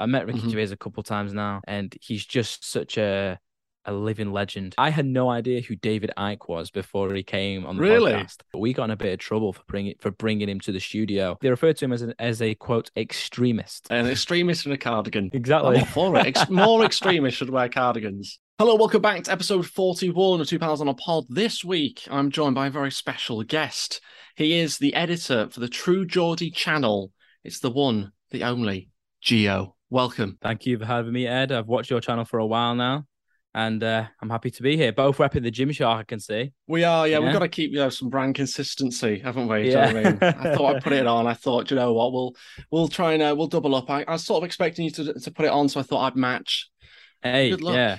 I 0.00 0.06
met 0.06 0.26
Ricky 0.26 0.40
Mhm. 0.40 0.50
Gervais 0.50 0.72
a 0.72 0.76
couple 0.76 1.02
times 1.02 1.32
now, 1.34 1.60
and 1.66 1.94
he's 2.00 2.24
just 2.26 2.64
such 2.68 2.96
a 2.98 3.38
a 3.86 3.92
living 3.94 4.30
legend. 4.30 4.74
I 4.76 4.90
had 4.90 5.06
no 5.06 5.30
idea 5.30 5.62
who 5.62 5.74
David 5.74 6.10
Icke 6.18 6.48
was 6.50 6.70
before 6.70 7.14
he 7.14 7.22
came 7.22 7.64
on 7.64 7.76
the 7.78 7.82
Really? 7.82 8.12
podcast. 8.12 8.40
But 8.52 8.58
we 8.58 8.74
got 8.74 8.84
in 8.84 8.90
a 8.90 8.96
bit 8.96 9.14
of 9.14 9.18
trouble 9.20 9.54
for 9.54 9.62
bringing 9.66 9.94
for 10.00 10.10
bringing 10.10 10.50
him 10.50 10.60
to 10.60 10.70
the 10.72 10.80
studio. 10.80 11.38
They 11.40 11.48
referred 11.48 11.78
to 11.78 11.86
him 11.86 11.92
as 11.94 12.02
an, 12.02 12.12
as 12.18 12.42
a 12.42 12.54
quote 12.56 12.90
extremist. 12.94 13.86
An 13.90 14.06
extremist 14.06 14.66
in 14.66 14.72
a 14.72 14.76
cardigan. 14.78 15.30
Exactly. 15.32 15.78
I'm 15.78 15.86
for 15.86 16.14
it. 16.18 16.26
Ex- 16.26 16.50
more 16.50 16.84
extremists 16.84 17.38
should 17.38 17.48
wear 17.48 17.70
cardigans. 17.70 18.38
Hello, 18.58 18.74
welcome 18.74 19.00
back 19.00 19.22
to 19.24 19.32
episode 19.32 19.66
41 19.66 20.42
of 20.42 20.46
Two 20.46 20.58
Pals 20.58 20.82
on 20.82 20.88
a 20.88 20.94
Pod. 20.94 21.24
This 21.30 21.64
week, 21.64 22.02
I'm 22.10 22.30
joined 22.30 22.54
by 22.54 22.66
a 22.66 22.70
very 22.70 22.90
special 22.92 23.42
guest. 23.44 24.02
He 24.36 24.58
is 24.58 24.76
the 24.76 24.92
editor 24.92 25.48
for 25.48 25.60
the 25.60 25.68
True 25.68 26.04
Geordie 26.04 26.50
channel. 26.50 27.12
It's 27.44 27.60
the 27.60 27.70
one, 27.70 28.12
the 28.30 28.44
only, 28.44 28.90
Gio. 29.24 29.72
Welcome. 29.92 30.38
Thank 30.40 30.66
you 30.66 30.78
for 30.78 30.84
having 30.84 31.12
me, 31.12 31.26
Ed. 31.26 31.50
I've 31.50 31.66
watched 31.66 31.90
your 31.90 32.00
channel 32.00 32.24
for 32.24 32.38
a 32.38 32.46
while 32.46 32.76
now, 32.76 33.06
and 33.54 33.82
uh, 33.82 34.04
I'm 34.22 34.30
happy 34.30 34.52
to 34.52 34.62
be 34.62 34.76
here. 34.76 34.92
Both 34.92 35.18
repping 35.18 35.42
the 35.42 35.50
gym 35.50 35.68
Gymshark, 35.70 35.96
I 35.96 36.02
can 36.04 36.20
see. 36.20 36.52
We 36.68 36.84
are, 36.84 37.08
yeah, 37.08 37.18
we've 37.18 37.32
got 37.32 37.40
to 37.40 37.48
keep 37.48 37.72
you 37.72 37.78
know, 37.78 37.88
some 37.88 38.08
brand 38.08 38.36
consistency, 38.36 39.18
haven't 39.18 39.48
we? 39.48 39.64
Do 39.64 39.68
you 39.70 39.74
know 39.74 39.80
I 39.80 39.92
mean? 39.92 40.18
I 40.22 40.54
thought 40.54 40.76
I'd 40.76 40.84
put 40.84 40.92
it 40.92 41.06
on. 41.08 41.26
I 41.26 41.34
thought, 41.34 41.70
you 41.72 41.76
know 41.76 41.92
what, 41.92 42.12
we'll 42.12 42.36
we'll 42.70 42.86
try 42.86 43.14
and 43.14 43.22
uh, 43.22 43.34
we'll 43.36 43.48
double 43.48 43.74
up. 43.74 43.90
I, 43.90 44.04
I 44.04 44.12
was 44.12 44.24
sort 44.24 44.42
of 44.42 44.46
expecting 44.46 44.84
you 44.84 44.92
to 44.92 45.14
to 45.14 45.30
put 45.32 45.44
it 45.44 45.50
on, 45.50 45.68
so 45.68 45.80
I 45.80 45.82
thought 45.82 46.06
I'd 46.06 46.16
match. 46.16 46.70
Hey, 47.20 47.50
Good 47.50 47.62
luck. 47.62 47.74
yeah, 47.74 47.98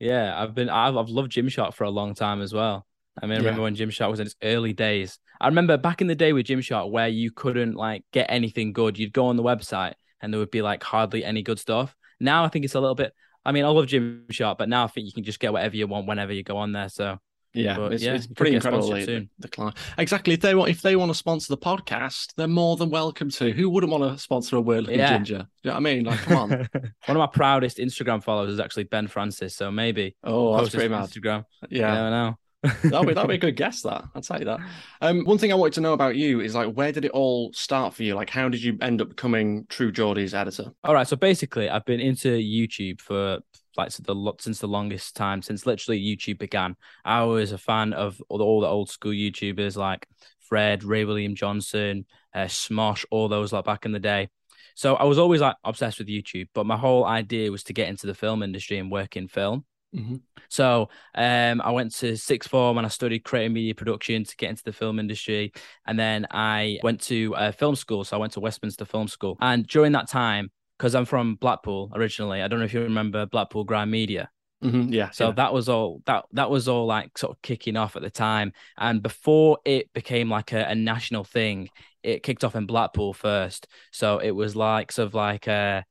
yeah. 0.00 0.34
I've 0.42 0.54
been 0.56 0.68
I've 0.68 0.96
I've 0.96 1.10
loved 1.10 1.30
Gymshark 1.30 1.74
for 1.74 1.84
a 1.84 1.90
long 1.90 2.14
time 2.14 2.42
as 2.42 2.52
well. 2.52 2.84
I 3.22 3.26
mean, 3.26 3.34
I 3.34 3.38
remember 3.38 3.60
Yeah. 3.60 3.64
when 3.64 3.76
Gymshark 3.76 4.10
was 4.10 4.18
in 4.18 4.26
its 4.26 4.36
early 4.42 4.72
days. 4.72 5.20
I 5.40 5.46
remember 5.46 5.76
back 5.76 6.00
in 6.00 6.08
the 6.08 6.16
day 6.16 6.32
with 6.32 6.46
Gymshark 6.46 6.90
where 6.90 7.08
you 7.08 7.30
couldn't 7.30 7.74
like 7.74 8.04
get 8.12 8.26
anything 8.30 8.72
good. 8.72 8.98
You'd 8.98 9.12
go 9.12 9.26
on 9.26 9.36
the 9.36 9.44
website 9.44 9.94
and 10.20 10.32
there 10.32 10.38
would 10.38 10.50
be 10.50 10.62
like 10.62 10.82
hardly 10.82 11.24
any 11.24 11.42
good 11.42 11.58
stuff. 11.58 11.94
Now 12.20 12.44
I 12.44 12.48
think 12.48 12.64
it's 12.64 12.74
a 12.74 12.80
little 12.80 12.94
bit. 12.94 13.12
I 13.44 13.52
mean, 13.52 13.64
I 13.64 13.68
love 13.68 13.86
Gymshark, 13.86 14.58
but 14.58 14.68
now 14.68 14.84
I 14.84 14.88
think 14.88 15.06
you 15.06 15.12
can 15.12 15.24
just 15.24 15.40
get 15.40 15.52
whatever 15.52 15.74
you 15.76 15.86
want 15.86 16.06
whenever 16.06 16.32
you 16.32 16.42
go 16.42 16.58
on 16.58 16.72
there. 16.72 16.90
So 16.90 17.18
Yeah, 17.54 17.76
But 17.76 17.94
it's, 17.94 18.02
yeah, 18.02 18.12
it's 18.12 18.26
pretty 18.26 18.54
incredible. 18.54 18.90
The, 18.90 19.26
the 19.38 19.48
client. 19.48 19.76
Exactly. 19.96 20.34
If 20.34 20.40
they 20.40 20.54
want, 20.54 20.70
if 20.70 20.82
they 20.82 20.94
want 20.94 21.08
to 21.10 21.14
sponsor 21.14 21.48
the 21.52 21.56
podcast, 21.58 22.34
they're 22.36 22.46
more 22.46 22.76
than 22.76 22.90
welcome 22.90 23.30
to. 23.30 23.50
Who 23.52 23.70
wouldn't 23.70 23.90
want 23.90 24.04
to 24.04 24.18
sponsor 24.22 24.56
a 24.56 24.60
weird 24.60 24.82
looking 24.84 24.98
Yeah. 25.00 25.16
ginger? 25.16 25.46
You 25.62 25.70
know 25.70 25.72
what 25.72 25.76
I 25.76 25.80
mean? 25.80 26.04
Like, 26.04 26.18
come 26.20 26.36
on. 26.36 26.50
One 26.50 26.68
of 27.08 27.16
my 27.16 27.26
proudest 27.26 27.78
Instagram 27.78 28.22
followers 28.22 28.52
is 28.52 28.60
actually 28.60 28.84
Ben 28.84 29.08
Francis. 29.08 29.56
So 29.56 29.70
maybe 29.70 30.14
Oh, 30.22 30.56
that's 30.58 30.74
pretty 30.74 30.88
mad. 30.90 31.08
Instagram. 31.08 31.44
Yeah, 31.70 31.94
never 31.94 32.10
know. 32.10 32.38
That'll 32.62 33.04
be 33.04 33.14
that'll 33.14 33.28
be 33.28 33.34
a 33.34 33.38
good 33.38 33.56
guess. 33.56 33.82
That 33.82 34.04
tell 34.22 34.38
you 34.38 34.44
that. 34.44 34.60
Um, 35.00 35.24
one 35.24 35.38
thing 35.38 35.52
I 35.52 35.56
wanted 35.56 35.74
to 35.74 35.80
know 35.80 35.92
about 35.92 36.16
you 36.16 36.40
is 36.40 36.54
like, 36.54 36.74
where 36.74 36.92
did 36.92 37.04
it 37.04 37.12
all 37.12 37.52
start 37.52 37.94
for 37.94 38.02
you? 38.02 38.14
Like, 38.14 38.30
how 38.30 38.48
did 38.48 38.62
you 38.62 38.76
end 38.80 39.00
up 39.00 39.10
becoming 39.10 39.66
True 39.68 39.90
Geordie's 39.90 40.34
editor? 40.34 40.72
All 40.84 40.94
right, 40.94 41.08
so 41.08 41.16
basically, 41.16 41.68
I've 41.68 41.84
been 41.84 42.00
into 42.00 42.28
YouTube 42.28 43.00
for 43.00 43.40
like 43.76 43.92
the 43.92 44.14
lo- 44.14 44.36
since 44.40 44.58
the 44.58 44.68
longest 44.68 45.16
time, 45.16 45.42
since 45.42 45.66
literally 45.66 46.00
YouTube 46.00 46.38
began. 46.38 46.76
I 47.04 47.22
was 47.22 47.52
a 47.52 47.58
fan 47.58 47.92
of 47.92 48.20
all 48.28 48.38
the, 48.38 48.44
all 48.44 48.60
the 48.60 48.66
old 48.66 48.90
school 48.90 49.12
YouTubers 49.12 49.76
like 49.76 50.06
Fred, 50.40 50.84
Ray 50.84 51.04
William 51.04 51.34
Johnson, 51.34 52.04
uh, 52.34 52.44
Smosh, 52.44 53.04
all 53.10 53.28
those 53.28 53.52
like 53.52 53.64
back 53.64 53.86
in 53.86 53.92
the 53.92 54.00
day. 54.00 54.28
So 54.74 54.96
I 54.96 55.04
was 55.04 55.18
always 55.18 55.40
like 55.40 55.56
obsessed 55.64 55.98
with 55.98 56.08
YouTube, 56.08 56.48
but 56.54 56.66
my 56.66 56.76
whole 56.76 57.04
idea 57.04 57.50
was 57.50 57.64
to 57.64 57.72
get 57.72 57.88
into 57.88 58.06
the 58.06 58.14
film 58.14 58.42
industry 58.42 58.78
and 58.78 58.90
work 58.90 59.16
in 59.16 59.28
film. 59.28 59.64
Mhm. 59.94 60.20
So 60.48 60.88
um, 61.14 61.60
I 61.60 61.70
went 61.70 61.94
to 61.96 62.16
sixth 62.16 62.50
form 62.50 62.78
and 62.78 62.86
I 62.86 62.90
studied 62.90 63.20
creative 63.20 63.52
media 63.52 63.74
production 63.74 64.24
to 64.24 64.36
get 64.36 64.50
into 64.50 64.64
the 64.64 64.72
film 64.72 64.98
industry. 64.98 65.52
And 65.86 65.98
then 65.98 66.26
I 66.30 66.78
went 66.82 67.00
to 67.02 67.34
uh, 67.36 67.52
film 67.52 67.76
school. 67.76 68.04
So 68.04 68.16
I 68.16 68.20
went 68.20 68.32
to 68.34 68.40
Westminster 68.40 68.84
Film 68.84 69.08
School. 69.08 69.36
And 69.40 69.66
during 69.66 69.92
that 69.92 70.08
time, 70.08 70.50
because 70.78 70.94
I'm 70.94 71.04
from 71.04 71.34
Blackpool 71.36 71.92
originally, 71.94 72.42
I 72.42 72.48
don't 72.48 72.58
know 72.58 72.64
if 72.64 72.74
you 72.74 72.82
remember 72.82 73.26
Blackpool 73.26 73.64
Grime 73.64 73.90
Media. 73.90 74.30
Mhm, 74.62 74.92
Yeah. 74.92 75.10
So 75.10 75.28
yeah. 75.28 75.32
that 75.32 75.52
was 75.52 75.68
all 75.68 76.02
that 76.06 76.26
that 76.32 76.50
was 76.50 76.68
all 76.68 76.84
like 76.86 77.16
sort 77.16 77.32
of 77.36 77.42
kicking 77.42 77.76
off 77.76 77.96
at 77.96 78.02
the 78.02 78.10
time. 78.10 78.52
And 78.76 79.02
before 79.02 79.58
it 79.64 79.92
became 79.92 80.28
like 80.28 80.52
a, 80.52 80.64
a 80.68 80.74
national 80.74 81.24
thing, 81.24 81.70
it 82.02 82.22
kicked 82.22 82.44
off 82.44 82.54
in 82.56 82.66
Blackpool 82.66 83.12
first. 83.14 83.66
So 83.90 84.18
it 84.18 84.32
was 84.32 84.54
like 84.56 84.92
sort 84.92 85.06
of 85.06 85.14
like 85.14 85.48
uh 85.48 85.82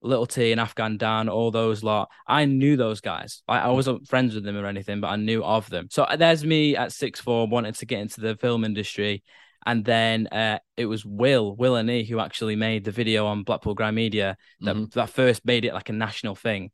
Little 0.00 0.26
T 0.26 0.52
and 0.52 0.60
Afghan 0.60 0.96
Dan, 0.96 1.28
all 1.28 1.50
those 1.50 1.82
lot. 1.82 2.10
I 2.26 2.44
knew 2.44 2.76
those 2.76 3.00
guys. 3.00 3.42
I, 3.48 3.58
I 3.58 3.68
wasn't 3.68 4.06
friends 4.06 4.34
with 4.34 4.44
them 4.44 4.56
or 4.56 4.66
anything, 4.66 5.00
but 5.00 5.08
I 5.08 5.16
knew 5.16 5.42
of 5.42 5.68
them. 5.70 5.88
So 5.90 6.06
there's 6.16 6.44
me 6.44 6.76
at 6.76 6.92
six 6.92 7.20
four, 7.20 7.46
wanting 7.48 7.72
to 7.72 7.86
get 7.86 8.00
into 8.00 8.20
the 8.20 8.36
film 8.36 8.64
industry. 8.64 9.22
And 9.66 9.84
then 9.84 10.28
uh, 10.28 10.60
it 10.76 10.86
was 10.86 11.04
Will, 11.04 11.54
Will 11.56 11.76
and 11.76 11.90
E, 11.90 12.04
who 12.04 12.20
actually 12.20 12.54
made 12.56 12.84
the 12.84 12.92
video 12.92 13.26
on 13.26 13.42
Blackpool 13.42 13.74
Grime 13.74 13.96
Media 13.96 14.36
that, 14.60 14.76
Mhm. 14.76 14.92
that 14.92 15.10
first 15.10 15.44
made 15.44 15.64
it 15.64 15.74
like 15.74 15.88
a 15.88 15.92
national 15.92 16.36
thing. 16.36 16.70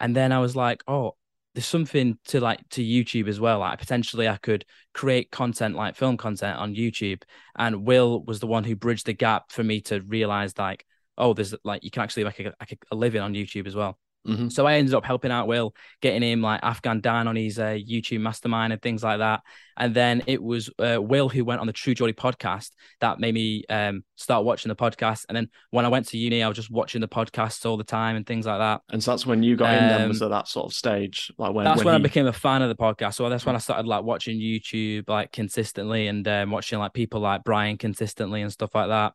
And 0.00 0.14
then 0.14 0.32
I 0.32 0.40
was 0.40 0.56
like, 0.56 0.82
oh, 0.88 1.16
there's 1.54 1.64
something 1.66 2.18
to 2.26 2.40
like 2.40 2.68
to 2.70 2.82
YouTube 2.82 3.28
as 3.28 3.38
well. 3.38 3.60
Like 3.60 3.78
potentially 3.78 4.28
I 4.28 4.36
could 4.36 4.64
create 4.92 5.30
content 5.30 5.76
like 5.76 5.94
film 5.94 6.16
content 6.16 6.58
on 6.58 6.74
YouTube. 6.74 7.22
And 7.56 7.86
Will 7.86 8.24
was 8.24 8.40
the 8.40 8.48
one 8.48 8.64
who 8.64 8.74
bridged 8.74 9.06
the 9.06 9.12
gap 9.12 9.52
for 9.52 9.62
me 9.62 9.80
to 9.82 10.00
realize 10.00 10.58
like, 10.58 10.84
oh, 11.18 11.34
there's 11.34 11.54
like 11.64 11.84
you 11.84 11.90
can 11.90 12.02
actually 12.02 12.24
make 12.24 12.40
a, 12.40 12.54
like 12.60 12.78
a 12.90 12.94
living 12.96 13.20
on 13.22 13.34
YouTube 13.34 13.66
as 13.66 13.74
well. 13.74 13.98
Mhm. 14.26 14.50
So 14.50 14.66
I 14.66 14.76
ended 14.76 14.94
up 14.94 15.04
helping 15.04 15.30
out 15.30 15.46
Will, 15.48 15.74
getting 16.00 16.22
him 16.22 16.40
like 16.40 16.60
Afghan 16.62 17.02
Dan 17.02 17.28
on 17.28 17.36
his 17.36 17.58
uh, 17.58 17.76
YouTube 17.78 18.22
mastermind 18.22 18.72
and 18.72 18.80
things 18.80 19.04
like 19.04 19.18
that. 19.18 19.42
And 19.76 19.94
then 19.94 20.22
it 20.26 20.42
was 20.42 20.70
uh, 20.78 20.96
Will 20.98 21.28
who 21.28 21.44
went 21.44 21.60
on 21.60 21.66
the 21.66 21.74
True 21.74 21.92
Geordie 21.92 22.14
podcast 22.14 22.70
that 23.00 23.20
made 23.20 23.34
me 23.34 23.64
um, 23.68 24.02
start 24.16 24.46
watching 24.46 24.70
the 24.70 24.76
podcast. 24.76 25.26
And 25.28 25.36
then 25.36 25.50
when 25.72 25.84
I 25.84 25.88
went 25.88 26.08
to 26.08 26.16
uni, 26.16 26.42
I 26.42 26.48
was 26.48 26.56
just 26.56 26.70
watching 26.70 27.02
the 27.02 27.08
podcasts 27.08 27.66
all 27.66 27.76
the 27.76 27.84
time 27.84 28.16
and 28.16 28.26
things 28.26 28.46
like 28.46 28.60
that. 28.60 28.80
And 28.90 29.02
so 29.04 29.10
that's 29.10 29.26
when 29.26 29.42
you 29.42 29.56
got 29.56 29.74
in. 29.74 29.88
Then 29.88 30.02
Um, 30.04 30.08
was 30.08 30.22
at 30.22 30.30
that 30.30 30.48
sort 30.48 30.64
of 30.64 30.72
stage, 30.72 31.30
like 31.36 31.52
when 31.52 31.66
that's 31.66 31.84
when, 31.84 31.94
I 31.94 31.98
he- 31.98 32.02
became 32.04 32.26
a 32.26 32.32
fan 32.32 32.62
of 32.62 32.70
the 32.70 32.76
podcast. 32.76 33.16
So 33.16 33.28
that's 33.28 33.44
when 33.44 33.56
I 33.56 33.58
started 33.58 33.84
like 33.86 34.04
watching 34.04 34.40
YouTube 34.40 35.06
like 35.06 35.32
consistently 35.32 36.06
and 36.06 36.26
um, 36.26 36.50
watching 36.50 36.78
like 36.78 36.94
people 36.94 37.20
like 37.20 37.44
Brian 37.44 37.76
consistently 37.76 38.40
and 38.40 38.50
stuff 38.50 38.74
like 38.74 38.88
that. 38.88 39.12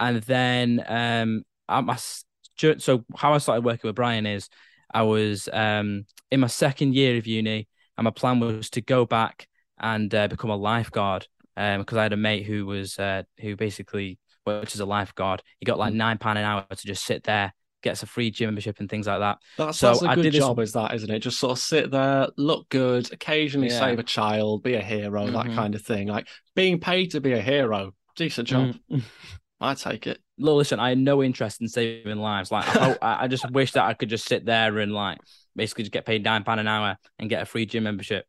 And 0.00 0.22
then 0.22 0.84
um, 0.86 1.42
I, 1.68 1.80
my, 1.80 1.96
so 1.96 3.04
how 3.16 3.34
I 3.34 3.38
started 3.38 3.64
working 3.64 3.88
with 3.88 3.96
Brian 3.96 4.26
is 4.26 4.48
I 4.92 5.02
was 5.02 5.48
um 5.52 6.06
in 6.30 6.40
my 6.40 6.46
second 6.46 6.94
year 6.94 7.16
of 7.18 7.26
uni, 7.26 7.68
and 7.96 8.04
my 8.04 8.10
plan 8.10 8.40
was 8.40 8.70
to 8.70 8.80
go 8.80 9.04
back 9.04 9.46
and 9.78 10.12
uh, 10.14 10.28
become 10.28 10.50
a 10.50 10.56
lifeguard. 10.56 11.26
Um, 11.56 11.80
because 11.80 11.98
I 11.98 12.04
had 12.04 12.12
a 12.12 12.16
mate 12.16 12.46
who 12.46 12.66
was 12.66 12.98
uh 12.98 13.24
who 13.40 13.56
basically 13.56 14.18
worked 14.46 14.74
as 14.74 14.80
a 14.80 14.86
lifeguard. 14.86 15.42
He 15.58 15.66
got 15.66 15.78
like 15.78 15.92
nine 15.92 16.16
pound 16.18 16.38
an 16.38 16.44
hour 16.44 16.64
to 16.70 16.86
just 16.86 17.04
sit 17.04 17.24
there, 17.24 17.52
gets 17.82 18.02
a 18.02 18.06
free 18.06 18.30
gym 18.30 18.46
membership 18.46 18.78
and 18.78 18.88
things 18.88 19.06
like 19.08 19.18
that. 19.18 19.38
That's, 19.58 19.78
So 19.78 19.88
that's 19.88 20.02
a 20.02 20.08
I 20.08 20.14
good 20.14 20.22
did 20.22 20.34
this- 20.34 20.40
job, 20.40 20.58
is 20.60 20.72
that, 20.74 20.94
isn't 20.94 21.10
it? 21.10 21.18
Just 21.18 21.38
sort 21.40 21.52
of 21.52 21.58
sit 21.58 21.90
there, 21.90 22.28
look 22.36 22.68
good, 22.68 23.12
occasionally 23.12 23.68
Yeah. 23.68 23.80
save 23.80 23.98
a 23.98 24.04
child, 24.04 24.62
be 24.62 24.74
a 24.74 24.80
hero, 24.80 25.26
that 25.26 25.46
Mhm. 25.46 25.54
kind 25.54 25.74
of 25.74 25.82
thing. 25.82 26.06
Like 26.08 26.28
being 26.54 26.78
paid 26.80 27.10
to 27.10 27.20
be 27.20 27.32
a 27.32 27.42
hero, 27.42 27.92
decent 28.16 28.48
job. 28.48 28.76
Mm. 28.90 29.02
I 29.60 29.74
take 29.74 30.06
it. 30.06 30.20
Look, 30.38 30.56
listen, 30.56 30.78
I 30.78 30.90
had 30.90 30.98
no 30.98 31.22
interest 31.22 31.60
in 31.60 31.68
saving 31.68 32.18
lives. 32.18 32.52
Like, 32.52 32.64
I, 32.76 33.24
I 33.24 33.28
just 33.28 33.50
wish 33.50 33.72
that 33.72 33.84
I 33.84 33.94
could 33.94 34.08
just 34.08 34.26
sit 34.26 34.46
there 34.46 34.78
and 34.78 34.92
like 34.92 35.18
basically 35.56 35.84
just 35.84 35.92
get 35.92 36.06
paid 36.06 36.22
nine 36.22 36.44
pound 36.44 36.60
an 36.60 36.68
hour 36.68 36.96
and 37.18 37.28
get 37.28 37.42
a 37.42 37.46
free 37.46 37.66
gym 37.66 37.84
membership. 37.84 38.24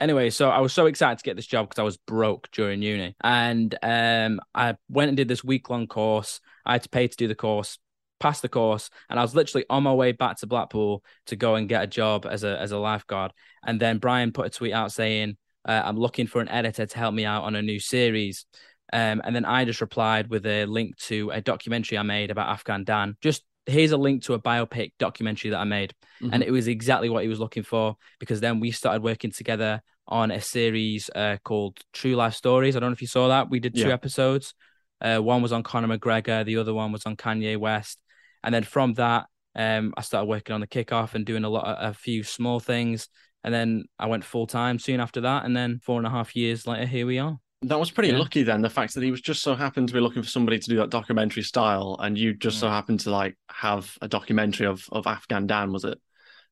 Anyway, 0.00 0.30
so 0.30 0.48
I 0.48 0.60
was 0.60 0.72
so 0.72 0.86
excited 0.86 1.18
to 1.18 1.24
get 1.24 1.36
this 1.36 1.46
job 1.46 1.68
because 1.68 1.78
I 1.78 1.84
was 1.84 1.98
broke 1.98 2.50
during 2.50 2.80
uni, 2.80 3.14
and 3.22 3.74
um, 3.82 4.40
I 4.54 4.76
went 4.88 5.08
and 5.08 5.16
did 5.16 5.28
this 5.28 5.44
week 5.44 5.68
long 5.68 5.86
course. 5.86 6.40
I 6.64 6.72
had 6.72 6.82
to 6.84 6.88
pay 6.88 7.06
to 7.06 7.16
do 7.16 7.28
the 7.28 7.34
course, 7.34 7.78
passed 8.18 8.40
the 8.40 8.48
course, 8.48 8.88
and 9.10 9.18
I 9.18 9.22
was 9.22 9.34
literally 9.34 9.66
on 9.68 9.82
my 9.82 9.92
way 9.92 10.12
back 10.12 10.38
to 10.38 10.46
Blackpool 10.46 11.04
to 11.26 11.36
go 11.36 11.56
and 11.56 11.68
get 11.68 11.84
a 11.84 11.86
job 11.86 12.26
as 12.26 12.42
a 12.42 12.58
as 12.58 12.72
a 12.72 12.78
lifeguard. 12.78 13.32
And 13.64 13.78
then 13.78 13.98
Brian 13.98 14.32
put 14.32 14.46
a 14.46 14.50
tweet 14.50 14.72
out 14.72 14.92
saying, 14.92 15.36
uh, 15.68 15.82
"I'm 15.84 15.98
looking 15.98 16.26
for 16.26 16.40
an 16.40 16.48
editor 16.48 16.86
to 16.86 16.98
help 16.98 17.14
me 17.14 17.26
out 17.26 17.44
on 17.44 17.54
a 17.54 17.62
new 17.62 17.78
series." 17.78 18.46
Um, 18.92 19.22
and 19.24 19.34
then 19.34 19.44
I 19.44 19.64
just 19.64 19.80
replied 19.80 20.28
with 20.28 20.44
a 20.46 20.66
link 20.66 20.96
to 21.08 21.30
a 21.30 21.40
documentary 21.40 21.96
I 21.98 22.02
made 22.02 22.30
about 22.30 22.48
Afghan 22.48 22.84
Dan. 22.84 23.16
Just 23.20 23.42
here's 23.66 23.92
a 23.92 23.96
link 23.96 24.24
to 24.24 24.34
a 24.34 24.40
biopic 24.40 24.92
documentary 24.98 25.50
that 25.50 25.60
I 25.60 25.64
made. 25.64 25.94
And 26.20 26.42
Mhm. 26.42 26.46
it 26.46 26.50
was 26.50 26.66
exactly 26.68 27.08
what 27.08 27.22
he 27.22 27.28
was 27.28 27.38
looking 27.40 27.62
for 27.62 27.96
because 28.18 28.40
then 28.40 28.60
we 28.60 28.70
started 28.70 29.02
working 29.02 29.30
together 29.30 29.80
on 30.08 30.30
a 30.30 30.40
series 30.40 31.08
uh, 31.14 31.36
called 31.44 31.78
True 31.92 32.16
Life 32.16 32.34
Stories. 32.34 32.76
I 32.76 32.80
don't 32.80 32.90
know 32.90 32.94
if 32.94 33.00
you 33.00 33.06
saw 33.06 33.28
that. 33.28 33.50
We 33.50 33.60
did 33.60 33.74
two 33.74 33.88
Yeah. 33.88 33.94
episodes. 33.94 34.54
Uh, 35.00 35.18
one 35.18 35.42
was 35.42 35.52
on 35.52 35.62
Conor 35.62 35.96
McGregor, 35.96 36.44
the 36.44 36.56
other 36.58 36.74
one 36.74 36.92
was 36.92 37.06
on 37.06 37.16
Kanye 37.16 37.56
West. 37.56 37.98
And 38.42 38.54
then 38.54 38.64
from 38.64 38.94
that, 38.94 39.26
um, 39.54 39.94
I 39.96 40.02
started 40.02 40.26
working 40.26 40.54
on 40.54 40.60
the 40.60 40.66
kickoff 40.66 41.14
and 41.14 41.24
doing 41.24 41.44
a 41.44 41.48
lot 41.48 41.64
of 41.66 41.90
a 41.90 41.94
few 41.94 42.24
small 42.24 42.58
things. 42.60 43.08
And 43.44 43.52
then 43.54 43.84
I 43.98 44.06
went 44.06 44.24
full 44.24 44.46
time 44.46 44.78
soon 44.78 45.00
after 45.00 45.20
that. 45.22 45.44
And 45.44 45.56
then 45.56 45.80
four 45.82 45.98
and 45.98 46.06
a 46.06 46.10
half 46.10 46.34
years 46.36 46.66
later, 46.66 46.86
here 46.86 47.06
we 47.06 47.18
are. 47.18 47.38
That 47.62 47.78
was 47.78 47.90
pretty 47.90 48.10
Yeah. 48.10 48.18
lucky 48.18 48.42
then. 48.42 48.60
The 48.60 48.70
fact 48.70 48.94
that 48.94 49.02
he 49.02 49.10
was 49.10 49.20
just 49.20 49.42
so 49.42 49.54
happened 49.54 49.88
to 49.88 49.94
be 49.94 50.00
looking 50.00 50.22
for 50.22 50.28
somebody 50.28 50.58
to 50.58 50.68
do 50.70 50.76
that 50.76 50.90
documentary 50.90 51.42
style, 51.42 51.96
and 52.00 52.18
you 52.18 52.34
just 52.34 52.58
so 52.58 52.66
Mm. 52.66 52.70
happened 52.70 53.00
to 53.00 53.10
like 53.10 53.36
have 53.50 53.96
a 54.02 54.08
documentary 54.08 54.66
of 54.66 54.88
of 54.90 55.06
Afghan 55.06 55.46
Dan, 55.46 55.72
was 55.72 55.84
it? 55.84 55.98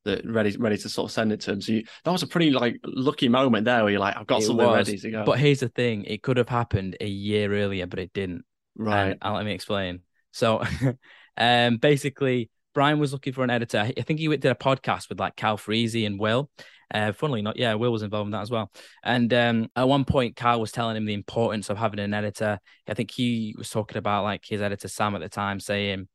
That 0.03 0.25
ready 0.25 0.55
ready 0.57 0.77
to 0.77 0.89
sort 0.89 1.09
of 1.09 1.13
send 1.13 1.31
it 1.31 1.41
to 1.41 1.51
him. 1.51 1.61
So 1.61 1.73
you, 1.73 1.83
that 2.03 2.11
was 2.11 2.23
a 2.23 2.27
pretty 2.27 2.49
like 2.49 2.79
lucky 2.83 3.27
moment 3.29 3.65
there 3.65 3.83
where 3.83 3.91
you're 3.91 3.99
like, 3.99 4.17
I've 4.17 4.25
got 4.25 4.41
It 4.41 4.45
something 4.45 4.65
was, 4.65 4.87
ready 4.87 4.97
to 4.97 5.11
go. 5.11 5.23
But 5.25 5.37
here's 5.39 5.59
the 5.59 5.69
thing: 5.69 6.05
it 6.05 6.23
could 6.23 6.37
have 6.37 6.49
happened 6.49 6.97
a 6.99 7.07
year 7.07 7.53
earlier, 7.53 7.85
but 7.85 7.99
it 7.99 8.11
didn't. 8.13 8.43
right. 8.75 9.17
And, 9.21 9.35
let 9.35 9.45
me 9.45 9.51
explain. 9.51 9.99
So, 10.31 10.63
um, 11.37 11.77
basically, 11.77 12.49
Brian 12.73 12.99
was 12.99 13.11
looking 13.11 13.33
for 13.33 13.43
an 13.43 13.49
editor. 13.49 13.79
I 13.79 14.01
think 14.01 14.19
he 14.19 14.27
did 14.27 14.45
a 14.45 14.55
podcast 14.55 15.09
with 15.09 15.19
like 15.19 15.35
Calfreezy 15.35 16.05
and 16.07 16.19
Will. 16.19 16.49
Uh, 16.93 17.13
funnily 17.13 17.41
not, 17.41 17.57
yeah, 17.57 17.73
Will 17.73 17.91
was 17.91 18.03
involved 18.03 18.27
in 18.27 18.31
that 18.31 18.41
as 18.41 18.51
well. 18.51 18.71
And 19.03 19.33
um, 19.33 19.69
at 19.75 19.87
one 19.87 20.03
point, 20.03 20.35
Cal 20.35 20.59
was 20.59 20.73
telling 20.73 20.97
him 20.97 21.05
the 21.05 21.13
importance 21.13 21.69
of 21.69 21.77
having 21.77 21.99
an 21.99 22.13
editor. 22.13 22.59
I 22.87 22.93
think 22.93 23.11
he 23.11 23.55
was 23.57 23.69
talking 23.69 23.97
about 23.97 24.23
like 24.23 24.43
his 24.45 24.61
editor 24.61 24.89
Sam 24.89 25.15
at 25.15 25.21
the 25.21 25.29
time, 25.29 25.59
saying, 25.61 26.09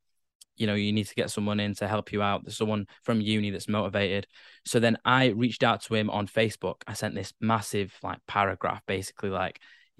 you 0.55 0.67
know, 0.67 0.75
you 0.75 0.93
need 0.93 1.07
to 1.07 1.15
get 1.15 1.31
someone 1.31 1.59
in 1.59 1.73
to 1.75 1.87
help 1.87 2.11
you 2.11 2.21
out. 2.21 2.43
There's 2.43 2.57
someone 2.57 2.87
from 3.03 3.21
uni 3.21 3.49
that's 3.49 3.67
motivated. 3.67 4.27
So 4.65 4.79
then 4.79 4.97
I 5.03 5.27
reached 5.27 5.63
out 5.63 5.81
to 5.83 5.95
him 5.95 6.09
on 6.09 6.27
Facebook. 6.27 6.81
I 6.87 6.93
sent 6.93 7.15
this 7.15 7.33
massive 7.41 7.93
like 8.03 8.19
paragraph, 8.27 8.81
basically 8.87 9.29
like, 9.29 9.59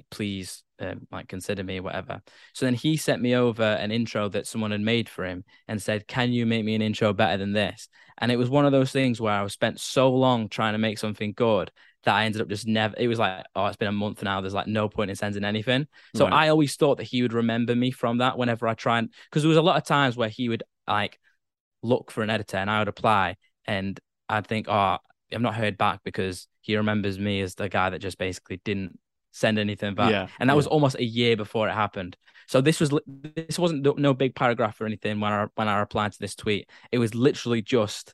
please 0.10 0.64
um, 0.80 1.08
like 1.12 1.28
consider 1.28 1.64
me 1.64 1.80
whatever. 1.80 2.22
So 2.54 2.66
then 2.66 2.74
he 2.74 2.98
sent 2.98 3.22
me 3.22 3.36
over 3.36 3.64
an 3.64 3.92
intro 3.92 4.30
that 4.30 4.48
someone 4.48 4.72
had 4.72 4.82
made 4.82 5.10
for 5.10 5.26
him 5.26 5.44
and 5.68 5.82
said 5.82 6.08
can 6.08 6.32
you 6.32 6.46
make 6.46 6.66
me 6.66 6.76
an 6.76 6.82
intro 6.82 7.14
better 7.14 7.38
than 7.38 7.54
this? 7.54 7.88
And 8.20 8.32
it 8.32 8.38
was 8.38 8.50
one 8.50 8.66
of 8.66 8.72
those 8.72 8.92
things 8.92 9.22
where 9.22 9.34
i 9.34 9.48
spent 9.48 9.80
so 9.80 10.10
long 10.10 10.50
trying 10.50 10.74
to 10.74 10.80
make 10.80 10.98
something 10.98 11.34
good 11.34 11.72
that 12.04 12.16
i 12.16 12.26
ended 12.26 12.42
up 12.42 12.48
just 12.48 12.68
never 12.68 12.96
it 12.98 13.08
was 13.08 13.20
like 13.20 13.46
oh 13.56 13.66
it's 13.68 13.78
been 13.78 13.88
a 13.88 13.92
month 13.92 14.24
now. 14.24 14.42
There's 14.42 14.54
like 14.54 14.68
no 14.68 14.90
point 14.90 15.10
in 15.10 15.16
sending 15.16 15.44
anything. 15.44 15.88
So 16.16 16.26
right. 16.26 16.34
i 16.34 16.50
always 16.50 16.76
thought 16.76 16.98
that 16.98 17.04
he 17.06 17.22
would 17.22 17.34
remember 17.34 17.76
me 17.76 17.92
from 17.92 18.20
that 18.20 18.38
whenever 18.38 18.68
i 18.68 18.74
try 18.74 19.00
and 19.00 19.10
because 19.30 19.44
there 19.44 19.50
was 19.50 19.58
a 19.58 19.62
lot 19.62 19.78
of 19.78 19.86
times 19.86 20.16
where 20.16 20.30
he 20.30 20.50
would 20.50 20.64
like 20.88 21.20
look 21.84 22.12
for 22.12 22.24
an 22.24 22.30
editor 22.30 22.58
and 22.58 22.70
i 22.70 22.80
would 22.80 22.88
apply 22.88 23.36
and 23.66 24.00
i'd 24.30 24.48
think 24.48 24.68
oh 24.68 24.98
i've 25.34 25.42
not 25.42 25.56
heard 25.56 25.78
back 25.78 26.00
because 26.04 26.48
he 26.62 26.76
remembers 26.76 27.20
me 27.20 27.42
as 27.42 27.56
the 27.56 27.70
guy 27.70 27.90
that 27.90 28.00
just 28.00 28.18
basically 28.18 28.60
didn't 28.64 29.00
send 29.38 29.60
anything 29.60 29.94
back. 29.94 30.12
Yeah, 30.12 30.28
and 30.40 30.50
that 30.50 30.54
yeah. 30.54 30.58
was 30.58 30.68
almost 30.68 30.96
a 30.96 31.04
year 31.04 31.38
before 31.38 31.70
it 31.70 31.74
happened. 31.74 32.18
So 32.48 32.62
this 32.62 32.80
was 32.80 32.92
this 33.06 33.60
wasn't 33.60 33.86
no 33.98 34.14
big 34.14 34.36
paragraph 34.36 34.80
or 34.82 34.86
anything 34.86 35.20
when 35.20 35.32
I 35.32 35.48
when 35.56 35.68
I 35.68 35.78
replied 35.80 36.14
to 36.14 36.20
this 36.20 36.36
tweet. 36.36 36.70
It 36.92 36.98
was 36.98 37.14
literally 37.14 37.62
just 37.62 38.14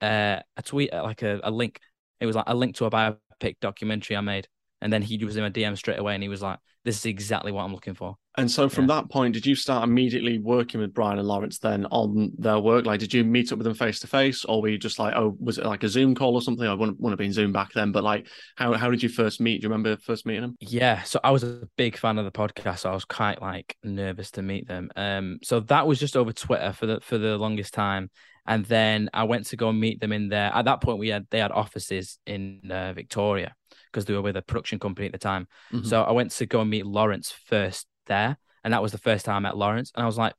uh, 0.00 0.40
a 0.56 0.62
tweet, 0.62 0.92
uh, 0.92 1.02
like 1.02 1.22
a, 1.22 1.40
a 1.42 1.50
link. 1.50 1.80
It 2.20 2.26
was 2.26 2.36
like 2.36 2.44
a 2.46 2.54
link 2.54 2.76
to 2.76 2.86
a 2.86 2.90
biopic 2.90 3.56
documentary 3.60 4.16
I 4.16 4.20
made, 4.20 4.48
and 4.80 4.92
then 4.92 5.02
he 5.02 5.22
was 5.24 5.36
in 5.36 5.42
my 5.42 5.50
DM 5.50 5.76
straight 5.76 5.98
away, 5.98 6.14
and 6.14 6.22
he 6.22 6.28
was 6.28 6.42
like, 6.42 6.58
"This 6.84 6.98
is 6.98 7.06
exactly 7.06 7.52
what 7.52 7.64
I'm 7.64 7.72
looking 7.72 7.94
for." 7.94 8.16
And 8.36 8.50
so 8.50 8.68
from 8.68 8.88
yeah. 8.88 8.96
that 8.96 9.10
point, 9.10 9.34
did 9.34 9.46
you 9.46 9.54
start 9.54 9.84
immediately 9.84 10.38
working 10.38 10.80
with 10.80 10.92
Brian 10.92 11.18
and 11.18 11.28
Lawrence 11.28 11.58
then 11.58 11.86
on 11.86 12.32
their 12.36 12.58
work? 12.58 12.84
Like, 12.84 12.98
did 12.98 13.14
you 13.14 13.22
meet 13.22 13.52
up 13.52 13.58
with 13.58 13.64
them 13.64 13.74
face 13.74 14.00
to 14.00 14.08
face, 14.08 14.44
or 14.44 14.60
were 14.60 14.68
you 14.68 14.78
just 14.78 14.98
like, 14.98 15.14
oh, 15.14 15.36
was 15.38 15.58
it 15.58 15.64
like 15.64 15.84
a 15.84 15.88
Zoom 15.88 16.14
call 16.16 16.34
or 16.34 16.42
something? 16.42 16.66
I 16.66 16.74
wouldn't, 16.74 16.98
wouldn't 16.98 17.12
have 17.12 17.24
been 17.24 17.32
Zoom 17.32 17.52
back 17.52 17.72
then, 17.72 17.92
but 17.92 18.02
like, 18.02 18.26
how 18.56 18.72
how 18.72 18.90
did 18.90 19.02
you 19.02 19.08
first 19.08 19.40
meet? 19.40 19.60
Do 19.60 19.66
you 19.66 19.68
remember 19.68 19.96
first 19.98 20.26
meeting 20.26 20.42
them? 20.42 20.56
Yeah, 20.60 21.02
so 21.02 21.20
I 21.22 21.30
was 21.30 21.44
a 21.44 21.68
big 21.76 21.96
fan 21.96 22.18
of 22.18 22.24
the 22.24 22.32
podcast. 22.32 22.80
So 22.80 22.90
I 22.90 22.94
was 22.94 23.04
quite 23.04 23.40
like 23.40 23.76
nervous 23.84 24.32
to 24.32 24.42
meet 24.42 24.66
them. 24.66 24.90
Um, 24.96 25.38
so 25.42 25.60
that 25.60 25.86
was 25.86 26.00
just 26.00 26.16
over 26.16 26.32
Twitter 26.32 26.72
for 26.72 26.86
the 26.86 27.00
for 27.00 27.18
the 27.18 27.38
longest 27.38 27.72
time, 27.72 28.10
and 28.46 28.64
then 28.64 29.10
I 29.14 29.24
went 29.24 29.46
to 29.46 29.56
go 29.56 29.68
and 29.68 29.78
meet 29.78 30.00
them 30.00 30.12
in 30.12 30.28
there. 30.28 30.50
At 30.52 30.64
that 30.64 30.80
point, 30.80 30.98
we 30.98 31.08
had 31.08 31.26
they 31.30 31.38
had 31.38 31.52
offices 31.52 32.18
in 32.26 32.68
uh, 32.68 32.94
Victoria 32.94 33.54
because 33.94 34.06
they 34.06 34.14
were 34.14 34.22
with 34.22 34.36
a 34.36 34.42
production 34.42 34.78
company 34.80 35.06
at 35.06 35.12
the 35.12 35.18
time. 35.18 35.46
Mm-hmm. 35.72 35.86
So 35.86 36.02
I 36.02 36.10
went 36.12 36.32
to 36.32 36.46
go 36.46 36.60
and 36.60 36.68
meet 36.68 36.84
Lawrence 36.84 37.30
first 37.30 37.86
there, 38.06 38.36
and 38.64 38.74
that 38.74 38.82
was 38.82 38.92
the 38.92 38.98
first 38.98 39.24
time 39.24 39.36
I 39.36 39.48
met 39.48 39.56
Lawrence. 39.56 39.92
And 39.94 40.02
I 40.02 40.06
was 40.06 40.18
like, 40.18 40.34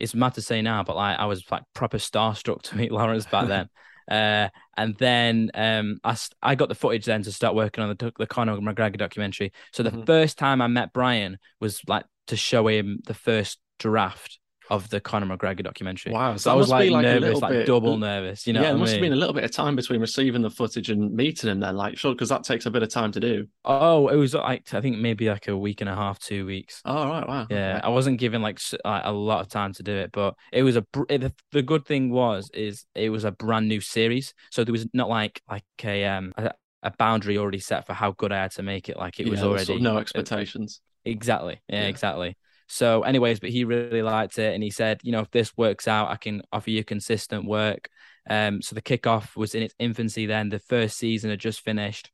it's 0.00 0.14
mad 0.14 0.34
to 0.34 0.42
say 0.42 0.60
now, 0.60 0.82
but 0.82 0.96
like 0.96 1.18
I 1.18 1.26
was 1.26 1.44
like 1.50 1.62
proper 1.72 1.98
starstruck 1.98 2.62
to 2.62 2.76
meet 2.76 2.92
Lawrence 2.98 3.26
back 3.26 3.48
then. 3.48 3.68
uh, 4.10 4.48
and 4.76 4.96
then 4.98 5.50
um, 5.54 6.00
I 6.04 6.16
I 6.42 6.54
got 6.56 6.68
the 6.68 6.74
footage 6.74 7.04
then 7.06 7.22
to 7.22 7.32
start 7.32 7.54
working 7.54 7.84
on 7.84 7.94
the 7.96 8.12
the 8.18 8.26
Conor 8.26 8.56
McGregor 8.56 8.98
documentary. 8.98 9.52
So 9.72 9.82
the 9.82 9.90
mm-hmm. 9.90 10.04
first 10.04 10.38
time 10.38 10.60
I 10.60 10.66
met 10.66 10.92
Brian 10.92 11.38
was 11.60 11.80
like 11.86 12.04
to 12.26 12.36
show 12.36 12.66
him 12.68 13.00
the 13.06 13.14
first 13.14 13.58
draft 13.78 14.38
of 14.70 14.88
the 14.90 15.00
Conor 15.00 15.36
McGregor 15.36 15.62
documentary. 15.62 16.12
Wow! 16.12 16.36
So 16.36 16.50
I 16.50 16.54
was 16.54 16.68
like, 16.68 16.90
like 16.90 17.02
nervous, 17.02 17.40
like 17.40 17.50
bit, 17.50 17.66
double 17.66 17.96
nervous. 17.96 18.46
You 18.46 18.52
know, 18.52 18.62
yeah, 18.62 18.70
it 18.70 18.74
must 18.74 18.92
mean? 18.92 18.94
have 18.94 19.02
been 19.02 19.12
a 19.12 19.16
little 19.16 19.34
bit 19.34 19.44
of 19.44 19.50
time 19.50 19.76
between 19.76 20.00
receiving 20.00 20.42
the 20.42 20.50
footage 20.50 20.90
and 20.90 21.12
meeting 21.12 21.50
him. 21.50 21.60
Then, 21.60 21.76
like, 21.76 21.96
sure, 21.98 22.12
because 22.12 22.28
that 22.28 22.44
takes 22.44 22.66
a 22.66 22.70
bit 22.70 22.82
of 22.82 22.88
time 22.88 23.12
to 23.12 23.20
do. 23.20 23.46
Oh, 23.64 24.08
it 24.08 24.16
was 24.16 24.34
like 24.34 24.72
I 24.74 24.80
think 24.80 24.98
maybe 24.98 25.28
like 25.28 25.48
a 25.48 25.56
week 25.56 25.80
and 25.80 25.90
a 25.90 25.94
half, 25.94 26.18
two 26.18 26.46
weeks. 26.46 26.82
Oh 26.84 27.08
right, 27.08 27.26
wow. 27.26 27.46
Yeah, 27.50 27.76
okay. 27.76 27.86
I 27.86 27.88
wasn't 27.90 28.18
given 28.18 28.42
like, 28.42 28.60
like 28.84 29.02
a 29.04 29.12
lot 29.12 29.40
of 29.40 29.48
time 29.48 29.72
to 29.74 29.82
do 29.82 29.92
it, 29.92 30.10
but 30.12 30.34
it 30.52 30.62
was 30.62 30.76
a. 30.76 30.84
It, 31.08 31.32
the 31.52 31.62
good 31.62 31.86
thing 31.86 32.10
was 32.10 32.50
is 32.52 32.84
it 32.94 33.10
was 33.10 33.24
a 33.24 33.32
brand 33.32 33.68
new 33.68 33.80
series, 33.80 34.34
so 34.50 34.64
there 34.64 34.72
was 34.72 34.86
not 34.92 35.08
like 35.08 35.40
like 35.48 35.64
a 35.84 36.04
um 36.04 36.32
a, 36.36 36.50
a 36.82 36.92
boundary 36.98 37.38
already 37.38 37.58
set 37.58 37.86
for 37.86 37.92
how 37.92 38.12
good 38.12 38.32
I 38.32 38.42
had 38.42 38.52
to 38.52 38.62
make 38.62 38.88
it. 38.88 38.96
Like 38.96 39.20
it 39.20 39.26
yeah, 39.26 39.30
was 39.30 39.42
already 39.42 39.64
sort 39.64 39.76
of 39.76 39.82
no 39.82 39.98
expectations. 39.98 40.80
It, 41.04 41.10
exactly. 41.10 41.60
Yeah, 41.68 41.82
yeah, 41.82 41.88
exactly. 41.88 42.36
So, 42.68 43.02
anyways, 43.02 43.40
but 43.40 43.50
he 43.50 43.64
really 43.64 44.02
liked 44.02 44.38
it, 44.38 44.54
and 44.54 44.62
he 44.62 44.70
said, 44.70 45.00
you 45.02 45.12
know, 45.12 45.20
if 45.20 45.30
this 45.30 45.56
works 45.56 45.86
out, 45.86 46.10
I 46.10 46.16
can 46.16 46.42
offer 46.52 46.70
you 46.70 46.84
consistent 46.84 47.44
work. 47.44 47.88
Um, 48.28 48.60
so 48.60 48.74
the 48.74 48.82
kickoff 48.82 49.36
was 49.36 49.54
in 49.54 49.62
its 49.62 49.74
infancy. 49.78 50.26
Then 50.26 50.48
the 50.48 50.58
first 50.58 50.98
season 50.98 51.30
had 51.30 51.38
just 51.38 51.60
finished. 51.60 52.10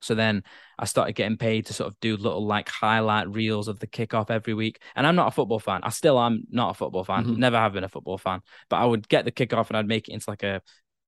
So 0.00 0.16
then 0.16 0.42
I 0.78 0.84
started 0.84 1.14
getting 1.14 1.36
paid 1.36 1.66
to 1.66 1.72
sort 1.72 1.88
of 1.88 1.98
do 2.00 2.16
little 2.16 2.44
like 2.44 2.68
highlight 2.68 3.32
reels 3.32 3.68
of 3.68 3.78
the 3.78 3.86
kickoff 3.86 4.30
every 4.30 4.52
week. 4.52 4.82
And 4.96 5.06
I'm 5.06 5.14
not 5.14 5.28
a 5.28 5.30
football 5.30 5.60
fan. 5.60 5.80
I 5.84 5.90
still 5.90 6.18
am 6.20 6.42
not 6.50 6.70
a 6.70 6.74
football 6.74 7.04
fan. 7.04 7.24
Mm-hmm. 7.24 7.40
Never 7.40 7.56
have 7.56 7.72
been 7.72 7.84
a 7.84 7.88
football 7.88 8.18
fan. 8.18 8.40
But 8.68 8.76
I 8.76 8.84
would 8.84 9.08
get 9.08 9.24
the 9.24 9.30
kickoff 9.32 9.68
and 9.68 9.76
I'd 9.76 9.86
make 9.86 10.08
it 10.08 10.12
into 10.12 10.28
like 10.28 10.42
a 10.42 10.60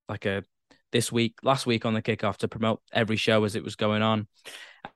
like 0.07 0.25
a 0.25 0.43
this 0.91 1.11
week, 1.11 1.35
last 1.43 1.65
week 1.65 1.85
on 1.85 1.93
the 1.93 2.01
kickoff 2.01 2.37
to 2.37 2.47
promote 2.47 2.81
every 2.93 3.17
show 3.17 3.43
as 3.43 3.55
it 3.55 3.63
was 3.63 3.75
going 3.75 4.01
on. 4.01 4.27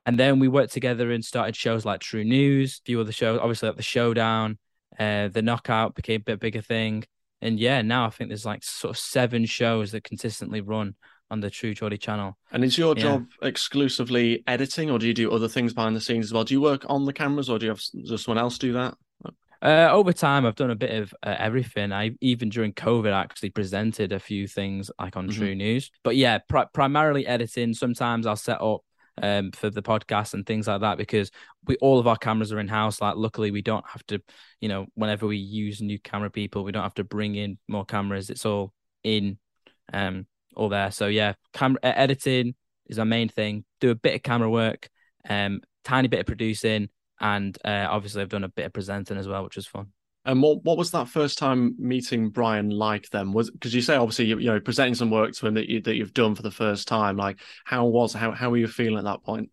And 0.06 0.18
then 0.18 0.38
we 0.38 0.48
worked 0.48 0.72
together 0.72 1.10
and 1.10 1.24
started 1.24 1.56
shows 1.56 1.84
like 1.84 2.00
True 2.00 2.24
News, 2.24 2.80
a 2.82 2.86
few 2.86 3.00
other 3.00 3.12
shows, 3.12 3.38
obviously 3.40 3.68
like 3.68 3.76
the 3.76 3.82
Showdown, 3.82 4.58
uh, 4.98 5.28
the 5.28 5.42
Knockout 5.42 5.94
became 5.94 6.20
a 6.20 6.24
bit 6.24 6.40
bigger 6.40 6.62
thing. 6.62 7.04
And 7.42 7.58
yeah, 7.58 7.82
now 7.82 8.06
I 8.06 8.10
think 8.10 8.28
there's 8.28 8.44
like 8.44 8.62
sort 8.62 8.90
of 8.90 8.98
seven 8.98 9.46
shows 9.46 9.92
that 9.92 10.04
consistently 10.04 10.60
run 10.60 10.94
on 11.30 11.40
the 11.40 11.50
True 11.50 11.74
Geordie 11.74 11.98
channel. 11.98 12.36
And 12.50 12.64
is 12.64 12.76
your 12.76 12.94
yeah. 12.96 13.02
job 13.02 13.26
exclusively 13.42 14.42
editing, 14.46 14.90
or 14.90 14.98
do 14.98 15.06
you 15.06 15.14
do 15.14 15.30
other 15.30 15.48
things 15.48 15.72
behind 15.72 15.96
the 15.96 16.00
scenes 16.00 16.26
as 16.26 16.32
well? 16.32 16.44
Do 16.44 16.54
you 16.54 16.60
work 16.60 16.84
on 16.88 17.04
the 17.04 17.12
cameras, 17.12 17.48
or 17.48 17.58
do 17.58 17.66
you 17.66 17.70
have 17.70 17.82
does 18.06 18.24
someone 18.24 18.42
else 18.42 18.58
do 18.58 18.72
that? 18.74 18.94
Uh, 19.62 19.88
over 19.90 20.12
time, 20.12 20.46
I've 20.46 20.54
done 20.54 20.70
a 20.70 20.76
bit 20.76 21.02
of 21.02 21.14
uh, 21.22 21.36
everything. 21.38 21.92
I 21.92 22.12
even 22.20 22.48
during 22.48 22.72
COVID 22.72 23.12
actually 23.12 23.50
presented 23.50 24.12
a 24.12 24.18
few 24.18 24.48
things 24.48 24.90
like 24.98 25.16
on 25.16 25.28
mm-hmm. 25.28 25.38
True 25.38 25.54
News. 25.54 25.90
But 26.02 26.16
yeah, 26.16 26.38
pr- 26.48 26.70
primarily 26.72 27.26
editing. 27.26 27.74
Sometimes 27.74 28.26
I'll 28.26 28.36
set 28.36 28.62
up 28.62 28.80
um, 29.22 29.50
for 29.52 29.68
the 29.68 29.82
podcast 29.82 30.32
and 30.34 30.46
things 30.46 30.66
like 30.66 30.80
that 30.80 30.96
because 30.96 31.30
we 31.66 31.76
all 31.76 31.98
of 31.98 32.06
our 32.06 32.16
cameras 32.16 32.52
are 32.52 32.60
in 32.60 32.68
house. 32.68 33.00
Like, 33.00 33.16
luckily, 33.16 33.50
we 33.50 33.60
don't 33.60 33.86
have 33.86 34.04
to, 34.06 34.22
you 34.60 34.68
know, 34.68 34.86
whenever 34.94 35.26
we 35.26 35.36
use 35.36 35.82
new 35.82 35.98
camera 35.98 36.30
people, 36.30 36.64
we 36.64 36.72
don't 36.72 36.82
have 36.82 36.94
to 36.94 37.04
bring 37.04 37.34
in 37.34 37.58
more 37.68 37.84
cameras. 37.84 38.30
It's 38.30 38.46
all 38.46 38.72
in, 39.04 39.38
um, 39.92 40.26
all 40.56 40.70
there. 40.70 40.90
So 40.90 41.06
yeah, 41.06 41.34
camera 41.52 41.80
editing 41.82 42.54
is 42.86 42.98
our 42.98 43.04
main 43.04 43.28
thing. 43.28 43.64
Do 43.80 43.90
a 43.90 43.94
bit 43.94 44.14
of 44.14 44.22
camera 44.22 44.50
work, 44.50 44.88
um, 45.28 45.60
tiny 45.84 46.08
bit 46.08 46.20
of 46.20 46.26
producing, 46.26 46.88
and 47.20 47.56
uh, 47.64 47.86
obviously 47.88 48.22
I've 48.22 48.28
done 48.28 48.44
a 48.44 48.48
bit 48.48 48.66
of 48.66 48.72
presenting 48.72 49.16
as 49.16 49.28
well, 49.28 49.44
which 49.44 49.56
was 49.56 49.66
fun. 49.66 49.88
And 50.24 50.42
what 50.42 50.62
what 50.64 50.76
was 50.76 50.90
that 50.90 51.08
first 51.08 51.38
time 51.38 51.74
meeting 51.78 52.28
Brian 52.28 52.70
like 52.70 53.08
then? 53.10 53.32
Was 53.32 53.50
because 53.50 53.74
you 53.74 53.80
say 53.80 53.96
obviously 53.96 54.26
you, 54.26 54.38
you 54.38 54.46
know 54.46 54.60
presenting 54.60 54.94
some 54.94 55.10
work 55.10 55.32
to 55.32 55.46
him 55.46 55.54
that 55.54 55.68
you 55.68 55.80
that 55.82 55.96
you've 55.96 56.12
done 56.12 56.34
for 56.34 56.42
the 56.42 56.50
first 56.50 56.88
time. 56.88 57.16
Like 57.16 57.40
how 57.64 57.86
was 57.86 58.12
how 58.12 58.32
how 58.32 58.50
were 58.50 58.58
you 58.58 58.66
feeling 58.66 58.98
at 58.98 59.04
that 59.04 59.22
point? 59.22 59.50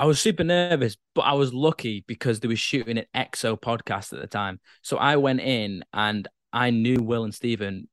I 0.00 0.06
was 0.06 0.18
super 0.18 0.44
nervous, 0.44 0.96
but 1.14 1.22
I 1.22 1.34
was 1.34 1.52
lucky 1.52 2.04
because 2.06 2.40
they 2.40 2.48
were 2.48 2.56
shooting 2.56 2.96
an 2.96 3.04
EXO 3.14 3.60
podcast 3.60 4.14
at 4.14 4.20
the 4.20 4.26
time. 4.26 4.58
So 4.82 4.96
I 4.96 5.16
went 5.16 5.40
in 5.42 5.84
and 5.92 6.26
I 6.52 6.70
knew 6.70 7.02
Will 7.02 7.24
and 7.24 7.34
Stephen 7.34 7.86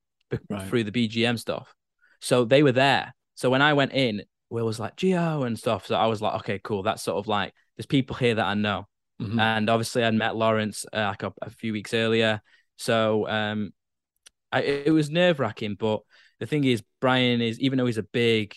right. 0.49 0.65
through 0.67 0.85
the 0.85 0.91
BGM 0.91 1.37
stuff. 1.37 1.75
So 2.21 2.45
they 2.45 2.63
were 2.63 2.71
there. 2.71 3.13
So 3.35 3.49
when 3.49 3.61
I 3.61 3.73
went 3.73 3.91
in, 3.91 4.23
Will 4.49 4.65
was 4.65 4.79
like 4.79 4.95
Gio 4.95 5.45
and 5.45 5.59
stuff. 5.59 5.85
So 5.85 5.95
I 5.95 6.07
was 6.07 6.21
like, 6.21 6.35
okay, 6.35 6.59
cool. 6.63 6.81
That's 6.81 7.03
sort 7.03 7.17
of 7.17 7.27
like 7.27 7.53
there's 7.75 7.85
people 7.85 8.15
here 8.15 8.35
that 8.35 8.45
I 8.45 8.53
know. 8.53 8.87
Mm-hmm. 9.21 9.39
And 9.39 9.69
obviously, 9.69 10.03
I'd 10.03 10.13
met 10.13 10.35
Lawrence 10.35 10.85
uh, 10.93 11.05
like 11.09 11.23
a, 11.23 11.33
a, 11.41 11.49
few 11.49 11.73
weeks 11.73 11.93
earlier, 11.93 12.41
so 12.75 13.27
um, 13.27 13.73
I, 14.51 14.61
it 14.61 14.93
was 14.93 15.09
nerve 15.09 15.39
wracking. 15.39 15.75
But 15.75 16.01
the 16.39 16.45
thing 16.45 16.63
is, 16.63 16.83
Brian 17.01 17.41
is 17.41 17.59
even 17.59 17.77
though 17.77 17.87
he's 17.87 17.97
a 17.97 18.03
big 18.03 18.53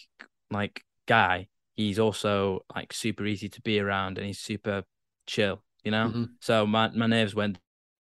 like 0.51 0.83
guy, 1.07 1.49
he's 1.77 1.99
also 1.99 2.61
like 2.75 2.93
super 2.93 3.25
easy 3.25 3.49
to 3.49 3.63
be 3.63 3.81
around, 3.81 4.19
and 4.19 4.27
he's 4.27 4.39
super 4.39 4.85
chill. 5.27 5.63
You 5.83 5.93
know, 5.93 6.09
mm-hmm. 6.09 6.25
so 6.41 6.67
my 6.67 6.89
my 6.91 7.07
nerves 7.07 7.35
went 7.35 7.59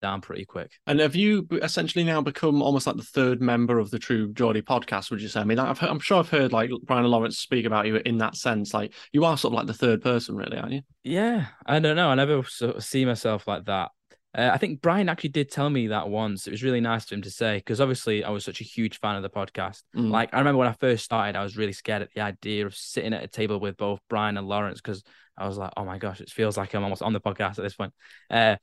down 0.04 0.22
pretty 0.22 0.46
quick. 0.46 0.74
And 0.86 1.00
have 1.00 1.16
you 1.16 1.48
essentially 1.64 2.04
now 2.04 2.22
become 2.22 2.62
almost 2.62 2.86
like 2.86 2.98
the 2.98 3.04
third 3.04 3.42
member 3.42 3.80
of 3.80 3.90
the 3.90 3.98
True 3.98 4.32
Geordie 4.34 4.62
podcast? 4.62 5.10
Would 5.10 5.22
you 5.22 5.30
say? 5.30 5.40
I 5.40 5.46
mean, 5.46 5.58
i 5.58 5.74
am 5.82 6.00
sure 6.00 6.20
I've 6.20 6.30
heard 6.30 6.52
like 6.52 6.70
Brian 6.84 7.06
and 7.06 7.12
Lawrence 7.12 7.40
speak 7.40 7.66
about 7.66 7.88
you 7.88 7.96
in 7.96 8.18
that 8.18 8.36
sense. 8.36 8.74
Like 8.74 8.94
you 9.14 9.24
are 9.24 9.38
sort 9.38 9.54
of 9.54 9.58
like 9.58 9.68
the 9.68 9.74
third 9.74 10.02
person, 10.02 10.36
really, 10.36 10.58
aren't 10.58 10.74
you? 10.74 10.82
Yeah, 11.04 11.48
I 11.66 11.80
don't 11.80 11.96
know. 11.96 12.10
I 12.10 12.16
never 12.16 12.44
sort 12.44 12.76
of 12.76 12.84
see 12.84 13.06
myself 13.06 13.48
like 13.48 13.66
that. 13.66 13.92
Uh, 14.36 14.50
I 14.52 14.58
think 14.58 14.82
Brian 14.82 15.10
actually 15.10 15.30
did 15.30 15.50
tell 15.50 15.70
me 15.70 15.88
that 15.88 16.10
once. 16.10 16.48
It 16.48 16.52
was 16.52 16.64
really 16.64 16.82
nice 16.82 17.06
of 17.06 17.12
him 17.12 17.22
to 17.22 17.32
say 17.32 17.58
because 17.58 17.80
obviously 17.80 18.26
I 18.26 18.32
was 18.32 18.44
such 18.44 18.60
a 18.60 18.66
huge 18.66 19.00
fan 19.00 19.16
of 19.16 19.24
the 19.24 19.30
podcast. 19.30 19.84
Mm. 19.96 20.10
Like 20.12 20.34
I 20.34 20.40
remember 20.40 20.58
when 20.58 20.68
I 20.68 20.74
first 20.74 21.06
started, 21.06 21.38
I 21.38 21.44
was 21.44 21.56
really 21.56 21.72
scared 21.72 22.02
at 22.02 22.10
the 22.14 22.22
idea 22.22 22.66
of 22.66 22.76
sitting 22.76 23.14
at 23.14 23.24
a 23.24 23.28
table 23.28 23.60
with 23.60 23.78
both 23.78 24.02
Brian 24.10 24.38
and 24.38 24.48
Lawrence 24.48 24.82
because 24.82 25.04
I 25.38 25.48
was 25.48 25.58
like, 25.58 25.72
oh 25.78 25.86
my 25.86 25.98
gosh, 25.98 26.20
it 26.20 26.30
feels 26.30 26.58
like 26.58 26.74
I'm 26.74 26.84
almost 26.84 27.02
on 27.02 27.14
the 27.14 27.22
podcast 27.22 27.58
at 27.58 27.64
this 27.64 27.76
point. 27.76 27.94
Uh, 28.30 28.58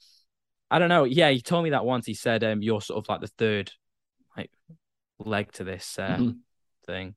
I 0.70 0.78
don't 0.78 0.88
know. 0.88 1.04
Yeah, 1.04 1.30
he 1.30 1.40
told 1.40 1.64
me 1.64 1.70
that 1.70 1.84
once. 1.84 2.06
He 2.06 2.14
said, 2.14 2.44
um, 2.44 2.62
you're 2.62 2.80
sort 2.80 2.98
of 3.04 3.08
like 3.08 3.20
the 3.20 3.26
third, 3.26 3.72
like 4.36 4.50
leg 5.18 5.52
to 5.52 5.64
this 5.64 5.98
uh, 5.98 6.16
Mhm. 6.18 6.38
thing. 6.86 7.14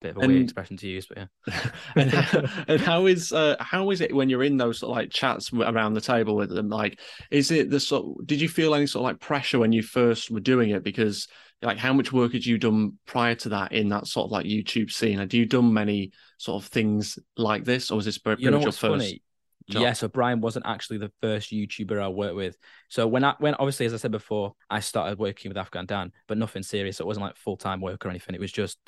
Bit 0.00 0.16
of 0.16 0.16
a 0.16 0.26
weird 0.26 0.42
expression 0.42 0.76
to 0.78 0.88
use, 0.88 1.06
but 1.06 1.18
yeah. 1.18 1.70
and, 1.94 2.50
and 2.68 2.80
how 2.80 3.06
is 3.06 3.32
uh, 3.32 3.54
how 3.60 3.90
is 3.92 4.00
it 4.00 4.12
when 4.12 4.28
you're 4.28 4.42
in 4.42 4.56
those 4.56 4.80
sort 4.80 4.90
of 4.90 4.96
like 4.96 5.10
chats 5.10 5.52
around 5.52 5.94
the 5.94 6.00
table 6.00 6.34
with 6.34 6.50
them? 6.50 6.68
Like, 6.68 6.98
is 7.30 7.52
it 7.52 7.70
the 7.70 7.78
sort? 7.78 8.26
Did 8.26 8.40
you 8.40 8.48
feel 8.48 8.74
any 8.74 8.86
sort 8.86 9.02
of 9.02 9.04
like 9.12 9.20
pressure 9.20 9.60
when 9.60 9.70
you 9.70 9.80
first 9.82 10.28
were 10.28 10.40
doing 10.40 10.70
it? 10.70 10.82
Because 10.82 11.28
like, 11.62 11.78
how 11.78 11.92
much 11.92 12.12
work 12.12 12.32
had 12.32 12.44
you 12.44 12.58
done 12.58 12.98
prior 13.06 13.36
to 13.36 13.50
that 13.50 13.70
in 13.70 13.90
that 13.90 14.08
sort 14.08 14.24
of 14.24 14.32
like 14.32 14.44
YouTube 14.46 14.90
scene? 14.90 15.18
Had 15.18 15.32
you 15.34 15.46
done 15.46 15.72
many 15.72 16.10
sort 16.36 16.60
of 16.64 16.68
things 16.68 17.16
like 17.36 17.62
this, 17.62 17.92
or 17.92 17.94
was 17.94 18.04
this 18.04 18.18
pretty 18.18 18.42
you 18.42 18.50
know 18.50 18.56
much 18.56 18.64
your 18.64 18.72
first? 18.72 18.80
funny? 18.80 19.22
Job? 19.68 19.82
Yeah, 19.82 19.92
so 19.92 20.08
Brian 20.08 20.40
wasn't 20.40 20.66
actually 20.66 20.98
the 20.98 21.12
first 21.20 21.50
YouTuber 21.50 22.00
I 22.00 22.08
worked 22.08 22.36
with. 22.36 22.56
So 22.88 23.06
when 23.06 23.24
I 23.24 23.34
when 23.38 23.54
obviously 23.54 23.86
as 23.86 23.94
I 23.94 23.98
said 23.98 24.10
before, 24.10 24.54
I 24.70 24.80
started 24.80 25.18
working 25.18 25.50
with 25.50 25.58
Afghan 25.58 25.86
Dan, 25.86 26.12
but 26.28 26.38
nothing 26.38 26.62
serious. 26.62 27.00
It 27.00 27.06
wasn't 27.06 27.26
like 27.26 27.36
full 27.36 27.56
time 27.56 27.80
work 27.80 28.04
or 28.04 28.10
anything. 28.10 28.34
It 28.34 28.40
was 28.40 28.52
just 28.52 28.78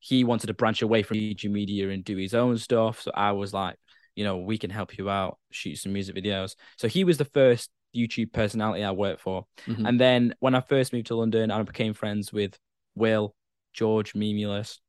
he 0.00 0.24
wanted 0.24 0.48
to 0.48 0.54
branch 0.54 0.82
away 0.82 1.02
from 1.02 1.16
YouTube 1.16 1.50
media 1.50 1.90
and 1.90 2.04
do 2.04 2.16
his 2.16 2.34
own 2.34 2.58
stuff. 2.58 3.02
So 3.02 3.10
I 3.14 3.32
was 3.32 3.52
like, 3.52 3.76
you 4.14 4.24
know, 4.24 4.38
we 4.38 4.58
can 4.58 4.70
help 4.70 4.98
you 4.98 5.08
out, 5.10 5.38
shoot 5.50 5.76
some 5.76 5.92
music 5.92 6.14
videos. 6.14 6.56
So 6.76 6.88
he 6.88 7.04
was 7.04 7.18
the 7.18 7.24
first 7.24 7.70
YouTube 7.96 8.32
personality 8.32 8.84
I 8.84 8.90
worked 8.90 9.20
for. 9.20 9.46
Mhm. 9.66 9.88
And 9.88 10.00
then 10.00 10.34
when 10.40 10.54
I 10.54 10.60
first 10.60 10.92
moved 10.92 11.06
to 11.08 11.16
London, 11.16 11.50
I 11.50 11.62
became 11.62 11.94
friends 11.94 12.32
with 12.32 12.58
Will, 12.94 13.34
George, 13.72 14.14
Memulus, 14.14 14.80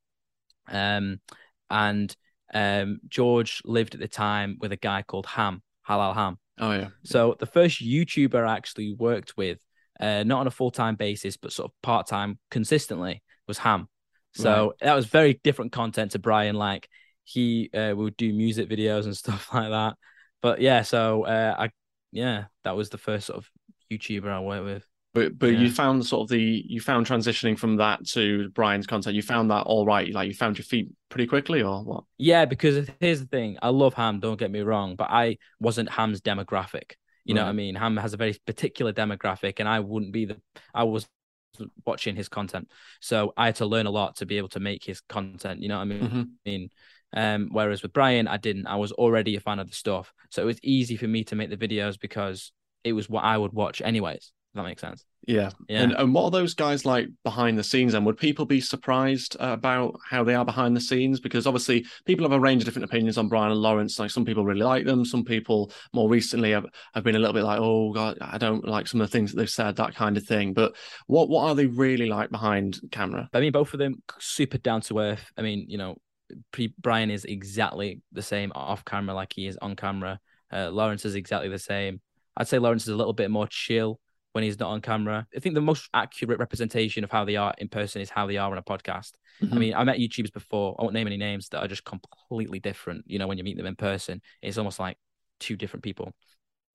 um, 0.67 1.19
and 1.69 2.15
um, 2.53 2.99
George 3.07 3.61
lived 3.65 3.95
at 3.95 4.01
the 4.01 4.07
time 4.07 4.57
with 4.59 4.71
a 4.71 4.77
guy 4.77 5.01
called 5.01 5.25
Ham, 5.25 5.61
Halal 5.87 6.13
Ham. 6.13 6.37
Oh 6.59 6.71
yeah, 6.71 6.89
So 7.03 7.35
the 7.39 7.45
first 7.45 7.83
YouTuber 7.83 8.47
I 8.47 8.55
actually 8.55 8.93
worked 8.93 9.35
with, 9.35 9.59
uh, 9.99 10.23
not 10.23 10.41
on 10.41 10.47
a 10.47 10.51
full 10.51 10.71
time 10.71 10.95
basis, 10.95 11.37
but 11.37 11.51
sort 11.51 11.71
of 11.71 11.81
part 11.81 12.07
time 12.07 12.39
consistently, 12.49 13.21
was 13.47 13.57
Ham. 13.59 13.87
So 14.33 14.73
that 14.81 14.95
was 14.95 15.05
very 15.05 15.39
different 15.43 15.71
content 15.71 16.11
to 16.11 16.19
Brian. 16.19 16.55
Like 16.55 16.89
he 17.23 17.69
uh, 17.73 17.93
would 17.95 18.17
do 18.17 18.33
music 18.33 18.69
videos 18.69 19.05
and 19.05 19.15
stuff 19.23 19.53
like 19.53 19.69
that. 19.69 19.95
But 20.41 20.61
yeah, 20.61 20.81
so 20.81 21.23
uh, 21.25 21.55
I 21.57 21.69
yeah, 22.11 22.45
that 22.63 22.75
was 22.75 22.89
the 22.89 22.97
first 22.97 23.27
sort 23.27 23.37
of 23.37 23.49
YouTuber 23.91 24.27
I 24.27 24.39
worked 24.39 24.65
with. 24.65 24.85
But 25.15 25.39
but 25.39 25.47
Yeah. 25.53 25.59
you 25.61 25.71
found 25.71 26.05
sort 26.05 26.21
of 26.25 26.29
the 26.29 26.63
you 26.67 26.79
found 26.79 27.07
transitioning 27.07 27.57
from 27.57 27.77
that 27.77 28.05
to 28.09 28.49
Brian's 28.49 28.85
content. 28.85 29.15
You 29.15 29.23
found 29.23 29.49
that 29.49 29.63
all 29.63 29.85
right. 29.85 30.13
Like 30.13 30.27
you 30.27 30.35
found 30.35 30.57
your 30.59 30.65
feet 30.65 30.89
pretty 31.09 31.25
quickly, 31.25 31.63
or 31.63 31.83
what? 31.83 32.03
Yeah, 32.19 32.45
because 32.45 32.87
here's 32.99 33.21
the 33.21 33.25
thing. 33.27 33.57
I 33.61 33.69
love 33.69 33.95
Ham, 33.95 34.19
don't 34.19 34.37
get 34.39 34.51
me 34.51 34.59
wrong, 34.61 34.95
but 34.95 35.09
I 35.09 35.37
wasn't 35.59 35.89
Ham's 35.89 36.21
demographic. 36.21 36.91
You 37.23 37.33
know 37.33 37.43
what 37.43 37.49
I 37.49 37.53
mean? 37.53 37.73
Ham 37.73 37.97
has 37.97 38.13
a 38.13 38.17
very 38.17 38.37
particular 38.45 38.93
demographic, 38.93 39.55
and 39.59 39.67
I 39.67 39.79
wouldn't 39.79 40.11
be 40.11 40.25
the 40.25 40.37
I 40.75 40.83
was 40.83 41.07
watching 41.85 42.15
his 42.15 42.29
content. 42.29 42.69
So 42.99 43.33
I 43.37 43.45
had 43.47 43.55
to 43.57 43.65
learn 43.65 43.85
a 43.87 43.91
lot 43.91 44.17
to 44.17 44.25
be 44.25 44.37
able 44.37 44.49
to 44.49 44.59
make 44.59 44.83
his 44.83 45.01
content. 45.01 45.61
You 45.61 45.69
know 45.69 45.77
what 45.77 45.81
I 45.81 45.85
mean? 45.85 46.09
Mhm. 46.09 46.29
mean? 46.45 46.69
Um, 47.13 47.47
whereas 47.51 47.81
with 47.81 47.93
Brian, 47.93 48.27
I 48.27 48.37
didn't. 48.37 48.67
I 48.67 48.75
was 48.75 48.91
already 48.91 49.37
a 49.37 49.39
fan 49.39 49.59
of 49.59 49.69
the 49.69 49.75
stuff. 49.75 50.13
So 50.31 50.41
it 50.41 50.45
was 50.45 50.59
easy 50.63 50.97
for 50.97 51.07
me 51.07 51.23
to 51.25 51.35
make 51.35 51.49
the 51.49 51.57
videos 51.57 51.97
because 51.99 52.51
it 52.83 52.91
was 52.93 53.09
what 53.09 53.23
I 53.23 53.37
would 53.37 53.53
watch 53.53 53.81
anyways. 53.81 54.33
That 54.55 54.63
makes 54.63 54.81
sense. 54.81 55.05
Yeah. 55.27 55.49
Yeah. 55.67 55.81
And 55.81 55.91
and 55.93 56.13
what 56.13 56.23
are 56.23 56.31
those 56.31 56.53
guys 56.53 56.85
like 56.85 57.09
behind 57.25 57.57
the 57.57 57.63
scenes? 57.63 57.93
And 57.93 58.05
would 58.05 58.17
people 58.17 58.45
be 58.45 58.61
surprised 58.61 59.35
uh, 59.39 59.47
about 59.47 59.99
how 60.07 60.23
they 60.23 60.33
are 60.33 60.45
behind 60.45 60.77
the 60.77 60.81
scenes? 60.81 61.19
Because 61.19 61.45
obviously 61.45 61.85
people 62.05 62.23
have 62.23 62.31
a 62.31 62.39
range 62.39 62.61
of 62.61 62.65
different 62.65 62.85
opinions 62.85 63.17
on 63.17 63.27
Brian 63.27 63.51
and 63.51 63.61
Lawrence. 63.61 63.99
Like 63.99 64.11
some 64.11 64.23
people 64.23 64.45
really 64.45 64.61
like 64.61 64.85
them. 64.85 65.03
Some 65.03 65.25
people 65.25 65.71
more 65.93 66.09
recently 66.09 66.51
have, 66.51 66.65
have 66.93 67.03
been 67.03 67.17
a 67.17 67.19
little 67.19 67.33
bit 67.33 67.43
like, 67.43 67.59
oh 67.59 67.91
god, 67.91 68.17
I 68.21 68.37
don't 68.37 68.65
like 68.65 68.87
some 68.87 69.01
of 69.01 69.09
the 69.09 69.11
things 69.11 69.31
that 69.31 69.37
they've 69.37 69.49
said, 69.49 69.75
that 69.75 69.93
kind 69.93 70.15
of 70.15 70.25
thing. 70.25 70.53
But 70.53 70.75
what 71.07 71.27
what 71.27 71.43
are 71.49 71.55
they 71.55 71.65
really 71.65 72.07
like 72.07 72.29
behind 72.29 72.79
camera? 72.91 73.29
I 73.33 73.41
mean, 73.41 73.51
both 73.51 73.73
of 73.73 73.79
them 73.79 74.01
super 74.19 74.57
down 74.57 74.81
to 74.81 74.99
earth. 74.99 75.31
I 75.37 75.41
mean, 75.41 75.65
you 75.67 75.77
know, 75.77 75.97
pre- 76.51 76.73
Brian 76.79 77.11
is 77.11 77.25
exactly 77.25 78.01
the 78.13 78.21
same 78.21 78.53
off 78.55 78.85
camera 78.85 79.13
like 79.13 79.33
he 79.33 79.47
is 79.47 79.57
on 79.57 79.75
camera. 79.75 80.19
Uh, 80.49 80.69
Lawrence 80.69 81.03
is 81.03 81.15
exactly 81.15 81.49
the 81.49 81.59
same. 81.59 81.99
I'd 82.37 82.47
say 82.47 82.59
Lawrence 82.59 82.83
is 82.83 82.89
a 82.89 82.95
little 82.95 83.13
bit 83.13 83.31
more 83.31 83.47
chill 83.47 83.99
when 84.35 84.43
he's 84.43 84.59
not 84.59 84.71
on 84.71 84.81
camera. 84.81 85.25
I 85.33 85.39
think 85.39 85.55
the 85.55 85.61
most 85.61 85.87
accurate 85.93 86.39
representation 86.39 87.05
of 87.05 87.09
how 87.09 87.23
they 87.23 87.37
are 87.37 87.53
in 87.57 87.69
person 87.69 88.01
is 88.01 88.09
how 88.09 88.27
they 88.27 88.35
are 88.35 88.51
on 88.51 88.57
a 88.57 88.61
podcast. 88.61 89.13
I 89.41 89.45
Mhm. 89.45 89.59
mean, 89.59 89.73
I 89.73 89.85
met 89.85 89.97
YouTubers 89.97 90.33
before. 90.33 90.75
I 90.77 90.83
won't 90.83 90.93
name 90.93 91.07
any 91.07 91.15
names 91.15 91.47
that 91.49 91.59
are 91.63 91.69
just 91.69 91.85
completely 91.85 92.59
different. 92.59 93.05
You 93.07 93.17
know, 93.17 93.27
when 93.27 93.37
you 93.37 93.45
meet 93.45 93.55
them 93.55 93.65
in 93.65 93.77
person, 93.77 94.21
it's 94.41 94.57
almost 94.57 94.77
like 94.77 94.97
two 95.39 95.55
different 95.55 95.83
people. 95.83 96.13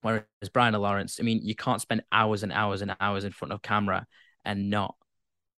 Whereas 0.00 0.24
Brian 0.54 0.74
and 0.74 0.82
Lawrence, 0.82 1.20
I 1.20 1.22
mean, 1.22 1.40
you 1.42 1.54
can't 1.54 1.82
spend 1.82 2.02
hours 2.10 2.42
and 2.42 2.50
hours 2.50 2.80
and 2.80 2.96
hours 2.98 3.24
in 3.24 3.32
front 3.32 3.52
of 3.52 3.60
camera 3.60 4.06
and 4.42 4.70
not, 4.70 4.96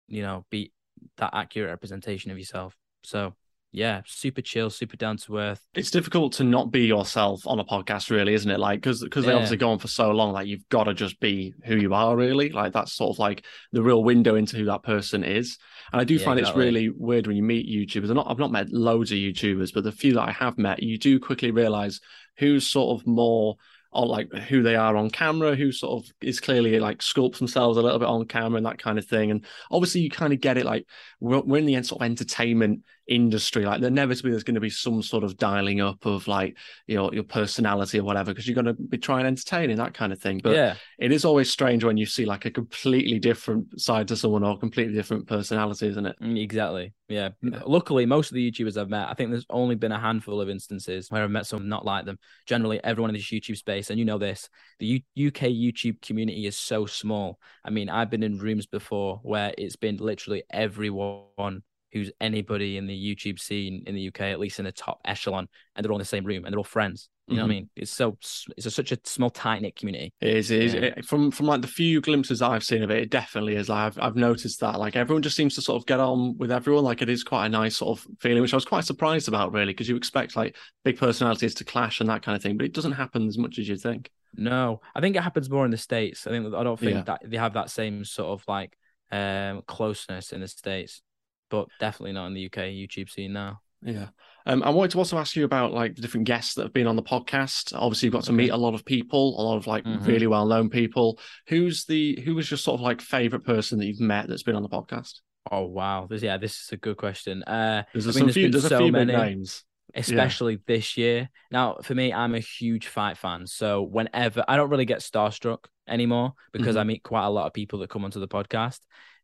you 0.08 0.22
know, 0.22 0.46
be 0.48 0.72
that 1.18 1.34
accurate 1.34 1.68
representation 1.68 2.30
of 2.30 2.38
yourself. 2.38 2.74
So 3.02 3.34
yeah, 3.72 4.02
super 4.06 4.42
chill, 4.42 4.68
super 4.70 4.96
down 4.96 5.16
to 5.18 5.38
earth. 5.38 5.60
It's 5.74 5.90
difficult 5.90 6.32
to 6.34 6.44
not 6.44 6.70
be 6.72 6.86
yourself 6.86 7.46
on 7.46 7.60
a 7.60 7.64
podcast, 7.64 8.10
really, 8.10 8.34
isn't 8.34 8.50
it? 8.50 8.58
Like, 8.58 8.80
because 8.80 9.02
because 9.02 9.24
they 9.24 9.30
Yeah. 9.30 9.36
obviously 9.36 9.58
go 9.58 9.70
on 9.70 9.78
for 9.78 9.88
so 9.88 10.10
long, 10.10 10.32
like 10.32 10.46
you've 10.48 10.68
got 10.68 10.84
to 10.84 10.94
just 10.94 11.20
be 11.20 11.54
who 11.64 11.76
you 11.76 11.94
are, 11.94 12.16
really. 12.16 12.50
Like 12.50 12.72
that's 12.72 12.92
sort 12.92 13.14
of 13.14 13.18
like 13.20 13.44
the 13.72 13.82
real 13.82 14.02
window 14.02 14.34
into 14.34 14.56
who 14.56 14.64
that 14.66 14.82
person 14.82 15.22
is. 15.22 15.56
And 15.92 16.00
I 16.00 16.04
do 16.04 16.14
Yeah, 16.14 16.24
find 16.24 16.38
exactly. 16.38 16.62
it's 16.62 16.64
really 16.66 16.90
weird 16.90 17.26
when 17.26 17.36
you 17.36 17.42
meet 17.42 17.68
YouTubers. 17.68 18.10
I'm 18.10 18.16
not, 18.16 18.26
I've 18.28 18.38
not 18.38 18.52
met 18.52 18.70
loads 18.70 19.12
of 19.12 19.18
YouTubers, 19.18 19.72
but 19.72 19.84
the 19.84 19.92
few 19.92 20.14
that 20.14 20.28
I 20.28 20.32
have 20.32 20.58
met, 20.58 20.82
you 20.82 20.98
do 20.98 21.20
quickly 21.20 21.50
realize 21.50 22.00
who's 22.38 22.66
sort 22.66 23.00
of 23.00 23.06
more 23.06 23.56
on 23.92 24.06
like 24.06 24.32
who 24.32 24.62
they 24.62 24.76
are 24.76 24.96
on 24.96 25.10
camera, 25.10 25.56
who 25.56 25.72
sort 25.72 26.04
of 26.04 26.10
is 26.20 26.38
clearly 26.38 26.78
like 26.78 26.98
sculpts 26.98 27.38
themselves 27.38 27.76
a 27.76 27.82
little 27.82 27.98
bit 27.98 28.06
on 28.06 28.24
camera 28.24 28.56
and 28.56 28.66
that 28.66 28.78
kind 28.78 28.98
of 29.00 29.04
thing. 29.06 29.32
And 29.32 29.44
obviously, 29.70 30.00
you 30.00 30.10
kind 30.10 30.32
of 30.32 30.40
get 30.40 30.56
it. 30.56 30.64
Like 30.64 30.86
we're, 31.18 31.40
we're 31.40 31.58
in 31.58 31.66
the 31.66 31.74
end 31.74 31.86
sort 31.86 32.00
of 32.00 32.06
entertainment 32.06 32.82
industry. 33.10 33.66
Like 33.66 33.82
inevitably, 33.82 34.30
there's 34.30 34.44
going 34.44 34.54
to 34.54 34.60
be 34.60 34.70
some 34.70 35.02
sort 35.02 35.24
of 35.24 35.36
dialing 35.36 35.80
up 35.82 36.06
of 36.06 36.26
like 36.28 36.56
your 36.86 37.12
your 37.12 37.24
personality 37.24 37.98
or 37.98 38.04
whatever, 38.04 38.30
because 38.32 38.46
you're 38.46 38.54
going 38.54 38.74
to 38.74 38.74
be 38.74 38.96
trying 38.96 39.24
to 39.24 39.28
entertain 39.28 39.68
and 39.68 39.78
that 39.78 39.92
kind 39.92 40.12
of 40.12 40.20
thing. 40.20 40.40
But 40.42 40.52
yeah, 40.54 40.74
it 40.98 41.12
is 41.12 41.24
always 41.24 41.50
strange 41.50 41.84
when 41.84 41.96
you 41.98 42.06
see 42.06 42.24
like 42.24 42.46
a 42.46 42.50
completely 42.50 43.18
different 43.18 43.80
side 43.80 44.08
to 44.08 44.16
someone 44.16 44.44
or 44.44 44.58
completely 44.58 44.94
different 44.94 45.26
personality, 45.26 45.88
isn't 45.88 46.06
it? 46.06 46.16
Mm, 46.22 46.40
Exactly. 46.40 46.94
Yeah. 47.08 47.30
Yeah. 47.42 47.60
Luckily, 47.66 48.06
most 48.06 48.30
of 48.30 48.34
the 48.36 48.50
YouTubers 48.50 48.76
I've 48.80 48.88
met, 48.88 49.08
I 49.08 49.14
think 49.14 49.30
there's 49.30 49.46
only 49.50 49.74
been 49.74 49.92
a 49.92 49.98
handful 49.98 50.40
of 50.40 50.48
instances 50.48 51.10
where 51.10 51.24
I've 51.24 51.30
met 51.30 51.46
someone 51.46 51.68
not 51.68 51.84
like 51.84 52.04
them. 52.04 52.18
Generally, 52.46 52.82
everyone 52.84 53.10
in 53.10 53.16
this 53.16 53.30
YouTube 53.30 53.56
space, 53.56 53.90
and 53.90 53.98
you 53.98 54.04
know 54.04 54.18
this, 54.18 54.48
the 54.78 54.86
U- 54.86 55.26
UK 55.26 55.48
YouTube 55.48 56.00
community 56.00 56.46
is 56.46 56.56
so 56.56 56.86
small. 56.86 57.38
I 57.64 57.70
mean, 57.70 57.88
I've 57.90 58.10
been 58.10 58.22
in 58.22 58.38
rooms 58.38 58.66
before 58.66 59.18
where 59.22 59.52
it's 59.58 59.76
been 59.76 59.96
literally 59.96 60.44
everyone 60.50 61.62
who's 61.92 62.10
anybody 62.20 62.76
in 62.76 62.86
the 62.86 62.94
YouTube 63.16 63.38
scene 63.40 63.82
in 63.86 63.94
the 63.94 64.08
UK, 64.08 64.20
at 64.22 64.38
least 64.40 64.58
in 64.58 64.64
the 64.64 64.72
top 64.72 65.00
echelon, 65.04 65.48
and 65.74 65.84
they're 65.84 65.90
all 65.92 65.98
in 65.98 66.00
the 66.00 66.04
same 66.04 66.24
room 66.24 66.44
and 66.44 66.52
they're 66.52 66.58
all 66.58 66.64
friends. 66.64 67.08
You 67.26 67.36
know 67.36 67.42
what 67.42 67.46
I 67.46 67.54
Mhm. 67.54 67.56
mean? 67.58 67.70
It's 67.76 67.92
so 67.92 68.18
it's 68.56 68.66
a, 68.66 68.70
such 68.72 68.90
a 68.90 68.98
small, 69.04 69.30
tight 69.30 69.62
knit 69.62 69.76
community. 69.76 70.12
It 70.20 70.36
is, 70.36 70.50
it 70.50 70.62
is. 70.64 70.74
Yeah. 70.74 70.80
It- 70.80 71.04
from 71.04 71.30
from 71.30 71.46
like 71.46 71.60
the 71.62 71.68
few 71.68 72.00
glimpses 72.00 72.42
I've 72.42 72.64
seen 72.64 72.82
of 72.82 72.90
it, 72.90 72.98
it 73.04 73.10
definitely 73.10 73.54
is. 73.54 73.68
Like 73.68 73.86
I've 73.86 73.98
I've 74.00 74.16
noticed 74.16 74.58
that 74.60 74.80
like 74.80 74.96
everyone 74.96 75.22
just 75.22 75.36
seems 75.36 75.54
to 75.54 75.62
sort 75.62 75.80
of 75.80 75.86
get 75.86 76.00
on 76.00 76.36
with 76.38 76.50
everyone. 76.50 76.82
Like 76.82 77.02
it 77.02 77.08
is 77.08 77.22
quite 77.22 77.46
a 77.46 77.48
nice 77.48 77.76
sort 77.76 77.98
of 78.00 78.06
feeling, 78.20 78.42
which 78.42 78.52
I 78.52 78.56
was 78.56 78.64
quite 78.64 78.84
surprised 78.84 79.28
about 79.28 79.52
really, 79.52 79.72
because 79.72 79.88
you 79.88 79.94
expect 79.96 80.34
like 80.34 80.56
big 80.84 80.98
personalities 80.98 81.54
to 81.56 81.64
clash 81.64 82.00
and 82.00 82.08
that 82.08 82.22
kind 82.22 82.34
of 82.34 82.42
thing, 82.42 82.56
but 82.56 82.66
it 82.66 82.74
doesn't 82.74 82.92
happen 82.92 83.28
as 83.28 83.38
much 83.38 83.60
as 83.60 83.68
you 83.68 83.76
think. 83.76 84.10
No, 84.36 84.80
I 84.96 85.00
think 85.00 85.14
it 85.14 85.22
happens 85.22 85.48
more 85.48 85.64
in 85.64 85.70
the 85.70 85.76
states. 85.76 86.26
I 86.26 86.30
think 86.30 86.52
I 86.52 86.64
don't 86.64 86.80
think 86.80 86.92
Yeah. 86.94 87.02
that 87.02 87.22
they 87.30 87.36
have 87.36 87.52
that 87.54 87.70
same 87.70 88.04
sort 88.04 88.40
of 88.40 88.44
like 88.48 88.76
um 89.12 89.62
closeness 89.68 90.32
in 90.32 90.40
the 90.40 90.48
states, 90.48 91.00
but 91.50 91.68
definitely 91.78 92.12
not 92.12 92.26
in 92.28 92.34
the 92.34 92.42
UK 92.42 92.58
YouTube 92.72 93.10
scene 93.10 93.32
now. 93.32 93.60
Yeah. 93.82 94.08
Um, 94.46 94.62
I 94.62 94.70
wanted 94.70 94.90
to 94.92 94.98
also 94.98 95.16
ask 95.18 95.36
you 95.36 95.44
about 95.44 95.72
like 95.72 95.94
the 95.96 96.02
different 96.02 96.26
guests 96.26 96.54
that 96.54 96.62
have 96.62 96.72
been 96.72 96.86
on 96.86 96.96
the 96.96 97.02
podcast. 97.02 97.72
Obviously, 97.74 98.06
you've 98.06 98.12
got 98.12 98.24
to 98.24 98.30
Okay. 98.32 98.36
meet 98.36 98.50
a 98.50 98.56
lot 98.56 98.74
of 98.74 98.84
people, 98.84 99.40
a 99.40 99.42
lot 99.42 99.56
of 99.56 99.66
like 99.66 99.84
Mhm. 99.84 100.06
really 100.06 100.26
well 100.26 100.46
known 100.46 100.68
people. 100.70 101.18
Who's 101.48 101.84
the 101.86 102.20
who 102.24 102.34
was 102.34 102.50
your 102.50 102.58
sort 102.58 102.78
of 102.78 102.82
like 102.82 103.00
favorite 103.00 103.44
person 103.44 103.78
that 103.78 103.86
you've 103.86 104.00
met 104.00 104.28
that's 104.28 104.42
been 104.42 104.56
on 104.56 104.62
the 104.62 104.68
podcast? 104.68 105.20
Oh 105.50 105.64
wow, 105.64 106.06
this 106.08 106.22
yeah, 106.22 106.36
this 106.36 106.60
is 106.60 106.68
a 106.72 106.76
good 106.76 106.98
question. 106.98 107.42
Uh, 107.44 107.84
There's, 107.94 108.06
I 108.06 108.12
mean, 108.12 108.24
there's 108.26 108.34
few, 108.34 108.44
been 108.44 108.50
there's 108.52 108.64
a 108.66 108.68
so 108.68 108.78
few 108.78 108.92
many. 108.92 109.12
names. 109.14 109.64
especially 109.94 110.56
this 110.68 110.96
year. 110.96 111.28
Now, 111.50 111.78
for 111.82 111.96
me, 111.96 112.12
I'm 112.12 112.36
a 112.36 112.38
huge 112.38 112.86
fight 112.86 113.16
fan. 113.18 113.46
So 113.48 113.82
whenever 113.82 114.44
I 114.46 114.56
don't 114.56 114.70
really 114.70 114.84
get 114.84 115.00
starstruck 115.00 115.64
anymore 115.88 116.34
because 116.52 116.76
I 116.76 116.84
meet 116.84 117.02
quite 117.02 117.24
a 117.26 117.30
lot 117.30 117.46
of 117.48 117.52
people 117.54 117.80
that 117.80 117.90
come 117.90 118.04
onto 118.04 118.20
the 118.20 118.28
podcast. 118.28 118.78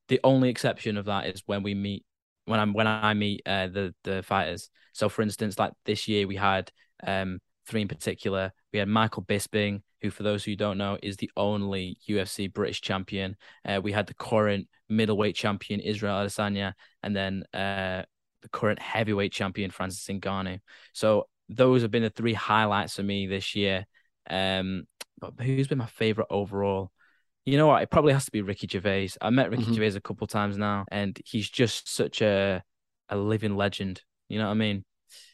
The 0.09 0.19
only 0.25 0.49
exception 0.49 0.97
of 0.97 1.05
that 1.05 1.27
is 1.29 1.43
when 1.47 1.63
we 1.63 1.75
meet 1.75 2.05
when 2.47 2.59
I'm 2.61 2.73
when 2.73 2.87
I 2.87 3.15
meet 3.15 3.43
uh, 3.47 3.69
the 3.69 3.95
the 4.05 4.23
fighters. 4.23 4.71
So 4.93 5.09
for 5.09 5.23
instance, 5.23 5.59
like 5.59 5.73
this 5.85 6.09
year 6.09 6.27
we 6.27 6.37
had 6.37 6.71
um 7.07 7.41
three 7.67 7.83
in 7.83 7.89
particular. 7.89 8.53
We 8.73 8.79
had 8.79 8.89
Michael 8.89 9.25
Bisping, 9.25 9.83
who 10.01 10.11
for 10.11 10.23
those 10.23 10.45
who 10.45 10.57
don't 10.57 10.79
know 10.79 10.99
is 11.03 11.17
the 11.17 11.31
only 11.37 11.99
UFC 12.09 12.47
British 12.53 12.81
champion. 12.81 13.37
Uh, 13.65 13.81
we 13.83 13.93
had 13.93 14.07
the 14.07 14.15
current 14.15 14.69
middleweight 14.89 15.37
champion 15.37 15.81
Israel 15.81 16.17
Adesanya, 16.25 16.73
and 17.03 17.15
then 17.15 17.45
uh 17.53 18.03
the 18.43 18.49
current 18.51 18.79
heavyweight 18.79 19.33
champion 19.33 19.71
Francis 19.71 20.07
Ngannou. 20.07 20.61
So 20.93 21.29
those 21.49 21.83
have 21.83 21.91
been 21.91 22.03
the 22.03 22.11
three 22.11 22.35
highlights 22.35 22.97
for 22.97 23.03
me 23.03 23.27
this 23.27 23.55
year. 23.55 23.87
Um, 24.29 24.87
but 25.19 25.35
who's 25.41 25.69
been 25.69 25.79
my 25.79 25.87
favorite 25.87 26.27
overall? 26.31 26.91
You 27.47 27.57
know 27.57 27.69
what? 27.69 27.83
It 27.83 27.91
probably 27.91 28.13
has 28.13 28.25
to 28.27 28.31
be 28.33 28.43
Ricky 28.43 28.67
Gervais. 28.71 29.11
I 29.21 29.31
met 29.31 29.51
Ricky 29.51 29.65
Mhm. 29.65 29.75
Gervais 29.75 29.97
a 29.97 30.01
couple 30.01 30.27
times 30.27 30.59
now, 30.59 30.85
and 30.91 31.19
he's 31.25 31.49
just 31.49 31.89
such 31.89 32.21
a 32.21 32.63
a 33.09 33.17
living 33.17 33.57
legend. 33.57 34.03
You 34.29 34.39
know 34.41 34.47
what 34.47 34.51
I 34.51 34.55
mean? 34.55 34.85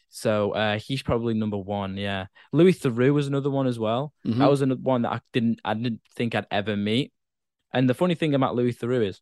So 0.09 0.51
uh, 0.51 0.77
he's 0.77 1.01
probably 1.01 1.33
number 1.33 1.57
one. 1.57 1.97
Yeah, 1.97 2.27
Louis 2.51 2.73
Theroux 2.79 3.13
was 3.13 3.27
another 3.27 3.49
one 3.49 3.65
as 3.65 3.79
well. 3.79 4.13
Mhm. 4.27 4.37
That 4.37 4.49
was 4.49 4.61
another 4.61 4.81
one 4.81 5.01
that 5.01 5.11
I 5.11 5.21
didn't 5.33 5.59
I 5.65 5.73
didn't 5.73 6.01
think 6.15 6.35
I'd 6.35 6.45
ever 6.51 6.77
meet. 6.77 7.11
And 7.73 7.89
the 7.89 7.95
funny 7.95 8.13
thing 8.13 8.35
about 8.35 8.55
Louis 8.55 8.73
Theroux 8.77 9.07
is, 9.07 9.19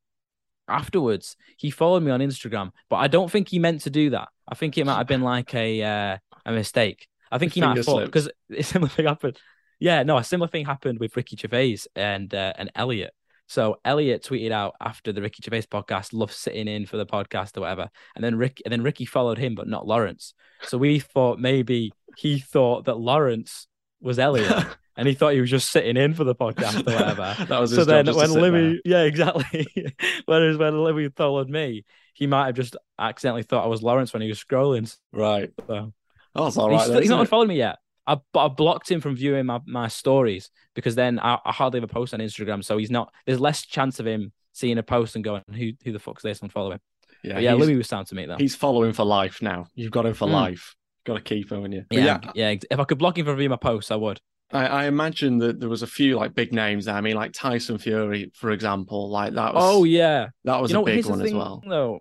afterwards 0.67 1.37
he 1.57 1.69
followed 1.71 2.03
me 2.03 2.11
on 2.11 2.19
Instagram, 2.19 2.71
but 2.89 2.97
I 2.97 3.07
don't 3.07 3.31
think 3.31 3.47
he 3.49 3.59
meant 3.59 3.81
to 3.81 3.89
do 3.89 4.09
that. 4.11 4.27
I 4.47 4.55
think 4.55 4.77
it 4.77 4.85
might 4.85 4.97
have 4.97 5.07
been 5.07 5.21
like 5.21 5.53
a 5.55 5.81
uh, 5.81 6.17
a 6.45 6.51
mistake. 6.51 7.07
I 7.31 7.37
think 7.37 7.53
he 7.53 7.61
might 7.61 7.77
have 7.77 7.85
thought 7.85 8.05
because 8.05 8.29
a 8.53 8.61
similar 8.73 8.89
thing 8.89 9.05
happened. 9.05 9.39
Yeah, 9.81 10.03
no, 10.03 10.17
a 10.17 10.23
similar 10.23 10.47
thing 10.47 10.63
happened 10.65 10.99
with 10.99 11.17
Ricky 11.17 11.35
Gervais 11.35 11.79
and 11.95 12.33
uh, 12.33 12.53
and 12.55 12.71
Elliot. 12.75 13.13
So 13.47 13.79
Elliot 13.83 14.23
tweeted 14.23 14.51
out 14.51 14.75
after 14.79 15.11
the 15.11 15.21
Ricky 15.21 15.41
Gervais 15.43 15.63
podcast, 15.63 16.13
"Love 16.13 16.31
sitting 16.31 16.67
in 16.69 16.85
for 16.85 16.95
the 16.97 17.05
podcast 17.05 17.57
or 17.57 17.61
whatever," 17.61 17.89
and 18.15 18.23
then 18.23 18.35
Rick 18.37 18.61
and 18.63 18.71
then 18.71 18.83
Ricky 18.83 19.05
followed 19.05 19.39
him, 19.39 19.55
but 19.55 19.67
not 19.67 19.85
Lawrence. 19.87 20.33
So 20.61 20.77
we 20.77 20.99
thought 20.99 21.39
maybe 21.39 21.91
he 22.15 22.39
thought 22.39 22.85
that 22.85 22.97
Lawrence 22.99 23.67
was 23.99 24.19
Elliot, 24.19 24.65
and 24.95 25.07
he 25.07 25.15
thought 25.15 25.33
he 25.33 25.41
was 25.41 25.49
just 25.49 25.71
sitting 25.71 25.97
in 25.97 26.13
for 26.13 26.23
the 26.25 26.35
podcast 26.35 26.87
or 26.87 26.93
whatever. 26.93 27.35
that 27.49 27.59
was 27.59 27.71
his 27.71 27.79
so 27.79 27.83
then 27.85 28.05
when 28.15 28.31
Louis, 28.31 28.81
yeah, 28.85 29.01
exactly. 29.01 29.67
Whereas 30.25 30.57
when 30.57 30.79
Louis 30.79 31.09
followed 31.09 31.49
me, 31.49 31.85
he 32.13 32.27
might 32.27 32.45
have 32.45 32.55
just 32.55 32.75
accidentally 32.99 33.43
thought 33.43 33.65
I 33.65 33.67
was 33.67 33.81
Lawrence 33.81 34.13
when 34.13 34.21
he 34.21 34.29
was 34.29 34.41
scrolling. 34.41 34.95
Right. 35.11 35.51
So 35.67 35.91
Oh, 36.33 36.47
it's 36.47 36.55
all 36.55 36.69
he's, 36.69 36.75
right. 36.77 36.81
still- 36.83 36.93
then, 36.93 37.01
he's 37.03 37.09
not 37.09 37.19
unfollowed 37.21 37.47
me 37.49 37.57
yet. 37.57 37.79
I, 38.07 38.17
I 38.35 38.47
blocked 38.47 38.89
him 38.89 38.99
from 39.01 39.15
viewing 39.15 39.45
my, 39.45 39.59
my 39.65 39.87
stories 39.87 40.49
because 40.75 40.95
then 40.95 41.19
I, 41.19 41.37
I 41.45 41.51
hardly 41.51 41.77
ever 41.77 41.87
post 41.87 42.13
on 42.13 42.19
Instagram. 42.19 42.63
So 42.63 42.77
he's 42.77 42.91
not. 42.91 43.13
There's 43.25 43.39
less 43.39 43.63
chance 43.65 43.99
of 43.99 44.07
him 44.07 44.31
seeing 44.53 44.77
a 44.77 44.83
post 44.83 45.15
and 45.15 45.23
going, 45.23 45.43
"Who 45.53 45.71
who 45.83 45.91
the 45.91 45.99
fuck's 45.99 46.23
this?" 46.23 46.41
and 46.41 46.51
following. 46.51 46.79
Yeah, 47.23 47.33
But 47.35 47.43
yeah, 47.43 47.51
he's, 47.55 47.59
Louis 47.65 47.75
was 47.75 47.87
sound 47.87 48.07
to 48.07 48.15
me 48.15 48.25
though. 48.25 48.37
he's 48.37 48.55
following 48.55 48.93
for 48.93 49.05
life 49.05 49.41
now. 49.41 49.67
You've 49.75 49.91
got 49.91 50.05
him 50.07 50.13
for 50.15 50.27
Mm. 50.27 50.31
life. 50.31 50.75
Got 51.05 51.15
to 51.15 51.21
keep 51.21 51.51
him, 51.51 51.57
haven't 51.59 51.71
you? 51.73 51.85
But 51.89 51.99
Yeah, 51.99 52.19
yeah, 52.35 52.55
If 52.69 52.79
I 52.79 52.83
could 52.83 52.97
block 52.97 53.17
him 53.17 53.25
from 53.25 53.35
viewing 53.35 53.49
my 53.51 53.55
posts, 53.57 53.91
I 53.91 53.95
would. 53.95 54.19
I, 54.51 54.65
I 54.67 54.85
imagine 54.85 55.37
that 55.39 55.59
there 55.59 55.69
was 55.69 55.81
a 55.81 55.87
few 55.87 56.17
like 56.17 56.33
big 56.35 56.51
names 56.53 56.85
there. 56.85 56.95
I 56.95 57.01
mean, 57.01 57.15
like 57.15 57.31
Tyson 57.33 57.77
Fury, 57.77 58.31
for 58.35 58.51
example. 58.51 59.09
Like 59.09 59.33
that 59.35 59.53
was 59.53 59.63
Oh 59.65 59.83
yeah, 59.83 60.29
that 60.43 60.61
was 60.61 60.71
you 60.71 60.73
know 60.73 60.79
a 60.79 60.81
what, 60.81 60.85
big 60.87 60.93
here's 60.95 61.05
the 61.05 61.11
one 61.11 61.21
as 61.21 61.33
well. 61.33 61.63
Though 61.67 61.99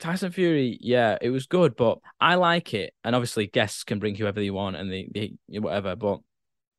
Tyson 0.00 0.32
Fury, 0.32 0.78
yeah, 0.80 1.16
it 1.20 1.30
was 1.30 1.46
good, 1.46 1.76
but 1.76 1.98
I 2.20 2.34
like 2.34 2.74
it. 2.74 2.92
And 3.04 3.14
obviously, 3.14 3.46
guests 3.46 3.84
can 3.84 3.98
bring 3.98 4.14
whoever 4.14 4.40
they 4.40 4.50
want 4.50 4.76
and 4.76 4.90
they, 4.92 5.08
they 5.14 5.58
whatever. 5.58 5.96
But 5.96 6.20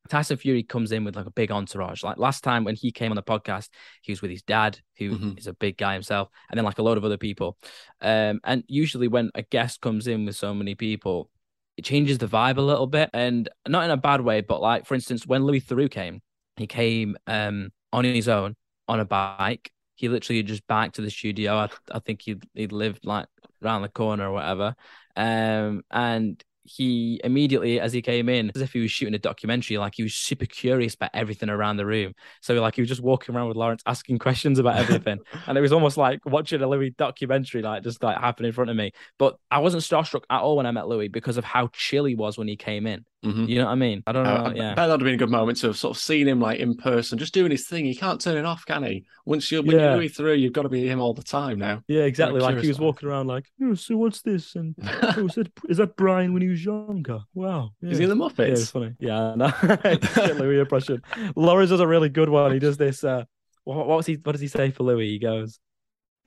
Tyson 0.10 0.38
Fury 0.38 0.62
comes 0.64 0.92
in 0.92 1.04
with 1.04 1.16
like 1.16 1.26
a 1.26 1.32
big 1.32 1.52
entourage. 1.52 2.04
Like 2.04 2.18
last 2.18 2.44
time 2.44 2.64
when 2.64 2.76
he 2.76 2.92
came 2.92 3.12
on 3.12 3.16
the 3.16 3.24
podcast, 3.24 3.70
he 4.04 4.12
was 4.12 4.22
with 4.22 4.32
his 4.32 4.44
dad, 4.44 4.80
who 4.98 5.12
is 5.38 5.46
Mhm. 5.46 5.48
a 5.48 5.54
big 5.54 5.78
guy 5.78 5.94
himself, 5.94 6.30
and 6.50 6.58
then 6.58 6.66
like 6.66 6.78
a 6.78 6.84
load 6.84 6.98
of 6.98 7.06
other 7.06 7.18
people. 7.18 7.58
Um, 8.02 8.40
and 8.44 8.64
usually 8.68 9.08
when 9.08 9.32
a 9.34 9.42
guest 9.42 9.82
comes 9.82 10.06
in 10.08 10.26
with 10.26 10.36
so 10.36 10.54
many 10.54 10.76
people, 10.76 11.32
it 11.78 11.86
changes 11.86 12.20
the 12.20 12.28
vibe 12.28 12.58
a 12.58 12.62
little 12.62 12.88
bit, 12.88 13.10
and 13.14 13.50
not 13.68 13.84
in 13.86 13.92
a 13.92 13.98
bad 13.98 14.22
way. 14.22 14.42
But 14.42 14.62
like 14.62 14.86
for 14.86 14.94
instance, 14.94 15.26
when 15.26 15.44
Louis 15.46 15.62
Theroux 15.62 15.90
came, 15.90 16.22
he 16.58 16.68
came 16.68 17.18
um 17.28 17.72
on 17.92 18.04
his 18.04 18.28
own 18.28 18.56
on 18.88 19.00
a 19.00 19.06
bike. 19.06 19.72
He 19.96 20.10
literally 20.10 20.44
just 20.44 20.68
biked 20.68 20.96
to 20.96 21.02
the 21.02 21.10
studio. 21.10 21.56
I, 21.56 21.70
I 21.92 22.00
think 22.00 22.22
he 22.22 22.36
he 22.54 22.68
lived 22.68 23.06
like 23.06 23.28
around 23.64 23.82
the 23.82 23.90
corner 23.90 24.30
or 24.30 24.34
whatever. 24.34 24.76
Um, 25.16 25.84
and 25.90 26.44
he 26.66 27.22
immediately, 27.24 27.80
as 27.80 27.94
he 27.94 28.02
came 28.02 28.28
in, 28.28 28.52
as 28.56 28.62
if 28.62 28.74
he 28.74 28.80
was 28.80 28.92
shooting 28.92 29.14
a 29.14 29.20
documentary, 29.20 29.78
like 29.78 29.94
he 29.96 30.04
was 30.04 30.16
super 30.16 30.46
curious 30.46 30.96
about 30.96 31.12
everything 31.14 31.50
around 31.50 31.78
the 31.78 31.86
room. 31.86 32.14
So 32.42 32.56
like 32.56 32.76
he 32.76 32.82
was 32.82 32.90
just 32.90 33.02
walking 33.02 33.36
around 33.36 33.48
with 33.48 33.58
Lawrence, 33.58 33.84
asking 33.86 34.18
questions 34.18 34.58
about 34.58 34.78
everything, 34.78 35.20
and 35.48 35.58
it 35.58 35.62
was 35.62 35.72
almost 35.72 35.96
like 35.96 36.26
watching 36.26 36.62
a 36.62 36.68
Louis 36.68 36.90
documentary, 36.90 37.62
like 37.62 37.84
just 37.84 38.02
like 38.02 38.18
happen 38.20 38.46
in 38.46 38.52
front 38.52 38.72
of 38.72 38.76
me. 38.76 38.92
But 39.20 39.38
I 39.52 39.60
wasn't 39.60 39.84
starstruck 39.84 40.24
at 40.30 40.42
all 40.42 40.58
when 40.58 40.66
I 40.66 40.72
met 40.72 40.88
Louis 40.88 41.08
because 41.08 41.38
of 41.38 41.44
how 41.44 41.68
chill 41.68 42.06
he 42.06 42.16
was 42.16 42.38
when 42.38 42.48
he 42.48 42.58
came 42.58 42.88
in. 42.88 43.06
Mhm. 43.26 43.48
You 43.50 43.56
know 43.60 43.66
what 43.66 43.72
I 43.72 43.76
mean? 43.76 44.04
I 44.08 44.12
don't 44.12 44.24
know. 44.24 44.36
Uh, 44.36 44.54
yeah. 44.56 44.70
bet 44.76 44.88
that'd 44.88 44.92
have 44.92 45.00
been 45.00 45.16
a 45.16 45.18
good 45.18 45.30
moment 45.32 45.58
to 45.60 45.68
have 45.68 45.78
sort 45.78 45.98
of 45.98 46.02
seen 46.02 46.28
him 46.28 46.40
like 46.40 46.60
in 46.60 46.76
person, 46.78 47.18
just 47.18 47.34
doing 47.34 47.52
his 47.52 47.68
thing. 47.68 47.86
He 47.86 47.96
can't 47.96 48.22
turn 48.22 48.38
it 48.38 48.46
off, 48.46 48.66
can 48.66 48.84
he? 48.84 49.06
Once 49.26 49.52
you're 49.52 49.64
when 49.64 49.78
Yeah. 49.78 49.96
you're 49.96 50.08
through, 50.10 50.34
you've 50.36 50.54
got 50.54 50.62
to 50.64 50.70
be 50.70 50.88
him 50.88 51.02
all 51.02 51.14
the 51.14 51.24
time 51.24 51.58
now. 51.60 51.82
Yeah, 51.88 52.04
exactly. 52.04 52.40
Like 52.40 52.60
he 52.60 52.68
was 52.68 52.80
walking 52.80 53.10
around, 53.10 53.28
like, 53.28 53.46
oh, 53.64 53.74
so 53.74 53.98
what's 53.98 54.22
this? 54.22 54.56
And 54.56 54.76
oh, 55.18 55.26
is 55.26 55.36
that 55.36 55.52
is 55.68 55.78
that 55.78 55.96
Brian 55.96 56.34
when 56.34 56.42
he 56.44 56.48
was 56.50 56.64
younger? 56.64 57.20
Wow. 57.34 57.72
Is 57.82 57.98
he 57.98 58.04
in 58.04 58.10
the 58.10 58.16
Yeah, 58.16 58.22
it 58.48 58.52
was 58.52 58.70
Muppets? 58.70 58.72
funny. 58.72 58.94
Yeah, 59.00 59.34
no. 59.36 59.50
Shit, 60.28 60.38
Louis 60.38 60.60
impression. 60.60 61.02
Lawrence 61.36 61.72
does 61.72 61.80
a 61.80 61.88
really 61.88 62.10
good 62.10 62.30
one. 62.30 62.54
He 62.54 62.60
does 62.60 62.78
this. 62.78 63.04
Uh, 63.04 63.26
what, 63.64 63.88
what 63.88 63.98
was 63.98 64.06
he? 64.06 64.14
What 64.16 64.34
does 64.34 64.42
he 64.42 64.48
say 64.48 64.70
for 64.72 64.84
Louis? 64.84 65.08
He 65.10 65.18
goes, 65.20 65.60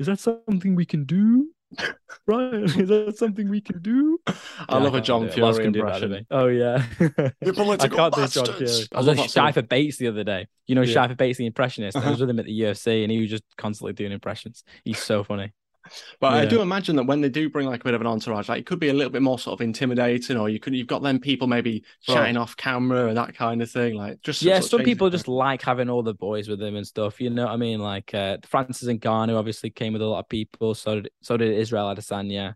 "Is 0.00 0.06
that 0.08 0.18
something 0.18 0.74
we 0.74 0.84
can 0.84 1.04
do, 1.04 1.48
Brian? 2.26 2.64
Is 2.64 2.88
that 2.88 3.14
something 3.18 3.48
we 3.48 3.60
can 3.60 3.80
do?" 3.82 4.18
I 4.68 4.78
love 4.78 4.94
a 4.94 5.00
John 5.00 5.22
do 5.22 5.26
it. 5.28 5.32
Fury 5.34 5.54
can 5.64 5.72
do 5.72 5.82
better 5.84 6.08
than 6.08 6.18
impression. 6.18 6.26
Oh 6.30 6.46
yeah. 6.46 6.84
You 7.44 7.52
political 7.52 7.98
I 8.00 8.10
can't 8.10 8.14
do 8.14 8.26
John 8.28 8.44
bastards. 8.46 8.58
Fury. 8.58 8.88
I 8.92 8.96
I 8.96 8.98
was 8.98 9.06
love 9.06 9.16
with 9.16 9.26
that 9.26 9.30
sort 9.30 9.48
of- 9.48 9.54
Schleifer 9.64 9.68
Bates 9.68 9.96
the 9.98 10.08
other 10.08 10.24
day. 10.24 10.46
You 10.66 10.74
know, 10.74 10.82
Yeah. 10.82 10.94
Schleifer 11.06 11.16
Bates, 11.16 11.38
the 11.38 11.46
impressionist. 11.46 11.96
I 11.96 12.00
Uh-huh. 12.00 12.10
was 12.10 12.20
with 12.20 12.30
him 12.30 12.38
at 12.38 12.46
the 12.46 12.60
UFC, 12.60 13.02
and 13.02 13.12
he 13.12 13.20
was 13.20 13.30
just 13.30 13.44
constantly 13.56 13.92
doing 13.92 14.12
impressions. 14.12 14.64
He's 14.84 14.98
so 14.98 15.24
funny. 15.24 15.52
But 16.20 16.34
I 16.34 16.46
do 16.46 16.60
imagine 16.60 16.96
that 16.96 17.04
when 17.04 17.20
they 17.20 17.28
do 17.28 17.48
bring 17.48 17.66
like 17.66 17.80
a 17.80 17.84
bit 17.84 17.94
of 17.94 18.00
an 18.00 18.06
entourage, 18.06 18.48
like 18.48 18.60
it 18.60 18.66
could 18.66 18.80
be 18.80 18.88
a 18.88 18.92
little 18.92 19.10
bit 19.10 19.22
more 19.22 19.38
sort 19.38 19.58
of 19.58 19.64
intimidating, 19.64 20.36
or 20.36 20.48
you 20.48 20.60
could 20.60 20.74
you've 20.74 20.86
got 20.86 21.02
them 21.02 21.18
people 21.18 21.46
maybe 21.46 21.84
chatting 22.02 22.36
off 22.36 22.56
camera 22.56 23.08
and 23.08 23.16
that 23.16 23.34
kind 23.34 23.62
of 23.62 23.70
thing. 23.70 23.94
Like 23.94 24.20
just 24.22 24.42
yeah, 24.42 24.60
some 24.60 24.82
people 24.82 25.10
just 25.10 25.28
like 25.28 25.62
having 25.62 25.90
all 25.90 26.02
the 26.02 26.14
boys 26.14 26.48
with 26.48 26.58
them 26.58 26.76
and 26.76 26.86
stuff. 26.86 27.20
You 27.20 27.30
know 27.30 27.46
what 27.46 27.52
I 27.52 27.56
mean? 27.56 27.80
Like 27.80 28.14
uh, 28.14 28.38
Francis 28.46 28.88
Ngannou 28.88 29.36
obviously 29.36 29.70
came 29.70 29.92
with 29.92 30.02
a 30.02 30.06
lot 30.06 30.20
of 30.20 30.28
people. 30.28 30.74
So 30.74 30.96
did 30.96 31.10
so 31.22 31.36
did 31.36 31.52
Israel 31.52 31.94
Adesanya. 31.94 32.54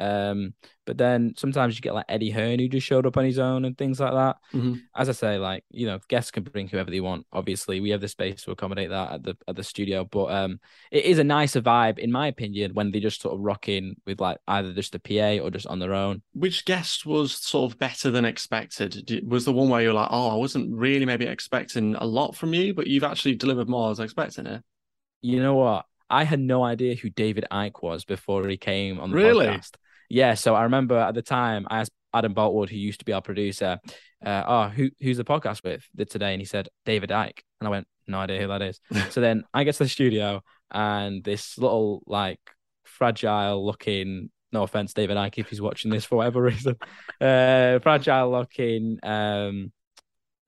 Um, 0.00 0.54
but 0.86 0.96
then 0.98 1.34
sometimes 1.36 1.76
you 1.76 1.82
get 1.82 1.94
like 1.94 2.06
Eddie 2.08 2.30
Hearn 2.30 2.58
who 2.58 2.66
just 2.68 2.86
showed 2.86 3.06
up 3.06 3.16
on 3.16 3.24
his 3.24 3.38
own 3.38 3.64
and 3.64 3.76
things 3.78 4.00
like 4.00 4.12
that. 4.12 4.38
Mhm. 4.52 4.80
As 4.96 5.08
I 5.08 5.12
say, 5.12 5.38
like 5.38 5.62
you 5.70 5.86
know, 5.86 6.00
guests 6.08 6.30
can 6.30 6.42
bring 6.42 6.66
whoever 6.68 6.90
they 6.90 7.00
want. 7.00 7.26
Obviously, 7.32 7.80
we 7.80 7.90
have 7.90 8.00
the 8.00 8.08
space 8.08 8.42
to 8.42 8.50
accommodate 8.50 8.88
that 8.90 9.12
at 9.12 9.22
the 9.22 9.36
at 9.46 9.54
the 9.56 9.62
studio. 9.62 10.04
But 10.04 10.32
um, 10.32 10.58
it 10.90 11.04
is 11.04 11.18
a 11.18 11.24
nicer 11.24 11.60
vibe, 11.60 11.98
in 11.98 12.10
my 12.10 12.26
opinion, 12.26 12.74
when 12.74 12.90
they 12.90 12.98
just 12.98 13.20
sort 13.20 13.34
of 13.34 13.40
rock 13.40 13.68
in 13.68 13.94
with 14.06 14.20
like 14.20 14.38
either 14.48 14.72
just 14.72 14.94
a 14.94 14.98
PA 14.98 15.38
or 15.44 15.50
just 15.50 15.66
on 15.66 15.78
their 15.78 15.94
own. 15.94 16.22
Which 16.32 16.64
guest 16.64 17.04
was 17.06 17.32
sort 17.32 17.70
of 17.70 17.78
better 17.78 18.10
than 18.10 18.24
expected? 18.24 19.22
Was 19.28 19.44
the 19.44 19.52
one 19.52 19.68
where 19.68 19.82
you're 19.82 19.92
like, 19.92 20.08
oh, 20.10 20.30
I 20.30 20.34
wasn't 20.36 20.72
really 20.72 21.04
maybe 21.04 21.26
expecting 21.26 21.94
a 21.94 22.04
lot 22.06 22.34
from 22.34 22.54
you, 22.54 22.74
but 22.74 22.86
you've 22.88 23.04
actually 23.04 23.34
delivered 23.36 23.68
more 23.68 23.82
than 23.82 23.86
I 23.86 23.90
was 23.90 24.00
expecting 24.00 24.46
it. 24.46 24.62
You 25.22 25.40
know 25.42 25.54
what? 25.54 25.84
I 26.12 26.24
had 26.24 26.40
no 26.40 26.64
idea 26.64 26.96
who 26.96 27.08
David 27.10 27.44
Icke 27.52 27.82
was 27.82 28.04
before 28.04 28.48
he 28.48 28.56
came 28.56 28.98
on 28.98 29.10
the 29.10 29.16
Really? 29.16 29.46
podcast. 29.46 29.76
Yeah, 30.10 30.34
so 30.34 30.56
I 30.56 30.64
remember 30.64 30.98
at 30.98 31.14
the 31.14 31.22
time 31.22 31.66
I 31.70 31.80
asked 31.80 31.92
Adam 32.12 32.34
Boltwood, 32.34 32.68
who 32.68 32.76
used 32.76 32.98
to 32.98 33.04
be 33.04 33.12
our 33.12 33.22
producer, 33.22 33.78
uh, 34.26 34.42
"Oh, 34.46 34.68
who 34.68 34.90
who's 35.00 35.16
the 35.16 35.24
podcast 35.24 35.62
with 35.62 36.10
today?" 36.10 36.32
And 36.32 36.40
he 36.40 36.44
said 36.44 36.68
David 36.84 37.10
Icke, 37.10 37.40
and 37.60 37.68
I 37.68 37.70
went, 37.70 37.86
"No 38.08 38.18
idea 38.18 38.40
who 38.40 38.48
that 38.48 38.60
is." 38.60 38.80
so 39.10 39.20
then 39.20 39.44
I 39.54 39.62
get 39.62 39.76
to 39.76 39.84
the 39.84 39.88
studio, 39.88 40.42
and 40.70 41.22
this 41.22 41.56
little 41.56 42.02
like 42.06 42.40
fragile 42.82 43.64
looking, 43.64 44.30
no 44.52 44.64
offense, 44.64 44.92
David 44.92 45.16
Icke, 45.16 45.38
if 45.38 45.48
he's 45.48 45.60
watching 45.60 45.92
this 45.92 46.04
for 46.04 46.16
whatever 46.16 46.42
reason, 46.50 46.76
uh, 47.20 47.78
fragile 47.78 48.32
looking, 48.32 48.98
um, 49.04 49.72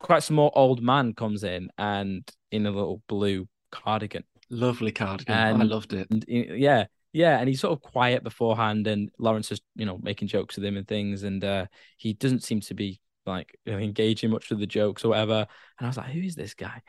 quite 0.00 0.24
small 0.24 0.50
old 0.54 0.82
man 0.82 1.14
comes 1.14 1.44
in 1.44 1.70
and 1.78 2.28
in 2.50 2.66
a 2.66 2.70
little 2.72 3.00
blue 3.06 3.46
cardigan. 3.70 4.24
Lovely 4.50 4.90
cardigan. 4.90 5.34
I 5.34 5.52
loved 5.52 5.92
it. 5.92 6.08
And 6.10 6.24
yeah, 6.28 6.86
yeah, 7.12 7.38
and 7.38 7.48
he's 7.48 7.60
sort 7.60 7.72
of 7.72 7.82
quiet 7.82 8.22
beforehand, 8.22 8.86
and 8.86 9.10
Lawrence 9.18 9.52
is, 9.52 9.60
you 9.76 9.84
know, 9.84 9.98
making 10.02 10.28
jokes 10.28 10.56
with 10.56 10.64
him 10.64 10.76
and 10.76 10.88
things, 10.88 11.22
and 11.22 11.44
uh, 11.44 11.66
he 11.96 12.14
doesn't 12.14 12.42
seem 12.42 12.60
to 12.60 12.74
be 12.74 13.00
like 13.26 13.56
engaging 13.66 14.30
much 14.30 14.48
with 14.48 14.58
the 14.58 14.66
jokes 14.66 15.04
or 15.04 15.08
whatever. 15.08 15.46
And 15.78 15.86
I 15.86 15.88
was 15.88 15.96
like, 15.96 16.10
who 16.10 16.20
is 16.20 16.34
this 16.34 16.54
guy? 16.54 16.80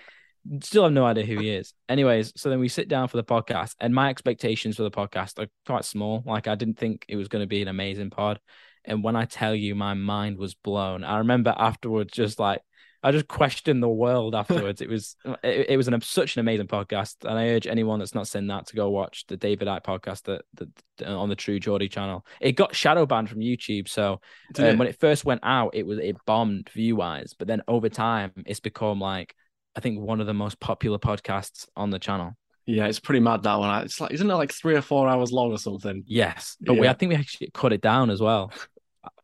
Still 0.62 0.84
have 0.84 0.92
no 0.92 1.06
idea 1.06 1.26
who 1.26 1.40
he 1.40 1.50
is. 1.50 1.74
Anyways, 1.88 2.34
so 2.36 2.50
then 2.50 2.60
we 2.60 2.68
sit 2.68 2.88
down 2.88 3.08
for 3.08 3.18
the 3.18 3.24
podcast, 3.24 3.76
and 3.80 3.94
my 3.94 4.10
expectations 4.10 4.78
for 4.78 4.84
the 4.84 4.92
podcast 4.92 5.40
are 5.40 5.48
quite 5.66 5.86
small. 5.86 6.24
Like 6.26 6.48
I 6.48 6.56
didn't 6.56 6.78
think 6.78 7.06
it 7.08 7.18
was 7.18 7.28
going 7.28 7.44
to 7.44 7.48
be 7.48 7.62
an 7.62 7.68
amazing 7.68 8.10
pod, 8.10 8.40
and 8.86 9.04
when 9.04 9.18
I 9.18 9.26
tell 9.26 9.54
you, 9.54 9.76
my 9.76 9.94
mind 9.94 10.38
was 10.38 10.54
blown. 10.54 11.04
I 11.04 11.20
remember 11.20 11.54
afterwards, 11.58 12.14
just 12.14 12.40
like 12.40 12.62
I 13.04 13.12
just 13.12 13.28
questioned 13.28 13.84
the 13.84 13.90
world 13.90 14.34
afterwards. 14.36 14.82
it 14.82 14.90
was 14.90 15.16
it, 15.44 15.70
it 15.70 15.78
was 15.78 15.88
an 15.88 16.00
such 16.02 16.36
an 16.36 16.40
amazing 16.40 16.68
podcast, 16.68 17.16
and 17.28 17.38
I 17.38 17.50
urge 17.50 17.68
anyone 17.68 18.00
that's 18.00 18.16
not 18.16 18.28
seen 18.28 18.48
that 18.48 18.68
to 18.68 18.76
go 18.76 18.90
watch 18.90 19.26
the 19.28 19.38
David 19.38 19.68
Icke 19.68 19.84
podcast 19.84 20.24
that, 20.24 20.44
that 20.56 21.08
on 21.08 21.30
the 21.30 21.36
True 21.36 21.60
Geordie 21.60 21.90
channel. 21.90 22.26
It 22.40 22.54
got 22.54 22.76
shadow 22.76 23.06
banned 23.06 23.30
from 23.30 23.40
YouTube, 23.40 23.88
so 23.88 24.22
um, 24.58 24.66
it? 24.66 24.78
when 24.78 24.88
it 24.88 25.00
first 25.00 25.26
went 25.26 25.42
out, 25.44 25.72
it 25.76 25.86
was 25.86 26.00
it 26.00 26.16
bombed 26.26 26.70
view 26.70 26.96
wise, 26.96 27.36
but 27.38 27.48
then 27.48 27.62
over 27.68 27.90
time, 27.90 28.32
it's 28.46 28.60
become 28.60 29.00
like 29.00 29.36
I 29.76 29.80
think 29.80 30.00
one 30.00 30.22
of 30.22 30.28
the 30.28 30.34
most 30.34 30.60
popular 30.60 31.00
podcasts 31.00 31.68
on 31.76 31.90
the 31.90 32.00
channel. 32.00 32.36
Yeah, 32.66 32.86
it's 32.86 33.00
pretty 33.00 33.20
mad 33.20 33.44
that 33.44 33.60
one. 33.60 33.84
It's 33.84 34.00
like, 34.00 34.12
isn't 34.12 34.30
it 34.30 34.36
like 34.36 34.54
three 34.54 34.76
or 34.76 34.82
four 34.82 35.10
hours 35.10 35.34
long 35.34 35.52
or 35.52 35.58
something? 35.58 36.04
Yes, 36.08 36.56
but 36.62 36.76
we 36.76 36.88
I 36.88 36.94
think 36.94 37.10
we 37.10 37.16
actually 37.16 37.52
cut 37.54 37.74
it 37.74 37.82
down 37.82 38.10
as 38.10 38.22
well. 38.22 38.54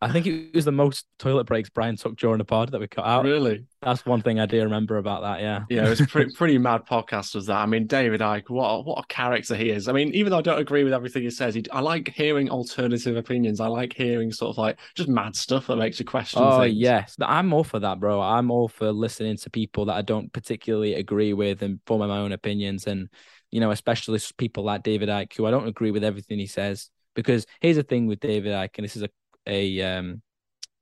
I 0.01 0.09
think 0.11 0.25
it 0.27 0.55
was 0.55 0.63
the 0.63 0.71
most 0.71 1.05
toilet 1.17 1.43
breaks 1.43 1.69
Brian 1.69 1.97
took 1.97 2.15
during 2.15 2.37
the 2.37 2.45
pod 2.45 2.71
that 2.71 2.79
we 2.79 2.87
cut 2.87 3.05
out. 3.05 3.25
Really? 3.25 3.65
That's 3.81 4.05
one 4.05 4.21
thing 4.21 4.39
I 4.39 4.45
do 4.45 4.63
remember 4.63 4.97
about 4.97 5.23
that. 5.23 5.41
Yeah. 5.41 5.65
Yeah, 5.69 5.87
it 5.87 5.89
was 5.89 6.01
pretty, 6.07 6.33
pretty 6.33 6.57
mad 6.57 6.85
podcast. 6.89 7.35
Was 7.35 7.47
that? 7.47 7.57
I 7.57 7.65
mean, 7.65 7.85
David 7.85 8.21
Icke, 8.21 8.49
what 8.49 8.67
a, 8.67 8.81
what 8.81 8.99
a 8.99 9.07
character 9.07 9.55
he 9.55 9.71
is. 9.71 9.89
I 9.89 9.91
mean, 9.91 10.13
even 10.13 10.31
though 10.31 10.37
I 10.37 10.41
don't 10.41 10.59
agree 10.59 10.85
with 10.85 10.93
everything 10.93 11.23
he 11.23 11.29
says, 11.29 11.53
he, 11.53 11.65
I 11.71 11.81
like 11.81 12.07
hearing 12.09 12.49
alternative 12.49 13.17
opinions. 13.17 13.59
I 13.59 13.67
like 13.67 13.93
hearing 13.93 14.31
sort 14.31 14.51
of 14.51 14.57
like 14.57 14.79
just 14.95 15.09
mad 15.09 15.35
stuff 15.35 15.67
that 15.67 15.75
makes 15.75 15.99
you 15.99 16.05
question. 16.05 16.41
Oh 16.41 16.61
things. 16.61 16.77
yes, 16.77 17.17
I'm 17.19 17.51
all 17.51 17.65
for 17.65 17.79
that, 17.79 17.99
bro. 17.99 18.21
I'm 18.21 18.51
all 18.51 18.69
for 18.69 18.93
listening 18.93 19.35
to 19.37 19.49
people 19.49 19.85
that 19.85 19.97
I 19.97 20.01
don't 20.01 20.31
particularly 20.31 20.93
agree 20.95 21.33
with 21.33 21.61
and 21.61 21.79
forming 21.85 22.07
my 22.07 22.19
own 22.19 22.31
opinions, 22.31 22.87
and 22.87 23.09
you 23.51 23.59
know, 23.59 23.71
especially 23.71 24.19
people 24.37 24.63
like 24.63 24.83
David 24.83 25.09
Icke, 25.09 25.35
who 25.35 25.45
I 25.45 25.51
don't 25.51 25.67
agree 25.67 25.91
with 25.91 26.05
everything 26.05 26.39
he 26.39 26.47
says. 26.47 26.89
Because 27.15 27.45
here's 27.59 27.75
the 27.75 27.83
thing 27.83 28.07
with 28.07 28.21
David 28.21 28.53
Icke, 28.53 28.77
and 28.77 28.85
this 28.85 28.95
is 28.95 29.01
a 29.01 29.09
a 29.49 29.81
um 29.81 30.21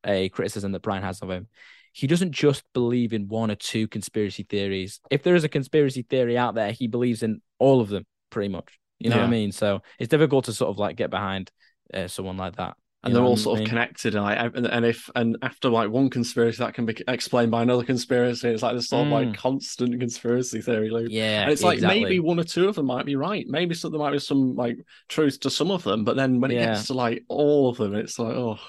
a 0.05 0.29
criticism 0.29 0.71
that 0.73 0.81
Brian 0.83 1.03
has 1.03 1.21
of 1.21 1.29
him. 1.29 1.47
He 1.93 2.05
doesn't 2.05 2.31
just 2.31 2.63
believe 2.73 3.13
in 3.13 3.27
one 3.27 3.49
or 3.49 3.55
two 3.55 3.87
conspiracy 3.87 4.43
theories. 4.43 4.99
If 5.09 5.23
there 5.23 5.35
is 5.35 5.43
a 5.43 5.49
conspiracy 5.49 6.03
theory 6.03 6.37
out 6.37 6.53
there, 6.53 6.71
he 6.71 6.87
believes 6.87 7.23
in 7.23 7.41
all 7.57 7.81
of 7.81 7.89
them 7.89 8.05
pretty 8.29 8.49
much. 8.49 8.77
You 8.99 9.09
know 9.09 9.15
Yeah. 9.15 9.23
what 9.23 9.27
I 9.29 9.31
mean? 9.31 9.51
So 9.51 9.81
it's 9.99 10.09
difficult 10.09 10.45
to 10.45 10.53
sort 10.53 10.69
of 10.69 10.77
like 10.77 10.95
get 10.95 11.09
behind 11.09 11.51
uh, 11.93 12.07
someone 12.07 12.37
like 12.37 12.57
that. 12.57 12.77
And 13.07 13.15
they're 13.15 13.23
all 13.23 13.37
sort 13.37 13.59
of 13.61 13.67
connected. 13.67 14.15
And, 14.15 14.23
like, 14.23 14.37
and, 14.55 14.67
and 14.67 14.85
if 14.85 15.09
and 15.15 15.37
after 15.41 15.69
like 15.69 15.89
one 15.89 16.09
conspiracy, 16.09 16.57
that 16.59 16.73
can 16.73 16.85
be 16.85 16.95
explained 17.07 17.51
by 17.51 17.63
another 17.63 17.83
conspiracy. 17.83 18.49
It's 18.49 18.61
like 18.63 18.75
this 18.75 18.89
sort 18.89 19.07
of 19.07 19.11
like 19.11 19.29
Mm. 19.29 19.35
constant 19.37 19.99
conspiracy 19.99 20.61
theory 20.61 20.89
loop. 20.89 21.09
Yeah, 21.11 21.43
And 21.43 21.51
it's 21.51 21.63
like 21.63 21.75
exactly. 21.75 22.03
maybe 22.03 22.19
one 22.19 22.39
or 22.39 22.43
two 22.43 22.67
of 22.69 22.75
them 22.75 22.85
might 22.85 23.05
be 23.05 23.15
right. 23.15 23.45
Maybe 23.47 23.73
some, 23.75 23.91
there 23.91 23.99
might 23.99 24.11
be 24.11 24.19
some 24.19 24.55
like 24.55 24.77
truth 25.09 25.39
to 25.41 25.49
some 25.49 25.71
of 25.71 25.83
them, 25.83 26.03
but 26.03 26.15
then 26.15 26.39
when 26.41 26.51
it 26.51 26.55
Yeah. 26.55 26.73
gets 26.75 26.87
to 26.87 26.93
like 26.93 27.23
all 27.27 27.69
of 27.69 27.77
them, 27.77 27.95
it's 27.95 28.19
like, 28.19 28.35
oh, 28.35 28.59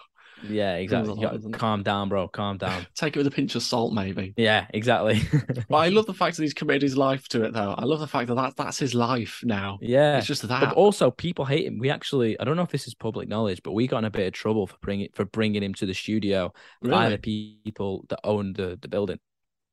Yeah, 0.40 0.74
exactly. 0.76 1.12
a 1.12 1.14
You 1.16 1.26
lot, 1.26 1.32
gotta 1.32 1.36
isn't 1.38 1.54
it? 1.54 1.58
calm 1.58 1.82
down, 1.82 2.08
bro. 2.08 2.28
Calm 2.28 2.58
down. 2.58 2.86
take 2.94 3.16
it 3.16 3.18
with 3.18 3.26
a 3.26 3.30
pinch 3.30 3.54
of 3.54 3.62
salt, 3.62 3.92
maybe. 3.92 4.34
yeah, 4.36 4.66
exactly. 4.72 5.22
But 5.68 5.76
I 5.76 5.88
love 5.88 6.06
the 6.06 6.14
fact 6.14 6.36
that 6.36 6.42
he's 6.42 6.54
committed 6.54 6.82
his 6.82 6.96
life 6.96 7.28
to 7.28 7.44
it, 7.44 7.52
though. 7.52 7.74
I 7.76 7.84
love 7.84 8.00
the 8.00 8.06
fact 8.06 8.28
that, 8.28 8.34
that 8.36 8.56
that's 8.56 8.78
his 8.78 8.94
life 8.94 9.40
now. 9.44 9.78
yeah. 9.82 10.18
It's 10.18 10.26
just 10.26 10.46
that. 10.46 10.60
But 10.60 10.74
also, 10.76 11.10
people 11.10 11.44
hate 11.44 11.66
him. 11.66 11.78
We 11.78 11.90
actually, 11.90 12.38
I 12.38 12.44
don't 12.44 12.56
know 12.56 12.62
if 12.62 12.70
this 12.70 12.86
is 12.86 12.94
public 12.94 13.28
knowledge, 13.28 13.62
but 13.62 13.72
we 13.72 13.86
got 13.86 13.98
in 13.98 14.04
a 14.04 14.10
bit 14.10 14.26
of 14.28 14.32
trouble 14.32 14.66
for 14.66 14.76
bringing 14.80 15.08
for 15.14 15.24
bringing 15.24 15.62
him 15.62 15.74
to 15.74 15.86
the 15.86 15.94
studio 15.94 16.52
by 16.82 17.08
the 17.10 17.18
people 17.18 18.04
that 18.08 18.20
owned 18.24 18.56
the, 18.56 18.78
the 18.80 18.88
building. 18.88 19.18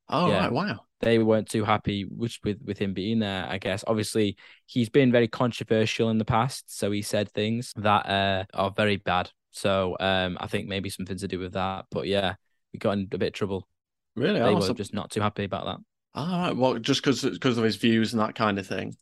Oh, 0.08 0.28
yeah. 0.28 0.38
right. 0.44 0.52
Wow. 0.52 0.80
They 1.00 1.18
weren't 1.18 1.48
too 1.50 1.64
happy 1.64 2.02
which 2.04 2.40
with 2.44 2.58
with 2.64 2.78
him 2.78 2.94
being 2.94 3.18
there. 3.18 3.46
I 3.48 3.58
guess 3.58 3.84
obviously 3.86 4.36
he's 4.66 4.88
been 4.88 5.12
very 5.12 5.28
controversial 5.28 6.10
in 6.10 6.18
the 6.18 6.24
past, 6.24 6.76
so 6.78 6.90
he 6.90 7.02
said 7.02 7.30
things 7.30 7.72
that 7.76 8.06
uh, 8.08 8.44
are 8.54 8.70
very 8.70 8.96
bad. 8.96 9.30
So 9.56 9.96
um, 10.00 10.36
I 10.40 10.46
think 10.48 10.68
maybe 10.68 10.90
something 10.90 11.16
to 11.18 11.26
do 11.28 11.38
with 11.38 11.54
that. 11.54 11.86
But 11.90 12.06
yeah, 12.06 12.34
we 12.72 12.78
got 12.78 12.92
in 12.92 13.08
a 13.10 13.18
bit 13.18 13.28
of 13.28 13.32
trouble. 13.32 13.66
Really? 14.14 14.38
They 14.38 14.44
Oh, 14.46 14.56
were 14.60 14.74
just 14.74 14.92
not 14.94 15.10
too 15.10 15.20
happy 15.22 15.44
about 15.44 15.64
that. 15.64 15.78
all 16.14 16.38
right. 16.38 16.56
Well, 16.56 16.74
just 16.78 17.02
because 17.02 17.22
because 17.22 17.56
of 17.58 17.64
his 17.64 17.76
views 17.76 18.12
and 18.12 18.20
that 18.20 18.34
kind 18.34 18.58
of 18.58 18.66
thing. 18.66 18.94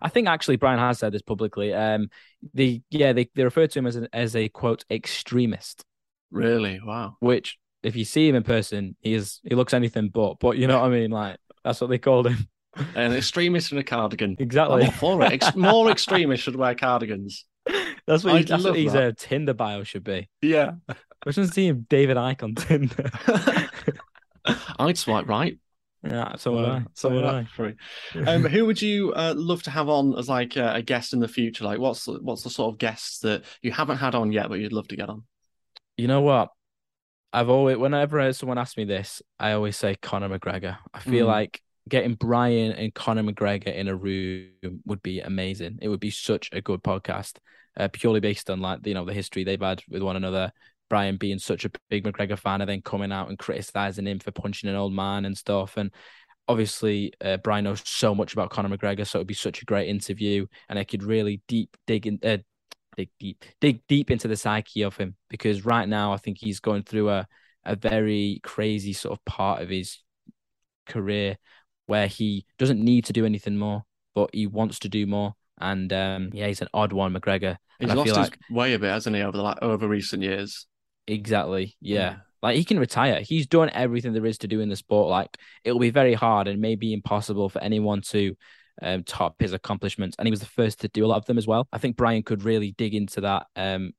I 0.00 0.08
think 0.08 0.26
actually 0.28 0.56
Brian 0.56 0.78
has 0.78 0.98
said 0.98 1.12
this 1.12 1.22
publicly. 1.22 1.72
Um, 1.74 2.08
the 2.54 2.80
yeah 2.90 3.12
they, 3.12 3.28
they 3.34 3.44
refer 3.44 3.66
to 3.66 3.78
him 3.78 3.86
as 3.86 3.96
an, 3.96 4.08
as 4.12 4.34
a 4.36 4.48
quote 4.48 4.84
extremist, 4.90 5.84
Really? 6.30 6.80
Wow. 6.84 7.16
which 7.20 7.58
if 7.82 7.96
you 7.96 8.04
see 8.04 8.28
him 8.28 8.34
in 8.36 8.42
person, 8.42 8.96
he 9.00 9.12
is 9.14 9.40
he 9.44 9.54
looks 9.54 9.74
anything 9.74 10.08
but. 10.08 10.38
But 10.40 10.56
you 10.58 10.66
know 10.66 10.78
what 10.80 10.86
I 10.86 10.90
mean? 10.90 11.10
Like 11.10 11.36
that's 11.64 11.80
what 11.80 11.90
they 11.90 11.98
called 11.98 12.26
him. 12.28 12.48
An 12.94 13.12
extremist 13.12 13.70
in 13.72 13.76
a 13.78 13.82
cardigan. 13.84 14.36
I'm 14.38 14.42
Exactly. 14.42 14.84
all 14.86 14.90
for 14.92 15.22
it. 15.24 15.32
Ex- 15.32 15.54
more 15.54 15.90
extremists 15.90 16.44
should 16.44 16.56
wear 16.56 16.74
cardigans. 16.74 17.44
That's 18.12 18.24
what, 18.24 18.36
he's, 18.36 18.46
that's 18.46 18.64
what 18.64 18.76
his 18.76 18.92
that. 18.92 19.02
uh, 19.08 19.12
Tinder 19.16 19.54
bio 19.54 19.82
should 19.84 20.04
be. 20.04 20.28
Yeah. 20.42 20.72
Imagine 21.26 21.46
seeing 21.48 21.86
David 21.88 22.16
Icke 22.16 22.42
on 22.42 22.54
Tinder. 22.54 23.10
I'd 24.78 24.98
swipe 24.98 25.28
right. 25.28 25.58
yeah, 26.02 26.34
so 26.36 26.52
would 26.52 26.64
I. 26.68 26.76
Uh, 26.78 26.80
So 26.94 27.10
would 27.10 27.24
I. 27.24 27.44
free. 27.44 27.74
Um, 28.26 28.42
who 28.44 28.66
would 28.66 28.82
you 28.82 29.12
uh, 29.14 29.34
love 29.36 29.62
to 29.64 29.70
have 29.70 29.88
on 29.88 30.18
as 30.18 30.28
like 30.28 30.56
uh, 30.56 30.72
a 30.74 30.82
guest 30.82 31.12
in 31.12 31.20
the 31.20 31.28
future? 31.28 31.64
Like, 31.64 31.78
what's 31.78 32.04
the, 32.06 32.14
what's 32.20 32.42
the 32.42 32.50
sort 32.50 32.74
of 32.74 32.78
guests 32.78 33.20
that 33.20 33.44
you 33.62 33.70
haven't 33.70 33.98
had 33.98 34.14
on 34.14 34.32
yet, 34.32 34.48
but 34.48 34.58
you'd 34.58 34.72
love 34.72 34.88
to 34.88 34.96
get 34.96 35.08
on? 35.08 35.22
You 35.96 36.08
know 36.08 36.22
what? 36.22 36.48
I've 37.32 37.48
always, 37.48 37.76
whenever 37.78 38.32
someone 38.32 38.58
asks 38.58 38.76
me 38.76 38.84
this, 38.84 39.22
I 39.38 39.52
always 39.52 39.76
say 39.76 39.94
Conor 40.02 40.28
McGregor. 40.28 40.76
I 40.92 41.00
feel 41.00 41.26
Mm. 41.26 41.30
like 41.30 41.62
getting 41.88 42.14
Brian 42.14 42.72
and 42.72 42.92
Conor 42.92 43.22
McGregor 43.22 43.74
in 43.74 43.88
a 43.88 43.94
room 43.96 44.50
would 44.84 45.02
be 45.02 45.20
amazing. 45.20 45.78
It 45.80 45.88
would 45.88 46.00
be 46.00 46.10
such 46.10 46.50
a 46.52 46.60
good 46.60 46.82
podcast, 46.82 47.36
uh, 47.76 47.88
purely 47.92 48.20
based 48.20 48.50
on 48.50 48.60
like 48.60 48.86
you 48.86 48.94
know 48.94 49.04
the 49.04 49.12
history 49.12 49.44
they've 49.44 49.60
had 49.60 49.82
with 49.88 50.02
one 50.02 50.16
another. 50.16 50.52
Brian 50.88 51.16
being 51.16 51.38
such 51.38 51.64
a 51.64 51.70
big 51.88 52.04
McGregor 52.04 52.38
fan 52.38 52.60
and 52.60 52.68
then 52.68 52.82
coming 52.82 53.12
out 53.12 53.30
and 53.30 53.38
criticizing 53.38 54.06
him 54.06 54.18
for 54.18 54.30
punching 54.30 54.68
an 54.68 54.76
old 54.76 54.92
man 54.92 55.24
and 55.24 55.36
stuff. 55.38 55.78
And 55.78 55.90
obviously, 56.48 57.14
uh, 57.22 57.38
Brian 57.38 57.64
knows 57.64 57.80
so 57.86 58.14
much 58.14 58.34
about 58.34 58.50
Conor 58.50 58.76
McGregor, 58.76 59.06
so 59.06 59.18
it'd 59.18 59.26
be 59.26 59.32
such 59.32 59.62
a 59.62 59.64
great 59.64 59.88
interview, 59.88 60.46
and 60.68 60.78
I 60.78 60.84
could 60.84 61.02
really 61.02 61.40
deep 61.48 61.76
dig 61.86 62.06
in, 62.06 62.18
uh, 62.22 62.38
dig 62.96 63.08
deep, 63.18 63.44
dig 63.60 63.80
deep 63.88 64.10
into 64.10 64.28
the 64.28 64.36
psyche 64.36 64.82
of 64.82 64.96
him 64.96 65.16
because 65.30 65.64
right 65.64 65.88
now 65.88 66.12
I 66.12 66.18
think 66.18 66.36
he's 66.38 66.60
going 66.60 66.82
through 66.82 67.08
a 67.08 67.26
a 67.64 67.76
very 67.76 68.40
crazy 68.42 68.92
sort 68.92 69.18
of 69.18 69.24
part 69.24 69.62
of 69.62 69.68
his 69.68 69.98
career 70.86 71.36
where 71.86 72.06
he 72.06 72.44
doesn't 72.58 72.82
need 72.82 73.04
to 73.06 73.12
do 73.12 73.24
anything 73.24 73.56
more, 73.56 73.84
but 74.14 74.30
he 74.32 74.46
wants 74.46 74.80
to 74.80 74.88
do 74.88 75.06
more. 75.06 75.34
And 75.62 75.92
um, 75.92 76.30
yeah, 76.34 76.48
he's 76.48 76.60
an 76.60 76.68
odd 76.74 76.92
one, 76.92 77.14
McGregor. 77.14 77.56
He's 77.78 77.88
And 77.90 77.98
lost 77.98 78.16
his 78.16 78.16
like 78.18 78.38
way 78.50 78.74
a 78.74 78.78
bit, 78.78 78.90
hasn't 78.90 79.16
he, 79.16 79.22
over 79.22 79.36
the 79.36 79.42
la- 79.44 79.58
over 79.62 79.88
recent 79.88 80.22
years? 80.22 80.66
exactly, 81.06 81.76
yeah. 81.80 81.98
Yeah. 82.00 82.16
Like 82.42 82.56
he 82.56 82.64
can 82.64 82.78
retire. 82.80 83.20
He's 83.20 83.46
done 83.46 83.70
everything 83.72 84.12
there 84.12 84.26
is 84.26 84.38
to 84.38 84.48
do 84.48 84.60
in 84.60 84.68
the 84.68 84.76
sport. 84.76 85.08
Like 85.08 85.38
it'll 85.64 85.78
be 85.78 85.90
very 85.90 86.14
hard 86.14 86.48
and 86.48 86.60
maybe 86.60 86.92
impossible 86.92 87.48
for 87.48 87.62
anyone 87.62 88.00
to 88.10 88.36
um, 88.82 89.04
top 89.04 89.36
his 89.40 89.52
accomplishments. 89.52 90.16
And 90.18 90.26
he 90.26 90.30
was 90.32 90.40
the 90.40 90.46
first 90.46 90.80
to 90.80 90.88
do 90.88 91.04
a 91.04 91.06
lot 91.06 91.18
of 91.18 91.26
them 91.26 91.38
as 91.38 91.46
well. 91.46 91.68
I 91.72 91.78
think 91.78 91.96
Brian 91.96 92.24
could 92.24 92.42
really 92.42 92.72
dig 92.72 92.94
into 92.96 93.20
that 93.20 93.46
um, 93.54 93.92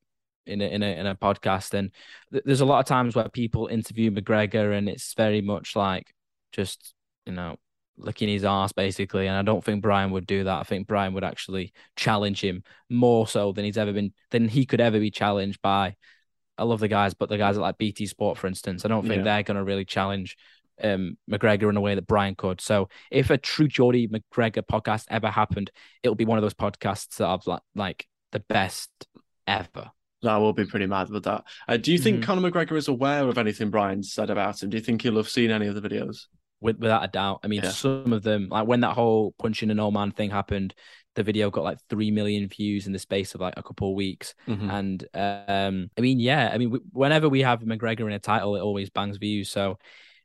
in 0.46 0.62
a, 0.62 0.66
in 0.66 0.84
a 0.84 1.00
in 1.00 1.06
a 1.08 1.16
podcast. 1.16 1.74
And 1.74 1.92
th- 2.34 2.44
there's 2.46 2.62
a 2.62 2.66
lot 2.66 2.80
of 2.80 2.86
times 2.86 3.16
where 3.16 3.30
people 3.30 3.68
interview 3.68 4.12
McGregor, 4.12 4.78
and 4.78 4.90
it's 4.90 5.14
very 5.14 5.42
much 5.42 5.76
like 5.78 6.14
just 6.52 6.94
you 7.26 7.32
know 7.32 7.56
licking 7.98 8.28
his 8.30 8.44
ass 8.44 8.72
basically. 8.72 9.28
And 9.28 9.38
I 9.38 9.42
don't 9.44 9.64
think 9.64 9.82
Brian 9.82 10.12
would 10.12 10.26
do 10.26 10.44
that. 10.46 10.60
I 10.60 10.64
think 10.64 10.88
Brian 10.88 11.14
would 11.14 11.24
actually 11.24 11.74
challenge 11.96 12.42
him 12.42 12.64
more 12.90 13.28
so 13.28 13.52
than 13.52 13.66
he's 13.66 13.78
ever 13.78 13.94
been 13.94 14.14
than 14.32 14.48
he 14.48 14.66
could 14.66 14.82
ever 14.82 15.00
be 15.00 15.12
challenged 15.12 15.62
by. 15.62 15.96
I 16.58 16.64
love 16.64 16.80
the 16.80 16.88
guys, 16.88 17.14
but 17.14 17.30
the 17.30 17.38
guys 17.38 17.58
at 17.58 17.62
like 17.62 17.78
BT 17.78 18.06
Sport, 18.06 18.38
for 18.38 18.48
instance, 18.48 18.86
I 18.86 18.88
don't 18.88 19.04
think 19.08 19.18
Yeah. 19.18 19.24
they're 19.24 19.44
going 19.44 19.58
to 19.58 19.64
really 19.64 19.86
challenge 19.86 20.38
um, 20.84 21.18
McGregor 21.30 21.70
in 21.70 21.78
a 21.78 21.82
way 21.82 21.96
that 21.96 22.08
Brian 22.08 22.36
could. 22.36 22.60
So 22.62 22.90
if 23.12 23.30
a 23.30 23.38
true 23.38 23.68
Geordie 23.68 24.08
McGregor 24.08 24.64
podcast 24.64 25.06
ever 25.10 25.30
happened, 25.30 25.72
it'll 26.02 26.16
be 26.16 26.26
one 26.26 26.38
of 26.38 26.42
those 26.42 26.54
podcasts 26.56 27.18
that 27.18 27.28
I've 27.28 27.46
like, 27.46 27.62
like 27.76 28.08
the 28.32 28.40
best 28.40 28.90
ever. 29.48 29.92
I 30.26 30.38
will 30.38 30.54
be 30.54 30.66
pretty 30.66 30.88
mad 30.88 31.10
with 31.10 31.26
that. 31.26 31.44
Uh, 31.68 31.78
do 31.78 31.92
you 31.92 31.98
think 32.00 32.20
Mhm. 32.22 32.24
Conor 32.24 32.50
McGregor 32.52 32.78
is 32.78 32.88
aware 32.88 33.28
of 33.28 33.38
anything 33.38 33.70
Brian 33.70 34.02
said 34.04 34.30
about 34.30 34.64
him? 34.64 34.70
Do 34.70 34.78
you 34.78 34.84
think 34.84 35.02
he'll 35.02 35.18
have 35.18 35.28
seen 35.30 35.52
any 35.52 35.68
of 35.68 35.76
the 35.76 35.82
videos? 35.88 36.26
With, 36.64 36.80
without 36.80 37.04
a 37.04 37.08
doubt. 37.08 37.42
I 37.44 37.48
mean, 37.48 37.62
Yeah. 37.64 37.70
some 37.70 38.14
of 38.14 38.24
them, 38.24 38.48
like 38.50 38.68
when 38.68 38.80
that 38.82 38.94
whole 38.94 39.34
punching 39.38 39.70
an 39.70 39.80
old 39.80 39.94
man 39.94 40.12
thing 40.12 40.30
happened, 40.32 40.74
the 41.16 41.24
video 41.24 41.52
got 41.52 41.64
like 41.64 41.78
three 41.90 42.10
million 42.10 42.48
views 42.48 42.88
in 42.88 42.94
the 42.94 43.00
space 43.00 43.36
of 43.36 43.42
like 43.42 43.54
a 43.58 43.62
couple 43.64 43.90
of 43.90 43.96
weeks. 43.96 44.34
Mhm. 44.48 44.70
And 44.72 45.04
um, 45.14 45.92
I 45.98 46.02
mean, 46.02 46.20
yeah, 46.20 46.50
I 46.52 46.58
mean, 46.58 46.70
w- 46.70 46.86
whenever 46.92 47.30
we 47.30 47.42
have 47.42 47.60
McGregor 47.62 48.08
in 48.08 48.14
a 48.14 48.20
title, 48.20 48.56
it 48.56 48.62
always 48.62 48.90
bangs 48.90 49.18
views. 49.18 49.50
So, 49.50 49.78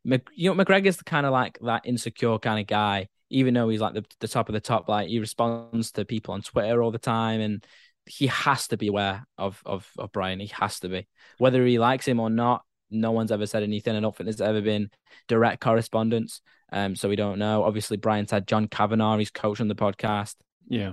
you 0.05 0.55
know, 0.55 0.65
McGregor's 0.65 0.97
the 0.97 1.05
kind 1.05 1.27
of 1.27 1.33
like 1.33 1.59
that 1.63 1.83
insecure 1.85 2.39
kind 2.39 2.61
of 2.61 2.67
guy. 2.67 3.09
Even 3.31 3.53
though 3.53 3.69
he's 3.69 3.83
like 3.83 3.93
the, 3.93 4.05
the 4.21 4.29
top 4.29 4.49
of 4.49 4.55
the 4.55 4.61
top, 4.61 4.89
like 4.89 5.09
he 5.09 5.19
responds 5.19 5.93
to 5.93 6.07
people 6.07 6.33
on 6.33 6.41
Twitter 6.41 6.83
all 6.83 6.91
the 6.91 6.99
time, 6.99 7.43
and 7.43 7.67
he 8.07 8.29
has 8.29 8.69
to 8.69 8.79
be 8.79 8.87
aware 8.87 9.27
of 9.37 9.61
of 9.67 9.87
of 9.99 10.11
Brian. 10.13 10.41
He 10.41 10.47
has 10.55 10.81
to 10.81 10.89
be, 10.89 11.07
whether 11.37 11.67
he 11.67 11.79
likes 11.79 12.09
him 12.09 12.21
or 12.21 12.31
not. 12.31 12.63
No 12.91 13.13
one's 13.13 13.33
ever 13.33 13.47
said 13.47 13.63
anything. 13.63 13.95
I 13.97 14.01
don't 14.01 14.17
think 14.17 14.27
there's 14.27 14.41
ever 14.41 14.61
been 14.61 14.91
direct 15.27 15.61
correspondence. 15.61 16.41
Um, 16.73 16.97
so 16.97 17.09
we 17.09 17.17
don't 17.17 17.39
know. 17.39 17.65
Obviously, 17.65 17.97
Brian's 17.97 18.31
had 18.31 18.47
John 18.47 18.69
Kavanagh, 18.69 19.19
his 19.19 19.31
coach 19.31 19.61
on 19.61 19.69
the 19.69 19.75
podcast. 19.75 20.35
Yeah. 20.69 20.93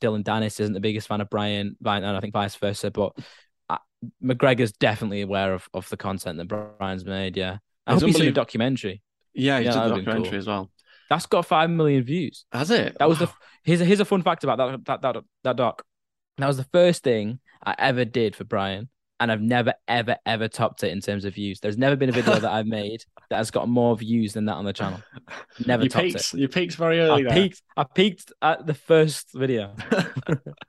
Dillon 0.00 0.24
Danis 0.24 0.58
isn't 0.60 0.72
the 0.72 0.80
biggest 0.80 1.08
fan 1.08 1.20
of 1.20 1.28
Brian, 1.30 1.76
and 1.84 2.06
I 2.06 2.20
think 2.20 2.32
vice 2.32 2.56
versa. 2.56 2.90
But 2.90 3.12
uh, 3.68 3.78
McGregor's 4.22 4.72
definitely 4.72 5.20
aware 5.20 5.52
of, 5.54 5.68
of 5.74 5.88
the 5.90 5.96
content 5.96 6.38
that 6.38 6.48
Brian's 6.48 7.04
made. 7.04 7.36
Yeah, 7.36 7.58
I 7.86 7.92
It's 7.92 8.02
hope 8.02 8.08
he's 8.08 8.20
in 8.20 8.28
a 8.28 8.32
documentary. 8.32 9.02
Yeah, 9.34 9.58
he 9.58 9.66
Yeah, 9.66 9.72
did 9.72 9.82
the 9.82 9.88
documentary 9.96 10.30
cool. 10.30 10.38
as 10.38 10.46
well. 10.46 10.70
That's 11.10 11.26
got 11.26 11.44
five 11.46 11.70
million 11.70 12.02
views. 12.04 12.46
Has 12.52 12.70
it? 12.70 12.96
That 12.98 13.08
was 13.08 13.18
the 13.18 13.28
here's 13.64 13.80
a, 13.80 13.84
here's 13.84 14.00
a 14.00 14.04
fun 14.04 14.22
fact 14.22 14.44
about 14.44 14.58
that 14.58 14.84
that 14.86 15.02
that 15.02 15.24
that 15.44 15.56
doc. 15.56 15.82
That 16.38 16.46
was 16.46 16.56
the 16.56 16.66
first 16.72 17.02
thing 17.02 17.40
I 17.62 17.74
ever 17.78 18.04
did 18.04 18.34
for 18.34 18.44
Brian. 18.44 18.88
And 19.20 19.30
I've 19.30 19.42
never, 19.42 19.74
ever, 19.86 20.16
ever 20.26 20.48
topped 20.48 20.82
it 20.82 20.92
in 20.92 21.00
terms 21.00 21.24
of 21.24 21.34
views. 21.34 21.60
There's 21.60 21.78
never 21.78 21.94
been 21.94 22.08
a 22.08 22.12
video 22.12 22.40
that 22.40 22.50
I've 22.50 22.66
made 22.80 23.04
that 23.28 23.36
has 23.36 23.50
got 23.50 23.68
more 23.68 23.96
views 23.96 24.32
than 24.32 24.46
that 24.46 24.54
on 24.54 24.64
the 24.64 24.72
channel. 24.72 25.00
Never 25.66 25.84
you 25.84 25.90
topped 25.90 26.06
peaked, 26.06 26.34
it. 26.34 26.40
You 26.40 26.48
peaked 26.48 26.74
very 26.76 27.00
early. 27.00 27.26
I 27.26 27.28
there. 27.28 27.42
peaked. 27.42 27.62
I 27.76 27.84
peaked 27.84 28.32
at 28.40 28.66
the 28.66 28.74
first 28.74 29.28
video. 29.34 29.74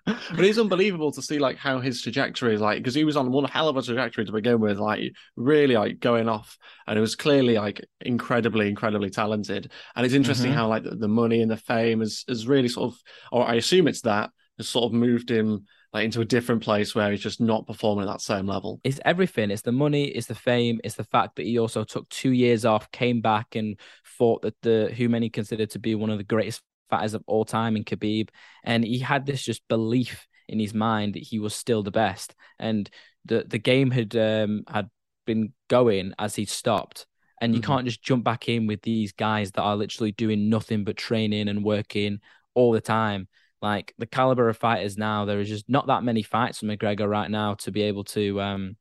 but 0.05 0.39
it's 0.39 0.57
unbelievable 0.57 1.11
to 1.13 1.21
see 1.21 1.39
like 1.39 1.57
how 1.57 1.79
his 1.79 2.01
trajectory 2.01 2.53
is 2.53 2.61
like 2.61 2.79
because 2.79 2.93
he 2.95 3.03
was 3.03 3.15
on 3.17 3.31
one 3.31 3.45
hell 3.45 3.69
of 3.69 3.77
a 3.77 3.81
trajectory 3.81 4.25
to 4.25 4.31
begin 4.31 4.59
with, 4.59 4.79
like 4.79 5.13
really 5.35 5.75
like 5.75 5.99
going 5.99 6.27
off, 6.27 6.57
and 6.87 6.97
it 6.97 7.01
was 7.01 7.15
clearly 7.15 7.55
like 7.55 7.85
incredibly, 8.01 8.67
incredibly 8.67 9.09
talented. 9.09 9.71
And 9.95 10.05
it's 10.05 10.15
interesting 10.15 10.51
Mhm. 10.51 10.55
how 10.55 10.67
like 10.67 10.83
the, 10.83 10.95
the 10.95 11.07
money 11.07 11.41
and 11.41 11.49
the 11.51 11.57
fame 11.57 11.99
has 12.01 12.23
has 12.27 12.47
really 12.47 12.67
sort 12.67 12.93
of, 12.93 12.99
or 13.31 13.47
I 13.47 13.55
assume 13.55 13.87
it's 13.87 14.01
that 14.01 14.31
has 14.57 14.67
sort 14.67 14.85
of 14.85 14.93
moved 14.93 15.31
him 15.31 15.65
like 15.93 16.05
into 16.05 16.21
a 16.21 16.25
different 16.25 16.63
place 16.63 16.95
where 16.95 17.11
he's 17.11 17.21
just 17.21 17.41
not 17.41 17.67
performing 17.67 18.07
at 18.07 18.11
that 18.11 18.21
same 18.21 18.47
level. 18.47 18.79
It's 18.83 18.99
everything. 19.03 19.51
It's 19.51 19.61
the 19.61 19.71
money. 19.71 20.05
It's 20.05 20.27
the 20.27 20.35
fame. 20.35 20.79
It's 20.83 20.95
the 20.95 21.03
fact 21.03 21.35
that 21.35 21.45
he 21.45 21.59
also 21.59 21.83
took 21.83 22.07
two 22.09 22.31
years 22.31 22.63
off, 22.63 22.91
came 22.91 23.21
back, 23.21 23.55
and 23.55 23.79
fought 24.03 24.41
that 24.43 24.55
the 24.61 24.93
who 24.95 25.09
many 25.09 25.29
consider 25.29 25.65
to 25.65 25.79
be 25.79 25.95
one 25.95 26.09
of 26.09 26.17
the 26.17 26.23
greatest 26.23 26.61
fighters 26.89 27.13
of 27.13 27.23
all 27.27 27.45
time 27.45 27.75
in 27.75 27.83
Khabib, 27.83 28.29
and 28.63 28.83
he 28.83 28.99
had 28.99 29.25
this 29.25 29.41
just 29.41 29.67
belief 29.67 30.27
in 30.47 30.59
his 30.59 30.73
mind 30.73 31.13
that 31.13 31.23
he 31.23 31.39
was 31.39 31.55
still 31.55 31.83
the 31.83 31.91
best, 31.91 32.35
and 32.59 32.89
the 33.25 33.45
the 33.47 33.59
game 33.59 33.91
had 33.91 34.15
um 34.15 34.63
had 34.67 34.89
been 35.25 35.53
going 35.67 36.13
as 36.17 36.35
he 36.35 36.45
stopped. 36.45 37.05
And 37.39 37.55
you 37.55 37.61
Mhm. 37.61 37.65
can't 37.65 37.85
just 37.85 38.03
jump 38.03 38.23
back 38.23 38.47
in 38.49 38.67
with 38.67 38.83
these 38.83 39.13
guys 39.13 39.51
that 39.53 39.63
are 39.63 39.75
literally 39.75 40.11
doing 40.11 40.47
nothing 40.49 40.83
but 40.83 40.95
training 40.95 41.47
and 41.47 41.63
working 41.63 42.19
all 42.53 42.71
the 42.71 42.81
time. 42.81 43.27
Like 43.61 43.93
the 43.97 44.07
caliber 44.07 44.49
of 44.49 44.57
fighters 44.57 44.97
now, 44.97 45.25
there 45.25 45.39
is 45.39 45.49
just 45.49 45.69
not 45.69 45.87
that 45.87 46.03
many 46.03 46.23
fights 46.23 46.59
for 46.59 46.65
McGregor 46.65 47.07
right 47.07 47.29
now 47.29 47.53
to 47.55 47.71
be 47.71 47.83
able 47.83 48.03
to 48.05 48.41
um 48.41 48.75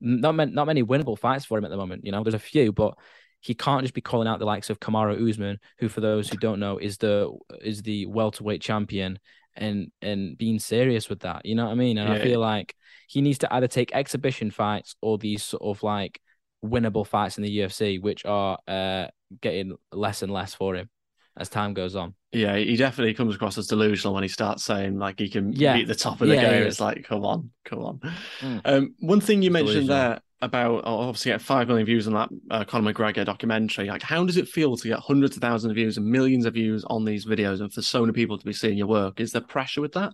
not 0.00 0.34
many, 0.34 0.52
not 0.52 0.66
many 0.66 0.82
winnable 0.82 1.18
fights 1.18 1.44
for 1.44 1.56
him 1.56 1.64
at 1.64 1.70
the 1.70 1.76
moment. 1.76 2.04
You 2.04 2.12
know, 2.12 2.22
there's 2.22 2.34
a 2.34 2.38
few, 2.38 2.72
but 2.72 2.94
he 3.40 3.54
can't 3.54 3.82
just 3.82 3.94
be 3.94 4.00
calling 4.00 4.26
out 4.26 4.38
the 4.38 4.44
likes 4.44 4.70
of 4.70 4.80
Kamaru 4.80 5.28
Usman, 5.28 5.58
who, 5.78 5.88
for 5.88 6.00
those 6.00 6.28
who 6.28 6.36
don't 6.36 6.60
know, 6.60 6.78
is 6.78 6.98
the 6.98 7.32
is 7.62 7.82
the 7.82 8.06
welterweight 8.06 8.60
champion, 8.60 9.18
and 9.54 9.92
and 10.02 10.36
being 10.36 10.58
serious 10.58 11.08
with 11.08 11.20
that. 11.20 11.46
You 11.46 11.54
know 11.54 11.66
what 11.66 11.72
I 11.72 11.76
mean? 11.76 11.98
And 11.98 12.08
Yeah. 12.08 12.16
I 12.16 12.22
feel 12.22 12.40
like 12.40 12.74
he 13.06 13.20
needs 13.20 13.38
to 13.38 13.54
either 13.54 13.68
take 13.68 13.94
exhibition 13.94 14.50
fights 14.50 14.96
or 15.00 15.18
these 15.18 15.42
sort 15.42 15.62
of 15.62 15.82
like 15.82 16.20
winnable 16.64 17.06
fights 17.06 17.36
in 17.36 17.44
the 17.44 17.58
UFC, 17.58 17.98
which 18.00 18.24
are 18.24 18.58
uh 18.66 19.06
getting 19.40 19.76
less 19.92 20.22
and 20.22 20.32
less 20.32 20.54
for 20.54 20.74
him 20.74 20.88
as 21.36 21.48
time 21.48 21.74
goes 21.74 21.96
on. 21.96 22.14
Yeah, 22.32 22.56
he 22.56 22.76
definitely 22.76 23.14
comes 23.14 23.34
across 23.34 23.58
as 23.58 23.66
delusional 23.66 24.14
when 24.14 24.22
he 24.22 24.28
starts 24.28 24.64
saying 24.64 24.98
like 24.98 25.18
he 25.18 25.28
can 25.28 25.52
Yeah. 25.52 25.74
beat 25.76 25.88
the 25.88 25.94
top 25.94 26.20
of 26.20 26.28
the 26.28 26.34
Yeah, 26.34 26.42
game. 26.42 26.62
yeah. 26.62 26.68
It's 26.68 26.80
like, 26.80 27.04
come 27.04 27.24
on, 27.24 27.50
come 27.64 27.80
on. 27.80 28.00
Mm. 28.40 28.60
Um, 28.64 28.94
one 29.00 29.20
thing 29.20 29.42
you 29.42 29.50
mentioned 29.50 29.86
delusional. 29.88 29.96
there 29.96 30.20
about 30.42 30.82
oh, 30.84 31.00
obviously 31.00 31.32
get 31.32 31.40
five 31.40 31.68
million 31.68 31.86
views 31.86 32.06
on 32.06 32.12
that 32.14 32.28
uh, 32.50 32.64
Conor 32.64 32.92
McGregor 32.92 33.24
documentary. 33.24 33.86
Like, 33.88 34.02
how 34.02 34.24
does 34.24 34.36
it 34.36 34.46
feel 34.48 34.76
to 34.76 34.88
get 34.88 34.98
hundreds 34.98 35.36
of 35.36 35.42
thousands 35.42 35.70
of 35.70 35.74
views 35.76 35.96
and 35.96 36.06
millions 36.06 36.44
of 36.44 36.54
views 36.54 36.84
on 36.84 37.04
these 37.04 37.24
videos, 37.26 37.60
and 37.60 37.72
for 37.72 37.82
so 37.82 38.00
many 38.00 38.12
people 38.12 38.38
to 38.38 38.44
be 38.44 38.52
seeing 38.52 38.76
your 38.76 38.86
work? 38.88 39.20
Is 39.20 39.32
there 39.32 39.40
pressure 39.40 39.80
with 39.80 39.92
that? 39.94 40.12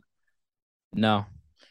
No, 0.93 1.27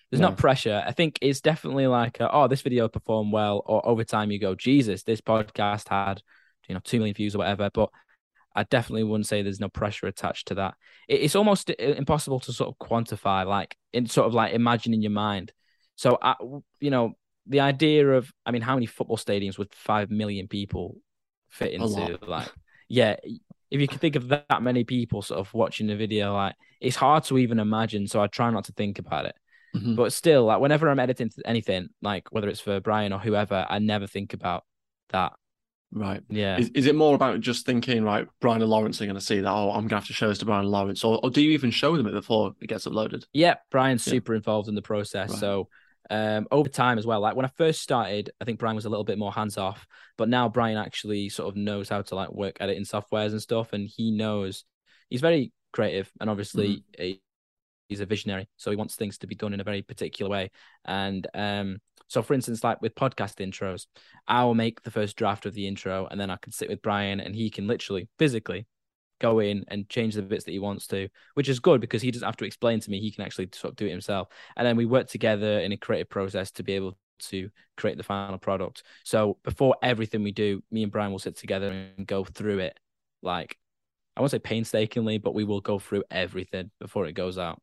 there's 0.09 0.21
No. 0.21 0.29
not 0.29 0.37
pressure. 0.37 0.83
I 0.85 0.91
think 0.91 1.19
it's 1.21 1.41
definitely 1.41 1.87
like, 1.87 2.19
uh, 2.21 2.29
oh, 2.31 2.47
this 2.47 2.61
video 2.61 2.87
performed 2.87 3.31
well, 3.33 3.63
or 3.65 3.85
over 3.87 4.03
time 4.03 4.31
you 4.31 4.39
go, 4.39 4.55
Jesus, 4.55 5.03
this 5.03 5.21
podcast 5.21 5.87
had, 5.89 6.21
you 6.67 6.75
know, 6.75 6.81
two 6.83 6.97
million 6.99 7.15
views 7.15 7.35
or 7.35 7.39
whatever. 7.39 7.69
But 7.73 7.89
I 8.59 8.63
definitely 8.63 9.05
wouldn't 9.05 9.27
say 9.27 9.41
there's 9.41 9.59
no 9.61 9.69
pressure 9.69 10.07
attached 10.07 10.49
to 10.49 10.55
that. 10.55 10.75
It, 11.07 11.21
it's 11.21 11.35
almost 11.35 11.69
impossible 11.69 12.41
to 12.41 12.51
sort 12.53 12.69
of 12.69 12.87
quantify, 12.87 13.45
like 13.45 13.75
in 13.93 14.05
sort 14.05 14.27
of 14.27 14.33
like 14.33 14.53
imagine 14.53 14.93
in 14.93 15.01
your 15.01 15.11
mind. 15.11 15.53
So, 15.95 16.17
I, 16.21 16.35
you 16.79 16.89
know, 16.89 17.13
the 17.47 17.61
idea 17.61 18.07
of, 18.11 18.31
I 18.45 18.51
mean, 18.51 18.61
how 18.61 18.75
many 18.75 18.85
football 18.85 19.17
stadiums 19.17 19.57
would 19.57 19.73
five 19.73 20.11
million 20.11 20.47
people 20.47 20.97
fit 21.49 21.71
into? 21.71 22.19
Like, 22.27 22.51
yeah, 22.89 23.15
if 23.71 23.79
you 23.79 23.87
could 23.87 24.01
think 24.01 24.15
of 24.17 24.27
that, 24.27 24.61
many 24.61 24.83
people 24.83 25.21
sort 25.21 25.39
of 25.39 25.53
watching 25.53 25.87
the 25.87 25.95
video, 25.95 26.33
like 26.33 26.55
it's 26.81 26.95
hard 26.95 27.23
to 27.25 27.37
even 27.37 27.59
imagine. 27.59 28.07
So 28.07 28.21
I 28.21 28.27
try 28.27 28.49
not 28.49 28.65
to 28.65 28.73
think 28.73 28.99
about 28.99 29.25
it. 29.25 29.35
Mhm. 29.75 29.95
But 29.95 30.13
still, 30.13 30.45
like 30.45 30.59
whenever 30.59 30.89
I'm 30.89 30.99
editing 30.99 31.31
anything, 31.45 31.89
like 32.01 32.31
whether 32.31 32.49
it's 32.49 32.59
for 32.61 32.79
Brian 32.79 33.13
or 33.13 33.19
whoever, 33.19 33.65
I 33.69 33.79
never 33.79 34.07
think 34.07 34.33
about 34.33 34.63
that. 35.09 35.33
Right. 35.91 36.21
Yeah. 36.29 36.57
Is, 36.57 36.69
is 36.69 36.85
it 36.85 36.95
more 36.95 37.15
about 37.15 37.39
just 37.39 37.65
thinking, 37.65 38.03
right, 38.03 38.27
Brian 38.41 38.61
and 38.61 38.69
Lawrence 38.69 39.01
are 39.01 39.05
going 39.05 39.15
to 39.15 39.21
see 39.21 39.39
that? 39.39 39.49
Oh, 39.51 39.69
I'm 39.69 39.81
going 39.81 39.89
to 39.89 39.95
have 39.95 40.07
to 40.07 40.13
show 40.13 40.27
this 40.27 40.37
to 40.39 40.45
Brian 40.45 40.61
and 40.61 40.71
Lawrence, 40.71 41.03
or, 41.03 41.19
or 41.23 41.31
do 41.31 41.41
you 41.41 41.51
even 41.51 41.71
show 41.71 41.97
them 41.97 42.05
it 42.05 42.11
before 42.11 42.53
it 42.61 42.67
gets 42.67 42.85
uploaded? 42.85 43.25
Yeah, 43.33 43.55
Brian's 43.71 44.05
Yeah. 44.05 44.11
super 44.11 44.35
involved 44.35 44.67
in 44.69 44.75
the 44.75 44.81
process. 44.81 45.31
Right. 45.31 45.39
So 45.39 45.69
um 46.11 46.47
over 46.49 46.69
time 46.69 46.97
as 46.97 47.05
well. 47.05 47.19
Like 47.19 47.35
when 47.35 47.45
I 47.45 47.51
first 47.55 47.81
started, 47.81 48.31
I 48.41 48.45
think 48.45 48.57
Brian 48.59 48.75
was 48.75 48.85
a 48.85 48.89
little 48.89 49.03
bit 49.03 49.19
more 49.19 49.31
hands 49.31 49.57
off, 49.57 49.85
but 50.17 50.29
now 50.29 50.49
Brian 50.49 50.77
actually 50.77 51.29
sort 51.29 51.49
of 51.49 51.55
knows 51.55 51.89
how 51.89 52.01
to 52.01 52.15
like 52.15 52.31
work 52.31 52.57
editing 52.59 52.83
softwares 52.83 53.31
and 53.31 53.41
stuff, 53.41 53.73
and 53.73 53.87
he 53.87 54.11
knows 54.11 54.63
he's 55.09 55.21
very 55.21 55.51
creative 55.71 56.11
and 56.19 56.29
obviously 56.29 56.67
Mm-hmm. 56.97 57.03
he- 57.03 57.21
he's 57.89 57.99
a 57.99 58.05
visionary, 58.05 58.47
so 58.57 58.69
he 58.69 58.77
wants 58.77 58.95
things 58.95 59.17
to 59.17 59.25
be 59.27 59.33
done 59.33 59.51
in 59.53 59.59
a 59.59 59.63
very 59.63 59.81
particular 59.81 60.29
way. 60.29 60.51
And 60.85 61.25
um 61.33 61.77
so 62.09 62.21
for 62.23 62.33
instance, 62.33 62.63
like 62.63 62.81
with 62.81 62.95
podcast 62.95 63.35
intros, 63.35 63.85
I'll 64.27 64.55
make 64.55 64.81
the 64.81 64.91
first 64.91 65.15
draft 65.15 65.45
of 65.45 65.53
the 65.53 65.67
intro 65.67 66.07
and 66.09 66.19
then 66.19 66.29
I 66.29 66.37
can 66.37 66.51
sit 66.51 66.67
with 66.67 66.81
Brian 66.81 67.19
and 67.19 67.35
he 67.35 67.49
can 67.49 67.67
literally 67.67 68.09
physically 68.17 68.65
go 69.19 69.39
in 69.39 69.63
and 69.67 69.87
change 69.89 70.15
the 70.15 70.23
bits 70.23 70.43
that 70.45 70.51
he 70.51 70.59
wants 70.59 70.87
to, 70.87 71.07
which 71.35 71.47
is 71.47 71.59
good 71.59 71.79
because 71.79 72.01
he 72.01 72.09
doesn't 72.09 72.25
have 72.25 72.37
to 72.37 72.45
explain 72.45 72.79
to 72.79 72.89
me. 72.89 72.99
He 72.99 73.11
can 73.11 73.23
actually 73.23 73.49
sort 73.53 73.73
of 73.73 73.75
do 73.77 73.85
it 73.85 73.91
himself. 73.91 74.29
And 74.57 74.65
then 74.65 74.75
we 74.75 74.85
work 74.85 75.07
together 75.07 75.59
in 75.59 75.71
a 75.71 75.77
creative 75.77 76.09
process 76.09 76.51
to 76.51 76.63
be 76.63 76.73
able 76.73 76.97
to 77.19 77.49
create 77.77 77.97
the 77.97 78.03
final 78.03 78.39
product. 78.39 78.83
So 79.03 79.37
before 79.43 79.75
everything 79.83 80.23
we 80.23 80.31
do, 80.31 80.63
me 80.71 80.83
and 80.83 80.91
Brian 80.91 81.11
will 81.11 81.19
sit 81.19 81.37
together 81.37 81.69
and 81.69 82.07
go 82.07 82.23
through 82.23 82.59
it 82.59 82.79
like 83.21 83.55
I 84.15 84.21
won't 84.21 84.31
say 84.31 84.39
painstakingly, 84.39 85.17
but 85.19 85.33
we 85.33 85.43
will 85.43 85.61
go 85.61 85.79
through 85.79 86.03
everything 86.09 86.71
before 86.79 87.05
it 87.05 87.13
goes 87.13 87.37
out. 87.37 87.61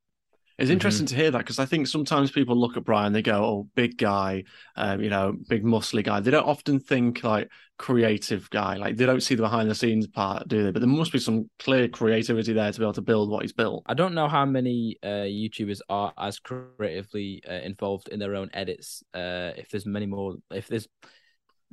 It's 0.59 0.71
Mhm. 0.71 0.73
interesting 0.73 1.07
to 1.09 1.15
hear 1.17 1.31
that 1.31 1.39
because 1.39 1.59
I 1.59 1.67
think 1.67 1.87
sometimes 1.87 2.31
people 2.31 2.57
look 2.57 2.77
at 2.79 2.85
Brian, 2.85 3.13
they 3.13 3.23
go, 3.23 3.45
"Oh, 3.45 3.69
big 3.75 3.99
guy, 3.99 4.45
um, 4.75 5.03
you 5.03 5.11
know, 5.11 5.37
big 5.49 5.65
muscly 5.65 6.03
guy." 6.03 6.21
They 6.21 6.31
don't 6.31 6.47
often 6.47 6.81
think 6.81 7.23
like 7.23 7.51
creative 7.77 8.49
guy. 8.49 8.77
Like 8.77 8.97
they 8.97 9.05
don't 9.05 9.23
see 9.23 9.35
the 9.35 9.43
behind 9.43 9.69
the 9.71 9.75
scenes 9.75 10.07
part, 10.07 10.49
do 10.49 10.65
they? 10.65 10.71
But 10.71 10.81
there 10.81 10.89
must 10.89 11.13
be 11.13 11.19
some 11.19 11.51
clear 11.59 11.89
creativity 11.89 12.55
there 12.55 12.73
to 12.73 12.79
be 12.79 12.85
able 12.85 12.95
to 12.95 13.03
build 13.03 13.29
what 13.29 13.43
he's 13.43 13.53
built. 13.53 13.83
I 13.87 13.93
don't 13.95 14.15
know 14.15 14.29
how 14.29 14.47
many 14.47 14.97
uh, 15.03 15.27
YouTubers 15.29 15.81
are 15.91 16.15
as 16.17 16.39
creatively 16.39 17.43
uh, 17.49 17.53
involved 17.53 18.09
in 18.09 18.19
their 18.19 18.35
own 18.35 18.49
edits. 18.55 19.03
Uh, 19.13 19.53
if 19.57 19.69
there's 19.69 19.85
many 19.85 20.07
more, 20.07 20.37
if 20.51 20.69
there's, 20.69 20.89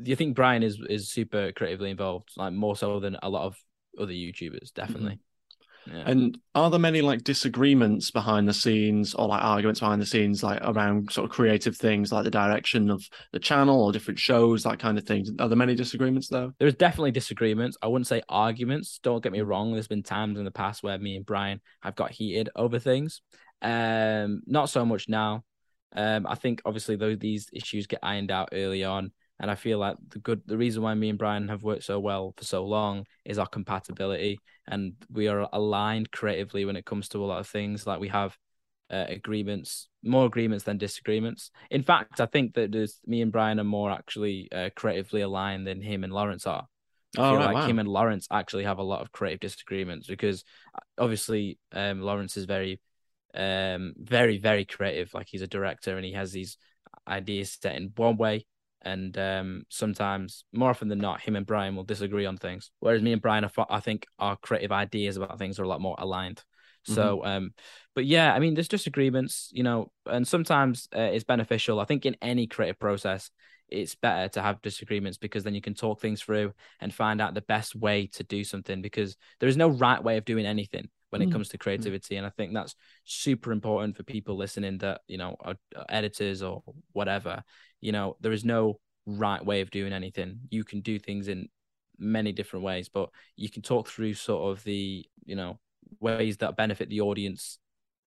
do 0.01 0.09
you 0.09 0.15
think 0.17 0.35
Brian 0.35 0.61
is 0.61 0.77
is 0.89 1.09
super 1.09 1.53
creatively 1.53 1.89
involved, 1.89 2.31
like 2.35 2.51
more 2.51 2.75
so 2.75 2.99
than 2.99 3.15
a 3.23 3.29
lot 3.29 3.45
of 3.45 3.55
other 3.97 4.11
YouTubers? 4.11 4.73
Definitely. 4.73 5.19
Yeah. 5.85 6.03
And 6.05 6.37
are 6.55 6.69
there 6.69 6.79
many 6.79 7.01
like 7.01 7.23
disagreements 7.23 8.11
behind 8.11 8.47
the 8.47 8.53
scenes 8.53 9.13
or 9.13 9.27
like 9.27 9.43
arguments 9.43 9.79
behind 9.79 10.01
the 10.01 10.05
scenes, 10.05 10.43
like 10.43 10.59
around 10.63 11.11
sort 11.11 11.25
of 11.25 11.31
creative 11.31 11.75
things 11.75 12.11
like 12.11 12.23
the 12.23 12.31
direction 12.31 12.89
of 12.89 13.03
the 13.31 13.39
channel 13.39 13.83
or 13.83 13.91
different 13.91 14.19
shows, 14.19 14.63
that 14.63 14.79
kind 14.79 14.97
of 14.97 15.03
thing? 15.03 15.25
Are 15.39 15.47
there 15.47 15.57
many 15.57 15.75
disagreements 15.75 16.29
though? 16.29 16.53
There's 16.59 16.75
definitely 16.75 17.11
disagreements. 17.11 17.77
I 17.81 17.87
wouldn't 17.87 18.07
say 18.07 18.21
arguments. 18.29 18.99
Don't 19.03 19.21
get 19.21 19.31
me 19.31 19.41
wrong. 19.41 19.73
There's 19.73 19.87
been 19.87 20.03
times 20.03 20.39
in 20.39 20.45
the 20.45 20.51
past 20.51 20.83
where 20.83 20.97
me 20.97 21.15
and 21.17 21.25
Brian 21.25 21.61
have 21.81 21.95
got 21.95 22.11
heated 22.11 22.49
over 22.55 22.79
things. 22.79 23.21
Um, 23.61 24.41
not 24.45 24.69
so 24.69 24.85
much 24.85 25.09
now. 25.09 25.43
Um, 25.95 26.25
I 26.27 26.35
think 26.35 26.61
obviously 26.65 26.95
though 26.95 27.15
these 27.15 27.49
issues 27.53 27.87
get 27.87 27.99
ironed 28.01 28.31
out 28.31 28.49
early 28.51 28.83
on, 28.83 29.11
and 29.43 29.51
I 29.51 29.55
feel 29.55 29.79
like 29.79 29.97
the 30.09 30.21
good 30.21 30.43
the 30.47 30.57
reason 30.57 30.83
why 30.83 30.95
me 30.95 31.09
and 31.11 31.19
Brian 31.19 31.49
have 31.49 31.63
worked 31.63 31.85
so 31.85 31.99
well 31.99 32.33
for 32.37 32.45
so 32.45 32.65
long 32.65 33.05
is 33.25 33.39
our 33.39 33.47
compatibility, 33.47 34.41
and 34.67 34.95
we 35.11 35.29
are 35.29 35.49
aligned 35.53 36.11
creatively 36.11 36.65
when 36.65 36.77
it 36.77 36.85
comes 36.87 37.09
to 37.11 37.19
a 37.23 37.27
lot 37.27 37.41
of 37.41 37.47
things. 37.49 37.87
Like 37.87 38.01
we 38.01 38.09
have 38.09 38.37
uh, 38.91 39.05
agreements, 39.09 39.89
more 40.03 40.25
agreements 40.25 40.63
than 40.65 40.77
disagreements. 40.77 41.51
In 41.71 41.83
fact, 41.83 42.21
I 42.21 42.25
think 42.27 42.55
that 42.55 42.71
there's 42.71 42.99
me 43.05 43.21
and 43.21 43.31
Brian 43.31 43.59
are 43.59 43.65
more 43.65 43.91
actually 43.91 44.49
uh, 44.51 44.69
creatively 44.75 45.21
aligned 45.21 45.67
than 45.67 45.81
him 45.81 46.03
and 46.03 46.13
Lawrence 46.13 46.47
are. 46.47 46.67
I 47.17 47.21
Oh, 47.21 47.23
feel 47.23 47.41
right, 47.41 47.45
like 47.45 47.53
wow. 47.53 47.67
him 47.67 47.79
and 47.79 47.87
Lawrence 47.89 48.27
actually 48.31 48.63
have 48.65 48.79
a 48.79 48.83
lot 48.83 49.01
of 49.01 49.11
creative 49.11 49.41
disagreements 49.41 50.07
because 50.07 50.43
uh, 50.75 50.79
obviously 51.03 51.59
um, 51.71 52.01
Lawrence 52.01 52.37
is 52.37 52.45
very, 52.45 52.81
um, 53.35 53.93
very, 53.97 54.37
very 54.39 54.65
creative. 54.65 55.13
Like 55.13 55.27
he's 55.29 55.41
a 55.43 55.47
director 55.47 55.95
and 55.97 56.05
he 56.05 56.13
has 56.13 56.31
these 56.31 56.57
ideas 57.07 57.57
set 57.61 57.75
in 57.75 57.93
one 57.95 58.17
way. 58.17 58.45
And 58.83 59.17
um, 59.17 59.63
sometimes, 59.69 60.43
more 60.51 60.69
often 60.69 60.89
than 60.89 60.99
not, 60.99 61.21
him 61.21 61.35
and 61.35 61.45
Brian 61.45 61.75
will 61.75 61.83
disagree 61.83 62.25
on 62.25 62.37
things. 62.37 62.71
Whereas 62.79 63.01
me 63.01 63.13
and 63.13 63.21
Brian, 63.21 63.45
are, 63.45 63.67
I 63.69 63.79
think 63.79 64.05
our 64.19 64.35
creative 64.37 64.71
ideas 64.71 65.17
about 65.17 65.39
things 65.39 65.59
are 65.59 65.63
a 65.63 65.67
lot 65.67 65.81
more 65.81 65.95
aligned. 65.97 66.43
So, 66.85 67.23
um, 67.23 67.53
but 67.95 68.03
yeah, 68.05 68.33
I 68.33 68.39
mean, 68.39 68.55
there's 68.55 68.67
disagreements, 68.67 69.49
you 69.53 69.63
know, 69.63 69.89
and 70.05 70.27
sometimes 70.27 70.89
uh, 70.93 70.99
it's 70.99 71.23
beneficial. 71.23 71.79
I 71.79 71.85
think 71.85 72.05
in 72.05 72.17
any 72.21 72.45
creative 72.45 72.77
process, 72.77 73.31
it's 73.69 73.95
better 73.95 74.27
to 74.29 74.41
have 74.41 74.61
disagreements 74.61 75.17
because 75.17 75.45
then 75.45 75.55
you 75.55 75.61
can 75.61 75.75
talk 75.75 76.01
things 76.01 76.21
through 76.21 76.53
and 76.81 76.93
find 76.93 77.21
out 77.21 77.33
the 77.33 77.41
best 77.41 77.73
way 77.73 78.07
to 78.07 78.23
do 78.23 78.43
something 78.43 78.81
because 78.81 79.15
there 79.39 79.47
is 79.47 79.55
no 79.55 79.69
right 79.69 80.03
way 80.03 80.17
of 80.17 80.25
doing 80.25 80.45
anything 80.45 80.89
when 81.13 81.21
it 81.21 81.29
Mm. 81.29 81.33
comes 81.33 81.49
to 81.49 81.57
creativity 81.59 82.15
and 82.17 82.25
i 82.25 82.29
think 82.31 82.53
that's 82.53 82.75
super 83.05 83.51
important 83.51 83.95
for 83.95 84.03
people 84.03 84.35
listening 84.35 84.79
that 84.79 85.01
you 85.07 85.17
know 85.17 85.35
are, 85.41 85.55
are 85.75 85.85
editors 85.89 86.41
or 86.41 86.63
whatever. 86.93 87.43
You 87.81 87.91
know, 87.91 88.17
there 88.21 88.31
is 88.33 88.43
no 88.45 88.79
right 89.05 89.43
way 89.45 89.61
of 89.61 89.69
doing 89.69 89.93
anything. 89.93 90.39
You 90.49 90.63
can 90.63 90.81
do 90.81 90.97
things 90.99 91.27
in 91.27 91.49
many 91.99 92.31
different 92.31 92.65
ways, 92.65 92.89
but 92.89 93.09
you 93.35 93.49
can 93.49 93.61
talk 93.61 93.87
through 93.89 94.13
sort 94.15 94.43
of 94.51 94.63
the, 94.63 95.05
you 95.25 95.35
know, 95.35 95.59
ways 95.99 96.37
that 96.37 96.55
benefit 96.57 96.89
the 96.89 97.01
audience 97.01 97.59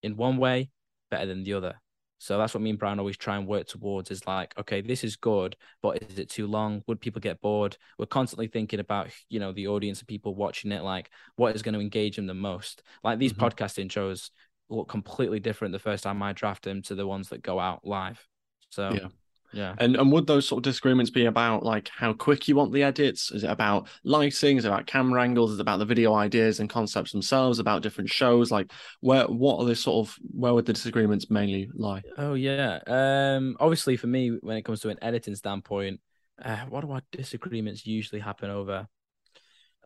in 0.03 0.17
one 0.17 0.37
way 0.37 0.69
better 1.11 1.27
than 1.27 1.43
the 1.43 1.53
other. 1.53 1.75
So 2.19 2.37
that's 2.37 2.53
what 2.53 2.61
me 2.61 2.71
and 2.71 2.79
Brian 2.79 2.99
always 2.99 3.17
try 3.17 3.37
and 3.37 3.47
work 3.47 3.67
towards 3.67 4.11
is 4.11 4.25
like, 4.25 4.53
okay, 4.57 4.81
this 4.81 5.03
is 5.03 5.15
good, 5.15 5.55
but 5.81 6.01
is 6.01 6.19
it 6.19 6.29
too 6.29 6.47
long? 6.47 6.81
Would 6.87 6.99
people 6.99 7.21
get 7.21 7.41
bored? 7.41 7.77
We're 7.97 8.07
constantly 8.07 8.47
thinking 8.47 8.79
about, 8.79 9.09
you 9.29 9.39
know, 9.39 9.51
the 9.51 9.67
audience 9.67 9.99
and 9.99 10.07
people 10.07 10.35
watching 10.35 10.71
it, 10.71 10.83
like 10.83 11.11
what 11.35 11.55
is 11.55 11.61
going 11.61 11.75
to 11.75 11.79
engage 11.79 12.15
them 12.15 12.27
the 12.27 12.33
most. 12.33 12.81
Like 13.03 13.19
these 13.19 13.33
mm-hmm. 13.33 13.45
podcasting 13.45 13.91
shows 13.91 14.31
look 14.69 14.89
completely 14.89 15.39
different 15.39 15.71
the 15.71 15.79
first 15.79 16.03
time 16.03 16.21
I 16.21 16.33
draft 16.33 16.63
them 16.63 16.81
to 16.83 16.95
the 16.95 17.07
ones 17.07 17.29
that 17.29 17.43
go 17.43 17.59
out 17.59 17.85
live. 17.85 18.25
So 18.69 18.91
yeah. 18.91 19.07
Yeah. 19.53 19.75
And 19.77 19.95
and 19.95 20.11
would 20.11 20.27
those 20.27 20.47
sort 20.47 20.59
of 20.59 20.63
disagreements 20.63 21.09
be 21.09 21.25
about 21.25 21.63
like 21.63 21.89
how 21.89 22.13
quick 22.13 22.47
you 22.47 22.55
want 22.55 22.73
the 22.73 22.83
edits? 22.83 23.31
Is 23.31 23.43
it 23.43 23.49
about 23.49 23.87
lighting? 24.03 24.57
Is 24.57 24.65
it 24.65 24.67
about 24.67 24.87
camera 24.87 25.23
angles? 25.23 25.51
Is 25.51 25.59
it 25.59 25.61
about 25.61 25.79
the 25.79 25.85
video 25.85 26.13
ideas 26.13 26.59
and 26.59 26.69
concepts 26.69 27.11
themselves? 27.11 27.59
About 27.59 27.81
different 27.81 28.09
shows? 28.09 28.51
Like 28.51 28.71
where 28.99 29.25
what 29.25 29.59
are 29.59 29.65
the 29.65 29.75
sort 29.75 30.07
of 30.07 30.15
where 30.31 30.53
would 30.53 30.65
the 30.65 30.73
disagreements 30.73 31.29
mainly 31.29 31.69
lie? 31.73 32.03
Oh 32.17 32.33
yeah. 32.33 32.79
Um 32.87 33.55
obviously 33.59 33.97
for 33.97 34.07
me 34.07 34.37
when 34.41 34.57
it 34.57 34.63
comes 34.63 34.81
to 34.81 34.89
an 34.89 34.99
editing 35.01 35.35
standpoint, 35.35 36.01
uh, 36.43 36.65
what 36.69 36.81
do 36.81 36.91
our 36.91 37.01
disagreements 37.11 37.85
usually 37.85 38.21
happen 38.21 38.49
over? 38.49 38.87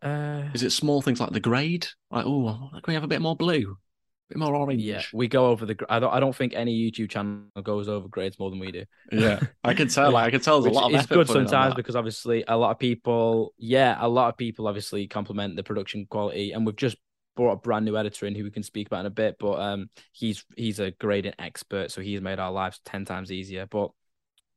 Uh, 0.02 0.48
is 0.52 0.64
it 0.64 0.70
small 0.70 1.00
things 1.00 1.20
like 1.20 1.30
the 1.30 1.40
grade? 1.40 1.86
Like, 2.10 2.26
oh, 2.26 2.68
can 2.72 2.82
we 2.88 2.94
have 2.94 3.04
a 3.04 3.08
bit 3.08 3.22
more 3.22 3.36
blue? 3.36 3.76
Bit 4.32 4.38
more 4.38 4.54
orange. 4.54 4.82
Yeah, 4.82 5.02
we 5.12 5.28
go 5.28 5.46
over 5.46 5.66
the. 5.66 5.76
I 5.88 5.98
don't. 5.98 6.12
I 6.12 6.20
don't 6.20 6.34
think 6.34 6.54
any 6.54 6.90
YouTube 6.90 7.10
channel 7.10 7.44
goes 7.62 7.88
over 7.88 8.08
grades 8.08 8.38
more 8.38 8.50
than 8.50 8.58
we 8.58 8.72
do. 8.72 8.84
Yeah, 9.10 9.40
I 9.64 9.74
can 9.74 9.88
tell. 9.88 10.02
Like, 10.12 10.26
I 10.26 10.30
can 10.30 10.40
tell. 10.40 10.60
There's 10.60 10.74
a 10.74 10.78
lot 10.78 10.92
of 10.92 10.98
It's 10.98 11.06
good 11.06 11.28
sometimes 11.28 11.74
because 11.74 11.96
obviously 11.96 12.44
a 12.46 12.56
lot 12.56 12.70
of 12.70 12.78
people. 12.78 13.54
Yeah, 13.58 13.96
a 13.98 14.08
lot 14.08 14.28
of 14.28 14.36
people 14.36 14.66
obviously 14.66 15.06
compliment 15.06 15.56
the 15.56 15.62
production 15.62 16.06
quality, 16.08 16.52
and 16.52 16.66
we've 16.66 16.76
just 16.76 16.96
brought 17.34 17.52
a 17.52 17.56
brand 17.56 17.84
new 17.84 17.96
editor 17.96 18.26
in 18.26 18.34
who 18.34 18.44
we 18.44 18.50
can 18.50 18.62
speak 18.62 18.88
about 18.88 19.00
in 19.00 19.06
a 19.06 19.10
bit. 19.10 19.36
But 19.38 19.60
um, 19.60 19.90
he's 20.12 20.44
he's 20.56 20.80
a 20.80 20.90
grading 20.90 21.34
expert, 21.38 21.90
so 21.90 22.00
he's 22.00 22.20
made 22.20 22.38
our 22.38 22.52
lives 22.52 22.80
ten 22.84 23.04
times 23.04 23.30
easier. 23.30 23.66
But 23.66 23.90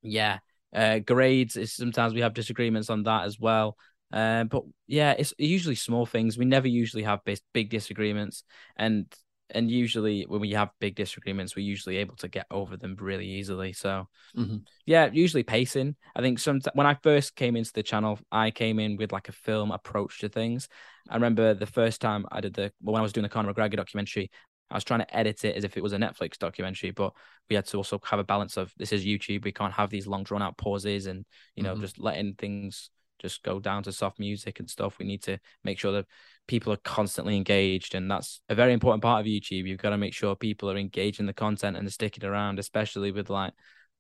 yeah, 0.02 0.40
uh, 0.74 1.00
grades 1.00 1.56
is 1.56 1.74
sometimes 1.74 2.14
we 2.14 2.22
have 2.22 2.34
disagreements 2.34 2.90
on 2.90 3.04
that 3.04 3.26
as 3.26 3.40
well. 3.40 3.78
Uh, 4.12 4.44
but 4.46 4.64
yeah, 4.88 5.14
it's 5.18 5.34
usually 5.38 5.76
small 5.76 6.06
things. 6.06 6.38
We 6.38 6.46
never 6.46 6.68
usually 6.68 7.04
have 7.04 7.24
big, 7.26 7.40
big 7.54 7.70
disagreements, 7.70 8.44
and 8.76 9.14
and 9.52 9.70
usually 9.70 10.24
when 10.24 10.42
we 10.42 10.52
have 10.52 10.72
big 10.80 10.96
disagreements, 10.96 11.56
we're 11.56 11.66
usually 11.66 11.98
able 11.98 12.16
to 12.18 12.28
get 12.28 12.48
over 12.50 12.78
them 12.78 12.96
really 13.00 13.28
easily. 13.28 13.74
So, 13.74 14.08
mm-hmm. 14.36 14.58
yeah, 14.86 15.10
usually 15.12 15.44
pacing. 15.44 15.96
I 16.16 16.22
think 16.22 16.40
some 16.40 16.62
when 16.74 16.88
I 16.88 16.96
first 16.96 17.36
came 17.36 17.56
into 17.56 17.72
the 17.74 17.84
channel, 17.84 18.20
I 18.32 18.52
came 18.52 18.80
in 18.80 18.98
with 18.98 19.12
like 19.12 19.30
a 19.30 19.34
film 19.34 19.72
approach 19.72 20.20
to 20.22 20.30
things. 20.30 20.68
I 21.10 21.16
remember 21.16 21.54
the 21.54 21.68
first 21.68 22.02
time 22.02 22.26
I 22.32 22.42
did 22.42 22.56
the 22.56 22.72
when 22.82 23.00
I 23.00 23.04
was 23.04 23.14
doing 23.14 23.24
the 23.24 23.30
Conor 23.30 23.54
McGregor 23.54 23.76
documentary, 23.76 24.32
I 24.72 24.76
was 24.76 24.84
trying 24.84 25.02
to 25.02 25.16
edit 25.16 25.46
it 25.46 25.56
as 25.56 25.64
if 25.64 25.78
it 25.78 25.84
was 25.84 25.94
a 25.94 25.98
Netflix 25.98 26.40
documentary, 26.40 26.92
but 26.92 27.14
we 27.50 27.56
had 27.56 27.68
to 27.68 27.78
also 27.78 28.00
have 28.04 28.20
a 28.20 28.24
balance 28.24 28.58
of 28.58 28.74
this 28.78 28.92
is 28.92 29.06
YouTube. 29.06 29.44
We 29.44 29.52
can't 29.52 29.74
have 29.74 29.92
these 29.92 30.08
long 30.08 30.24
drawn 30.24 30.42
out 30.42 30.58
pauses 30.58 31.06
and 31.06 31.24
you 31.56 31.64
know 31.64 31.74
mm-hmm. 31.74 31.82
just 31.82 32.00
letting 32.00 32.34
things 32.34 32.90
just 33.20 33.44
go 33.44 33.60
down 33.60 33.84
to 33.84 33.92
soft 33.92 34.20
music 34.20 34.60
and 34.60 34.70
stuff. 34.70 35.00
We 35.00 35.06
need 35.06 35.24
to 35.24 35.40
make 35.64 35.80
sure 35.80 35.92
that 35.94 36.06
people 36.48 36.74
are 36.74 36.78
constantly 36.78 37.38
engaged, 37.38 37.96
and 37.96 38.10
that's 38.10 38.42
a 38.50 38.56
very 38.56 38.74
important 38.74 39.04
part 39.04 39.22
of 39.22 39.28
YouTube. 39.28 39.68
You've 39.68 39.80
got 39.80 39.92
to 39.92 39.98
make 39.98 40.14
sure 40.14 40.36
people 40.36 40.70
are 40.70 40.78
engaging 40.78 41.26
the 41.26 41.34
content 41.34 41.78
and 41.78 41.88
are 41.88 41.92
sticking 41.92 42.26
around, 42.26 42.60
especially 42.60 43.12
with 43.12 43.30
like 43.30 43.54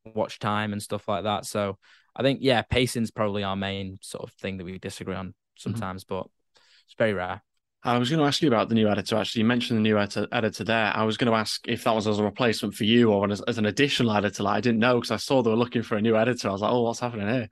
watch 0.03 0.39
time 0.39 0.73
and 0.73 0.81
stuff 0.81 1.07
like 1.07 1.23
that. 1.23 1.45
So 1.45 1.77
I 2.15 2.23
think 2.23 2.39
yeah, 2.41 2.61
pacing's 2.61 3.11
probably 3.11 3.43
our 3.43 3.55
main 3.55 3.97
sort 4.01 4.23
of 4.23 4.33
thing 4.33 4.57
that 4.57 4.65
we 4.65 4.77
disagree 4.77 5.15
on 5.15 5.27
mm-hmm. 5.27 5.33
sometimes, 5.57 6.03
mm-hmm. 6.03 6.15
but 6.15 6.27
it's 6.85 6.95
very 6.97 7.13
rare. 7.13 7.41
I 7.85 7.99
was 7.99 8.09
going 8.09 8.19
to 8.19 8.25
ask 8.25 8.41
you 8.41 8.47
about 8.47 8.67
the 8.67 8.73
new 8.73 8.89
editor. 8.89 9.15
Actually, 9.15 9.41
you 9.41 9.47
mentioned 9.47 9.77
the 9.77 9.83
new 9.83 9.99
editor, 9.99 10.27
editor 10.31 10.63
there. 10.63 10.91
I 10.95 11.03
was 11.03 11.17
going 11.17 11.31
to 11.31 11.37
ask 11.37 11.67
if 11.67 11.83
that 11.83 11.93
was 11.93 12.07
as 12.07 12.17
a 12.17 12.23
replacement 12.23 12.73
for 12.73 12.83
you 12.83 13.11
or 13.11 13.31
as, 13.31 13.41
as 13.41 13.59
an 13.59 13.67
additional 13.67 14.11
editor. 14.11 14.41
Like 14.41 14.57
I 14.57 14.61
didn't 14.61 14.79
know 14.79 14.95
because 14.95 15.11
I 15.11 15.17
saw 15.17 15.43
they 15.43 15.51
were 15.51 15.55
looking 15.55 15.83
for 15.83 15.95
a 15.95 16.01
new 16.01 16.17
editor. 16.17 16.49
I 16.49 16.51
was 16.51 16.61
like, 16.61 16.71
oh, 16.71 16.81
what's 16.81 16.99
happening 16.99 17.27
here? 17.27 17.47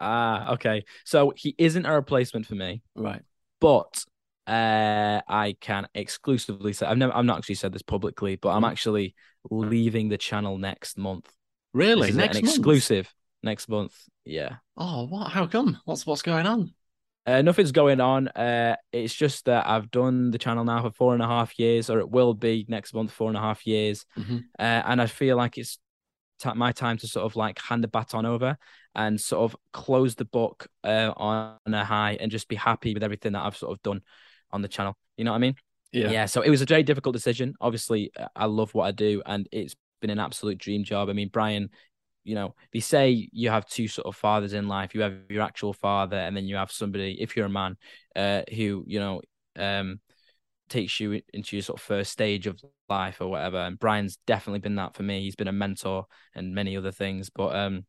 Ah, 0.00 0.54
okay. 0.54 0.84
So 1.04 1.32
he 1.36 1.54
isn't 1.58 1.86
a 1.86 1.92
replacement 1.92 2.46
for 2.46 2.54
me, 2.54 2.82
right? 2.96 3.22
But 3.60 4.04
uh, 4.46 5.20
I 5.28 5.56
can 5.60 5.86
exclusively 5.94 6.72
say 6.72 6.86
I've 6.86 6.98
never 6.98 7.14
I've 7.14 7.24
not 7.24 7.38
actually 7.38 7.56
said 7.56 7.72
this 7.72 7.82
publicly, 7.82 8.36
but 8.36 8.48
I'm 8.48 8.62
mm-hmm. 8.62 8.72
actually 8.72 9.14
leaving 9.50 10.08
the 10.08 10.18
channel 10.18 10.58
next 10.58 10.98
month. 10.98 11.30
Really, 11.72 12.10
next 12.12 12.38
an 12.38 12.44
month? 12.44 12.56
exclusive 12.56 13.12
next 13.42 13.68
month. 13.68 13.94
Yeah. 14.24 14.56
Oh, 14.76 15.06
what? 15.06 15.30
How 15.30 15.46
come? 15.46 15.78
What's 15.84 16.06
what's 16.06 16.22
going 16.22 16.46
on? 16.46 16.72
Uh, 17.26 17.42
nothing's 17.42 17.72
going 17.72 18.00
on. 18.00 18.28
Uh, 18.28 18.76
it's 18.92 19.14
just 19.14 19.44
that 19.44 19.68
I've 19.68 19.90
done 19.90 20.30
the 20.30 20.38
channel 20.38 20.64
now 20.64 20.82
for 20.82 20.90
four 20.90 21.12
and 21.12 21.22
a 21.22 21.26
half 21.26 21.58
years, 21.58 21.90
or 21.90 22.00
it 22.00 22.10
will 22.10 22.34
be 22.34 22.64
next 22.68 22.94
month, 22.94 23.12
four 23.12 23.28
and 23.28 23.36
a 23.36 23.40
half 23.40 23.66
years. 23.66 24.06
Mm-hmm. 24.18 24.38
Uh, 24.58 24.62
and 24.62 25.02
I 25.02 25.06
feel 25.06 25.36
like 25.36 25.58
it's 25.58 25.78
my 26.56 26.72
time 26.72 26.96
to 26.98 27.06
sort 27.06 27.26
of 27.26 27.36
like 27.36 27.58
hand 27.58 27.84
the 27.84 27.88
baton 27.88 28.26
over 28.26 28.56
and 28.94 29.20
sort 29.20 29.50
of 29.50 29.56
close 29.72 30.14
the 30.14 30.24
book 30.24 30.66
uh, 30.84 31.12
on 31.16 31.58
a 31.66 31.84
high 31.84 32.16
and 32.20 32.30
just 32.30 32.48
be 32.48 32.56
happy 32.56 32.94
with 32.94 33.02
everything 33.02 33.32
that 33.32 33.44
I've 33.44 33.56
sort 33.56 33.72
of 33.72 33.82
done 33.82 34.00
on 34.50 34.62
the 34.62 34.68
channel. 34.68 34.96
You 35.16 35.24
know 35.24 35.32
what 35.32 35.36
I 35.36 35.40
mean? 35.40 35.54
Yeah. 35.92 36.10
Yeah. 36.10 36.26
So 36.26 36.42
it 36.42 36.50
was 36.50 36.62
a 36.62 36.66
very 36.66 36.82
difficult 36.82 37.14
decision. 37.14 37.54
Obviously, 37.60 38.12
I 38.34 38.46
love 38.46 38.74
what 38.74 38.84
I 38.84 38.90
do, 38.92 39.22
and 39.26 39.48
it's 39.52 39.74
been 40.00 40.10
an 40.10 40.18
absolute 40.18 40.58
dream 40.58 40.84
job. 40.84 41.08
I 41.08 41.12
mean, 41.12 41.28
Brian, 41.32 41.70
you 42.24 42.34
know, 42.34 42.54
they 42.72 42.80
say 42.80 43.28
you 43.32 43.50
have 43.50 43.66
two 43.66 43.88
sort 43.88 44.06
of 44.06 44.16
fathers 44.16 44.52
in 44.52 44.68
life. 44.68 44.94
You 44.94 45.02
have 45.02 45.16
your 45.28 45.42
actual 45.42 45.72
father, 45.72 46.16
and 46.16 46.36
then 46.36 46.46
you 46.46 46.56
have 46.56 46.70
somebody, 46.70 47.16
if 47.20 47.36
you're 47.36 47.46
a 47.46 47.50
man, 47.50 47.76
uh, 48.16 48.42
who 48.48 48.84
you 48.86 49.00
know, 49.00 49.20
um, 49.56 50.00
takes 50.70 51.00
you 51.00 51.20
into 51.34 51.56
your 51.56 51.62
sort 51.62 51.78
of 51.78 51.84
first 51.84 52.12
stage 52.12 52.46
of 52.46 52.60
life 52.88 53.20
or 53.20 53.28
whatever. 53.28 53.58
And 53.58 53.78
Brian's 53.78 54.18
definitely 54.26 54.60
been 54.60 54.76
that 54.76 54.94
for 54.94 55.02
me. 55.02 55.22
He's 55.22 55.36
been 55.36 55.48
a 55.48 55.52
mentor 55.52 56.06
and 56.34 56.54
many 56.54 56.76
other 56.76 56.92
things. 56.92 57.28
But 57.28 57.54
um, 57.54 57.84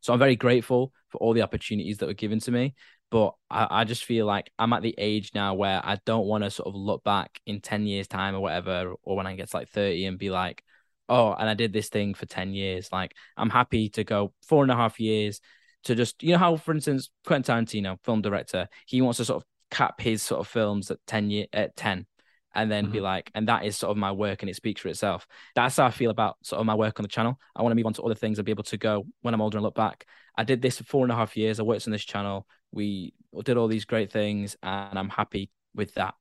so 0.00 0.12
I'm 0.12 0.18
very 0.18 0.36
grateful 0.36 0.92
for 1.10 1.18
all 1.18 1.32
the 1.32 1.42
opportunities 1.42 1.98
that 1.98 2.06
were 2.06 2.14
given 2.14 2.40
to 2.40 2.50
me. 2.50 2.74
But 3.10 3.34
I, 3.48 3.68
I 3.70 3.84
just 3.84 4.04
feel 4.04 4.26
like 4.26 4.50
I'm 4.58 4.72
at 4.72 4.82
the 4.82 4.94
age 4.98 5.30
now 5.34 5.54
where 5.54 5.80
I 5.84 5.98
don't 6.04 6.26
want 6.26 6.42
to 6.44 6.50
sort 6.50 6.68
of 6.68 6.74
look 6.74 7.04
back 7.04 7.38
in 7.46 7.60
10 7.60 7.86
years' 7.86 8.08
time 8.08 8.34
or 8.34 8.40
whatever, 8.40 8.94
or 9.02 9.16
when 9.16 9.26
I 9.26 9.36
get 9.36 9.50
to 9.50 9.56
like 9.56 9.68
30 9.68 10.06
and 10.06 10.18
be 10.18 10.30
like, 10.30 10.64
oh, 11.08 11.32
and 11.32 11.48
I 11.48 11.54
did 11.54 11.72
this 11.72 11.88
thing 11.88 12.14
for 12.14 12.26
10 12.26 12.54
years. 12.54 12.88
Like, 12.90 13.14
I'm 13.36 13.50
happy 13.50 13.88
to 13.90 14.04
go 14.04 14.32
four 14.48 14.62
and 14.62 14.72
a 14.72 14.76
half 14.76 14.98
years 14.98 15.40
to 15.84 15.94
just, 15.94 16.22
you 16.22 16.32
know, 16.32 16.38
how, 16.38 16.56
for 16.56 16.72
instance, 16.72 17.10
Quentin 17.26 17.64
Tarantino, 17.64 17.98
film 18.04 18.22
director, 18.22 18.68
he 18.86 19.02
wants 19.02 19.18
to 19.18 19.24
sort 19.24 19.42
of 19.42 19.48
cap 19.74 20.00
his 20.00 20.22
sort 20.22 20.40
of 20.40 20.46
films 20.46 20.90
at 20.90 20.98
10 21.06 21.30
year 21.30 21.46
at 21.52 21.76
10 21.76 22.06
and 22.54 22.70
then 22.70 22.84
mm-hmm. 22.84 22.92
be 22.92 23.00
like, 23.00 23.30
and 23.34 23.48
that 23.48 23.64
is 23.64 23.76
sort 23.76 23.90
of 23.90 23.96
my 23.96 24.12
work 24.12 24.42
and 24.42 24.48
it 24.48 24.54
speaks 24.54 24.80
for 24.80 24.88
itself. 24.88 25.26
That's 25.56 25.76
how 25.76 25.86
I 25.86 25.90
feel 25.90 26.10
about 26.10 26.36
sort 26.42 26.60
of 26.60 26.66
my 26.66 26.74
work 26.76 27.00
on 27.00 27.02
the 27.02 27.08
channel. 27.08 27.38
I 27.56 27.62
want 27.62 27.72
to 27.72 27.76
move 27.76 27.86
on 27.86 27.94
to 27.94 28.02
other 28.02 28.14
things 28.14 28.38
and 28.38 28.46
be 28.46 28.52
able 28.52 28.62
to 28.64 28.76
go 28.76 29.06
when 29.22 29.34
I'm 29.34 29.40
older 29.40 29.58
and 29.58 29.64
look 29.64 29.74
back. 29.74 30.06
I 30.36 30.44
did 30.44 30.62
this 30.62 30.78
for 30.78 30.84
four 30.84 31.04
and 31.04 31.12
a 31.12 31.16
half 31.16 31.36
years. 31.36 31.58
I 31.58 31.64
worked 31.64 31.88
on 31.88 31.92
this 31.92 32.04
channel. 32.04 32.46
We 32.70 33.12
did 33.42 33.56
all 33.56 33.66
these 33.66 33.84
great 33.84 34.12
things 34.12 34.56
and 34.62 34.96
I'm 34.96 35.08
happy 35.08 35.50
with 35.74 35.94
that. 35.94 36.14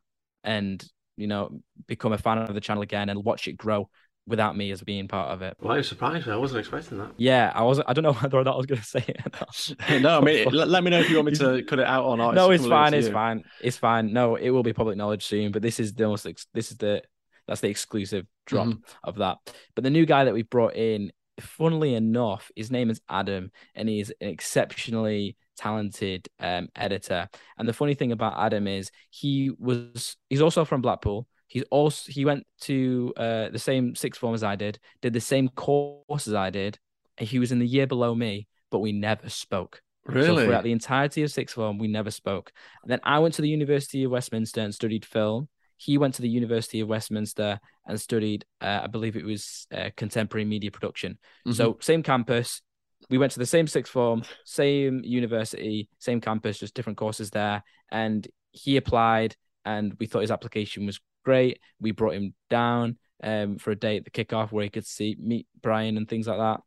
And, 0.44 0.84
you 1.16 1.28
know, 1.28 1.62
become 1.86 2.13
a 2.13 2.18
fan 2.18 2.39
of 2.39 2.54
the 2.54 2.62
channel 2.62 2.82
again 2.82 3.10
and 3.10 3.24
watch 3.24 3.48
it 3.48 3.54
grow 3.54 3.89
without 4.26 4.56
me 4.56 4.72
as 4.72 4.82
being 4.82 5.08
part 5.08 5.32
of 5.32 5.42
it. 5.42 5.58
Well, 5.60 5.74
I 5.74 5.78
was 5.78 5.88
surprised. 5.88 6.30
I 6.30 6.38
wasn't 6.38 6.60
expecting 6.60 6.98
that. 7.00 7.12
Yeah, 7.18 7.52
I 7.54 7.64
wasn't. 7.64 7.90
I 7.90 7.94
don't 7.94 8.04
know 8.04 8.14
whether 8.22 8.38
or 8.38 8.44
not 8.44 8.54
I 8.54 8.58
was 8.58 8.66
going 8.66 8.82
to 8.82 8.88
say 8.88 9.04
it. 9.08 10.02
no, 10.02 10.18
I 10.18 10.22
mean, 10.22 10.48
let 10.52 10.84
me 10.84 10.90
know 10.90 11.00
if 11.00 11.10
you 11.10 11.18
want 11.18 11.28
me 11.28 11.36
to 11.36 11.64
cut 11.64 11.80
it 11.80 11.86
out 11.86 12.06
or 12.06 12.18
not. 12.18 12.36
No, 12.36 12.52
it's, 12.52 12.64
it's 12.64 12.70
fine. 12.70 12.94
It's 12.94 13.08
you. 13.08 13.14
fine. 13.14 13.44
It's 13.62 13.78
fine. 13.78 14.14
No, 14.14 14.36
it 14.36 14.50
will 14.50 14.64
be 14.64 14.74
public 14.74 14.98
knowledge 14.98 15.26
soon. 15.26 15.52
But 15.52 15.62
this 15.62 15.80
is 15.80 15.94
the 15.94 16.08
most. 16.08 16.28
This 16.54 16.72
is 16.72 16.78
the 16.78 17.02
that's 17.48 17.62
the 17.62 17.70
exclusive 17.70 18.26
drop 18.46 18.68
mm-hmm. 18.68 18.80
of 19.04 19.18
that. 19.18 19.38
But 19.76 19.84
the 19.84 19.90
new 19.90 20.06
guy 20.06 20.26
that 20.26 20.34
we 20.34 20.44
brought 20.44 20.76
in, 20.76 21.12
funnily 21.40 21.94
enough, 21.94 22.52
his 22.56 22.72
name 22.72 22.90
is 22.90 23.02
Adam, 23.10 23.52
and 23.76 23.90
he's 23.90 24.10
an 24.22 24.30
exceptionally 24.30 25.36
talented 25.58 26.28
um, 26.40 26.70
editor. 26.76 27.30
And 27.58 27.68
the 27.68 27.74
funny 27.74 27.96
thing 27.96 28.12
about 28.12 28.38
Adam 28.38 28.68
is 28.68 28.92
he 29.10 29.52
was 29.58 30.18
he's 30.30 30.42
also 30.42 30.66
from 30.66 30.82
Blackpool. 30.82 31.28
He's 31.54 31.66
also 31.70 32.12
he 32.12 32.26
went 32.26 32.48
to 32.62 33.13
uh, 33.16 33.50
the 33.50 33.60
same 33.60 33.94
sixth 33.94 34.20
form 34.20 34.34
as 34.34 34.44
I 34.44 34.56
did, 34.56 34.80
did 35.04 35.13
the 35.13 35.22
same 35.22 35.50
course 35.50 36.28
as 36.28 36.34
I 36.34 36.50
did, 36.50 36.80
and 37.20 37.30
he 37.30 37.38
was 37.38 37.52
in 37.52 37.60
the 37.60 37.68
year 37.68 37.86
below 37.86 38.16
me, 38.16 38.48
but 38.72 38.80
we 38.80 38.92
never 38.92 39.30
spoke. 39.30 39.80
Really? 40.04 40.26
So 40.26 40.46
throughout 40.46 40.63
the 40.63 40.72
entirety 40.72 41.22
of 41.22 41.30
sixth 41.30 41.54
form, 41.54 41.78
we 41.78 41.88
never 41.88 42.10
spoke. 42.10 42.52
And 42.82 42.92
then 42.92 43.02
I 43.04 43.20
went 43.20 43.36
to 43.36 43.44
the 43.44 43.50
University 43.50 44.04
of 44.04 44.10
Westminster 44.10 44.62
and 44.62 44.74
studied 44.74 45.06
film. 45.06 45.47
He 45.78 45.99
went 45.99 46.16
to 46.16 46.24
the 46.24 46.30
University 46.30 46.80
of 46.80 46.88
Westminster 46.88 47.60
and 47.86 48.01
studied, 48.01 48.45
uh, 48.60 48.82
I 48.86 48.88
believe 48.88 49.16
it 49.16 49.24
was 49.24 49.68
uh, 49.72 49.91
contemporary 49.95 50.45
media 50.45 50.72
production. 50.72 51.20
Mm-hmm. 51.45 51.51
So 51.51 51.78
same 51.82 52.01
campus. 52.01 52.64
We 53.12 53.20
went 53.20 53.34
to 53.34 53.39
the 53.39 53.45
same 53.45 53.68
sixth 53.68 53.93
form, 53.93 54.24
same 54.43 55.01
university, 55.04 55.88
same 55.99 56.20
campus, 56.20 56.58
just 56.58 56.74
different 56.74 56.97
courses 56.97 57.30
there. 57.30 57.64
And 57.91 58.28
he 58.49 58.76
applied, 58.78 59.36
and 59.66 59.93
we 59.99 60.08
thought 60.08 60.22
his 60.22 60.32
application 60.32 60.88
was 60.88 60.99
great. 61.24 61.59
We 61.80 61.91
brought 61.91 62.15
him 62.15 62.34
down 62.49 62.97
um, 63.24 63.57
for 63.57 63.71
a 63.71 63.76
day 63.76 63.97
at 63.97 64.05
the 64.05 64.11
kickoff 64.11 64.51
where 64.51 64.63
he 64.63 64.69
could 64.69 64.86
see 64.86 65.15
meet 65.19 65.47
Brian 65.61 65.97
and 65.97 66.07
things 66.07 66.28
like 66.28 66.38
that. 66.38 66.61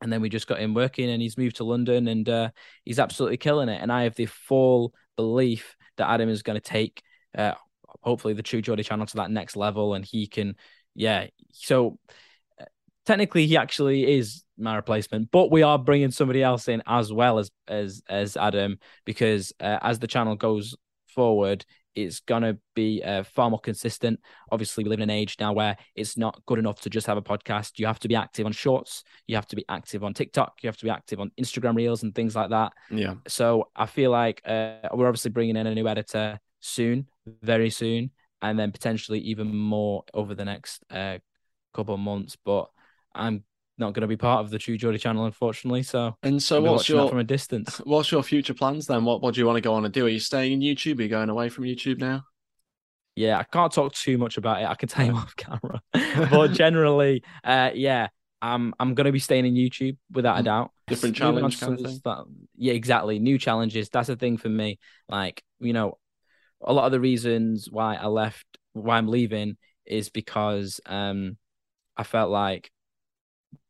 and 0.00 0.12
then 0.12 0.20
we 0.20 0.28
just 0.28 0.46
got 0.46 0.60
him 0.60 0.74
working, 0.74 1.08
and 1.10 1.22
he's 1.22 1.38
moved 1.38 1.56
to 1.56 1.64
London, 1.64 2.08
and 2.08 2.28
uh, 2.28 2.50
he's 2.84 2.98
absolutely 2.98 3.38
killing 3.38 3.68
it. 3.68 3.80
And 3.80 3.90
I 3.90 4.02
have 4.02 4.14
the 4.14 4.26
full 4.26 4.92
belief 5.16 5.76
that 5.96 6.10
Adam 6.10 6.28
is 6.28 6.42
going 6.42 6.60
to 6.60 6.60
take, 6.60 7.02
uh, 7.36 7.54
hopefully, 8.02 8.34
the 8.34 8.42
True 8.42 8.60
Geordie 8.60 8.82
channel 8.82 9.06
to 9.06 9.16
that 9.16 9.30
next 9.30 9.56
level, 9.56 9.94
and 9.94 10.04
he 10.04 10.26
can, 10.26 10.56
yeah. 10.94 11.28
So 11.52 11.98
uh, 12.60 12.66
technically, 13.06 13.46
he 13.46 13.56
actually 13.56 14.18
is 14.18 14.44
my 14.58 14.76
replacement, 14.76 15.30
but 15.30 15.50
we 15.50 15.62
are 15.62 15.78
bringing 15.78 16.10
somebody 16.10 16.42
else 16.42 16.68
in 16.68 16.82
as 16.86 17.12
well 17.12 17.38
as 17.38 17.50
as 17.66 18.02
as 18.08 18.36
Adam 18.36 18.78
because 19.04 19.52
uh, 19.60 19.78
as 19.80 19.98
the 19.98 20.06
channel 20.06 20.36
goes 20.36 20.76
forward, 21.08 21.64
it's 21.94 22.20
gonna 22.20 22.56
be 22.74 23.02
uh, 23.02 23.22
far 23.22 23.50
more 23.50 23.58
consistent. 23.58 24.20
Obviously, 24.50 24.84
we 24.84 24.90
live 24.90 25.00
in 25.00 25.04
an 25.04 25.10
age 25.10 25.36
now 25.38 25.52
where 25.52 25.76
it's 25.94 26.16
not 26.16 26.40
good 26.46 26.58
enough 26.58 26.80
to 26.82 26.90
just 26.90 27.06
have 27.06 27.16
a 27.16 27.22
podcast. 27.22 27.78
You 27.78 27.86
have 27.86 27.98
to 28.00 28.08
be 28.08 28.14
active 28.14 28.46
on 28.46 28.52
Shorts. 28.52 29.04
You 29.26 29.36
have 29.36 29.46
to 29.48 29.56
be 29.56 29.64
active 29.68 30.04
on 30.04 30.14
TikTok. 30.14 30.62
You 30.62 30.68
have 30.68 30.76
to 30.78 30.84
be 30.84 30.90
active 30.90 31.20
on 31.20 31.30
Instagram 31.40 31.76
Reels 31.76 32.02
and 32.02 32.14
things 32.14 32.34
like 32.34 32.50
that. 32.50 32.72
Yeah. 32.90 33.14
So 33.28 33.68
I 33.76 33.86
feel 33.86 34.10
like 34.10 34.42
uh, 34.44 34.88
we're 34.92 35.08
obviously 35.08 35.30
bringing 35.30 35.56
in 35.56 35.66
a 35.66 35.74
new 35.74 35.88
editor 35.88 36.40
soon, 36.60 37.06
very 37.42 37.70
soon, 37.70 38.10
and 38.42 38.58
then 38.58 38.72
potentially 38.72 39.20
even 39.20 39.54
more 39.54 40.04
over 40.12 40.34
the 40.34 40.44
next 40.44 40.82
uh, 40.90 41.18
couple 41.72 41.94
of 41.94 42.00
months. 42.00 42.36
But 42.44 42.70
I'm 43.14 43.44
not 43.78 43.92
going 43.92 44.02
to 44.02 44.06
be 44.06 44.16
part 44.16 44.44
of 44.44 44.50
the 44.50 44.58
True 44.58 44.76
Geordie 44.76 44.98
channel, 44.98 45.24
unfortunately. 45.24 45.82
So, 45.82 46.16
and 46.22 46.42
so, 46.42 46.64
I'll 46.64 46.72
what's 46.74 46.88
your 46.88 47.08
from 47.08 47.18
a 47.18 47.24
distance? 47.24 47.78
what's 47.84 48.10
your 48.12 48.22
future 48.22 48.54
plans 48.54 48.86
then? 48.86 49.04
What 49.04 49.22
what 49.22 49.34
do 49.34 49.40
you 49.40 49.46
want 49.46 49.56
to 49.56 49.60
go 49.60 49.74
on 49.74 49.84
and 49.84 49.92
do? 49.92 50.06
Are 50.06 50.10
you 50.10 50.20
staying 50.20 50.52
in 50.52 50.60
YouTube? 50.60 50.98
Are 50.98 51.02
you 51.02 51.08
going 51.08 51.28
away 51.30 51.48
from 51.48 51.64
YouTube 51.64 51.98
now? 51.98 52.24
Yeah, 53.16 53.38
I 53.38 53.44
can't 53.44 53.72
talk 53.72 53.94
too 53.94 54.18
much 54.18 54.38
about 54.38 54.60
it. 54.62 54.68
I 54.68 54.74
can 54.74 54.88
tell 54.88 55.06
you 55.06 55.14
off 55.16 55.36
camera, 55.36 55.80
but 56.30 56.48
generally, 56.48 57.22
uh, 57.44 57.70
yeah, 57.74 58.08
I'm 58.42 58.74
I'm 58.78 58.94
going 58.94 59.06
to 59.06 59.12
be 59.12 59.18
staying 59.18 59.46
in 59.46 59.54
YouTube 59.54 59.96
without 60.12 60.38
a 60.38 60.42
Mm. 60.42 60.44
doubt. 60.44 60.70
Different 60.86 61.16
challenge 61.16 61.60
kind 61.60 61.80
of 61.84 61.90
stuff- 61.92 62.26
yeah, 62.56 62.74
exactly. 62.74 63.18
New 63.18 63.38
challenges. 63.38 63.88
That's 63.88 64.08
the 64.08 64.16
thing 64.16 64.36
for 64.36 64.50
me. 64.50 64.78
Like, 65.08 65.42
you 65.60 65.72
know, 65.72 65.96
a 66.60 66.72
lot 66.72 66.84
of 66.86 66.92
the 66.92 67.00
reasons 67.00 67.68
why 67.70 67.94
I 67.94 68.06
left, 68.06 68.44
why 68.74 68.98
I'm 68.98 69.08
leaving, 69.08 69.56
is 69.86 70.10
because 70.10 70.80
um, 70.84 71.38
I 71.96 72.02
felt 72.02 72.30
like 72.30 72.70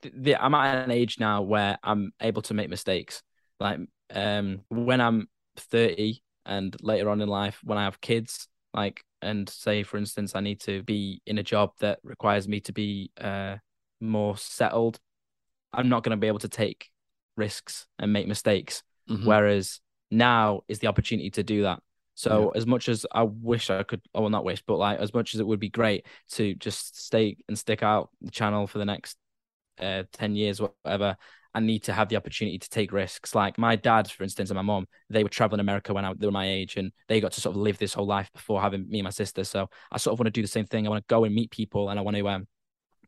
the, 0.02 0.36
I'm 0.36 0.54
at 0.54 0.84
an 0.84 0.90
age 0.90 1.18
now 1.18 1.42
where 1.42 1.78
I'm 1.82 2.12
able 2.20 2.42
to 2.42 2.54
make 2.54 2.68
mistakes. 2.70 3.22
Like, 3.60 3.80
um, 4.12 4.60
when 4.68 5.00
I'm 5.00 5.28
30 5.56 6.22
and 6.46 6.76
later 6.82 7.08
on 7.10 7.20
in 7.20 7.28
life, 7.28 7.60
when 7.64 7.78
I 7.78 7.84
have 7.84 8.00
kids, 8.00 8.48
like, 8.72 9.04
and 9.22 9.48
say, 9.48 9.82
for 9.82 9.96
instance, 9.96 10.34
I 10.34 10.40
need 10.40 10.60
to 10.62 10.82
be 10.82 11.22
in 11.26 11.38
a 11.38 11.42
job 11.42 11.72
that 11.80 11.98
requires 12.02 12.46
me 12.48 12.60
to 12.60 12.72
be 12.72 13.10
uh 13.20 13.56
more 14.00 14.36
settled. 14.36 14.98
I'm 15.72 15.88
not 15.88 16.02
going 16.02 16.10
to 16.16 16.20
be 16.20 16.26
able 16.28 16.40
to 16.40 16.48
take 16.48 16.90
risks 17.36 17.86
and 17.98 18.12
make 18.12 18.28
mistakes. 18.28 18.82
Mhm. 19.10 19.24
Whereas 19.24 19.80
now 20.10 20.62
is 20.68 20.78
the 20.78 20.86
opportunity 20.86 21.30
to 21.30 21.42
do 21.42 21.62
that. 21.62 21.80
So 22.14 22.50
as 22.50 22.66
much 22.66 22.88
as 22.88 23.04
I 23.10 23.24
wish 23.24 23.70
I 23.70 23.82
could, 23.82 24.00
oh, 24.14 24.20
well, 24.22 24.30
not 24.30 24.44
wish, 24.44 24.62
but 24.66 24.76
like 24.76 25.00
as 25.00 25.12
much 25.12 25.34
as 25.34 25.40
it 25.40 25.46
would 25.46 25.58
be 25.58 25.68
great 25.68 26.06
to 26.32 26.54
just 26.54 27.02
stay 27.04 27.36
and 27.48 27.58
stick 27.58 27.82
out 27.82 28.10
the 28.20 28.30
channel 28.30 28.66
for 28.66 28.78
the 28.78 28.84
next 28.84 29.16
uh, 29.78 30.04
10 30.12 30.34
years, 30.36 30.60
whatever, 30.60 31.16
I 31.54 31.60
need 31.60 31.84
to 31.84 31.92
have 31.92 32.08
the 32.08 32.16
opportunity 32.16 32.58
to 32.58 32.68
take 32.68 32.92
risks. 32.92 33.34
Like 33.34 33.58
my 33.58 33.76
dad, 33.76 34.10
for 34.10 34.24
instance, 34.24 34.50
and 34.50 34.56
my 34.56 34.62
mom, 34.62 34.86
they 35.08 35.22
were 35.22 35.28
traveling 35.28 35.60
America 35.60 35.94
when 35.94 36.04
I, 36.04 36.12
they 36.14 36.26
were 36.26 36.32
my 36.32 36.48
age 36.48 36.76
and 36.76 36.90
they 37.08 37.20
got 37.20 37.32
to 37.32 37.40
sort 37.40 37.54
of 37.54 37.62
live 37.62 37.78
this 37.78 37.94
whole 37.94 38.06
life 38.06 38.30
before 38.32 38.60
having 38.60 38.88
me 38.88 38.98
and 38.98 39.04
my 39.04 39.10
sister. 39.10 39.44
So 39.44 39.68
I 39.92 39.98
sort 39.98 40.14
of 40.14 40.18
want 40.18 40.26
to 40.26 40.32
do 40.32 40.42
the 40.42 40.48
same 40.48 40.66
thing. 40.66 40.84
I 40.86 40.90
want 40.90 41.06
to 41.06 41.12
go 41.12 41.24
and 41.24 41.34
meet 41.34 41.52
people 41.52 41.90
and 41.90 41.98
I 41.98 42.02
want 42.02 42.16
to 42.16 42.28
um, 42.28 42.48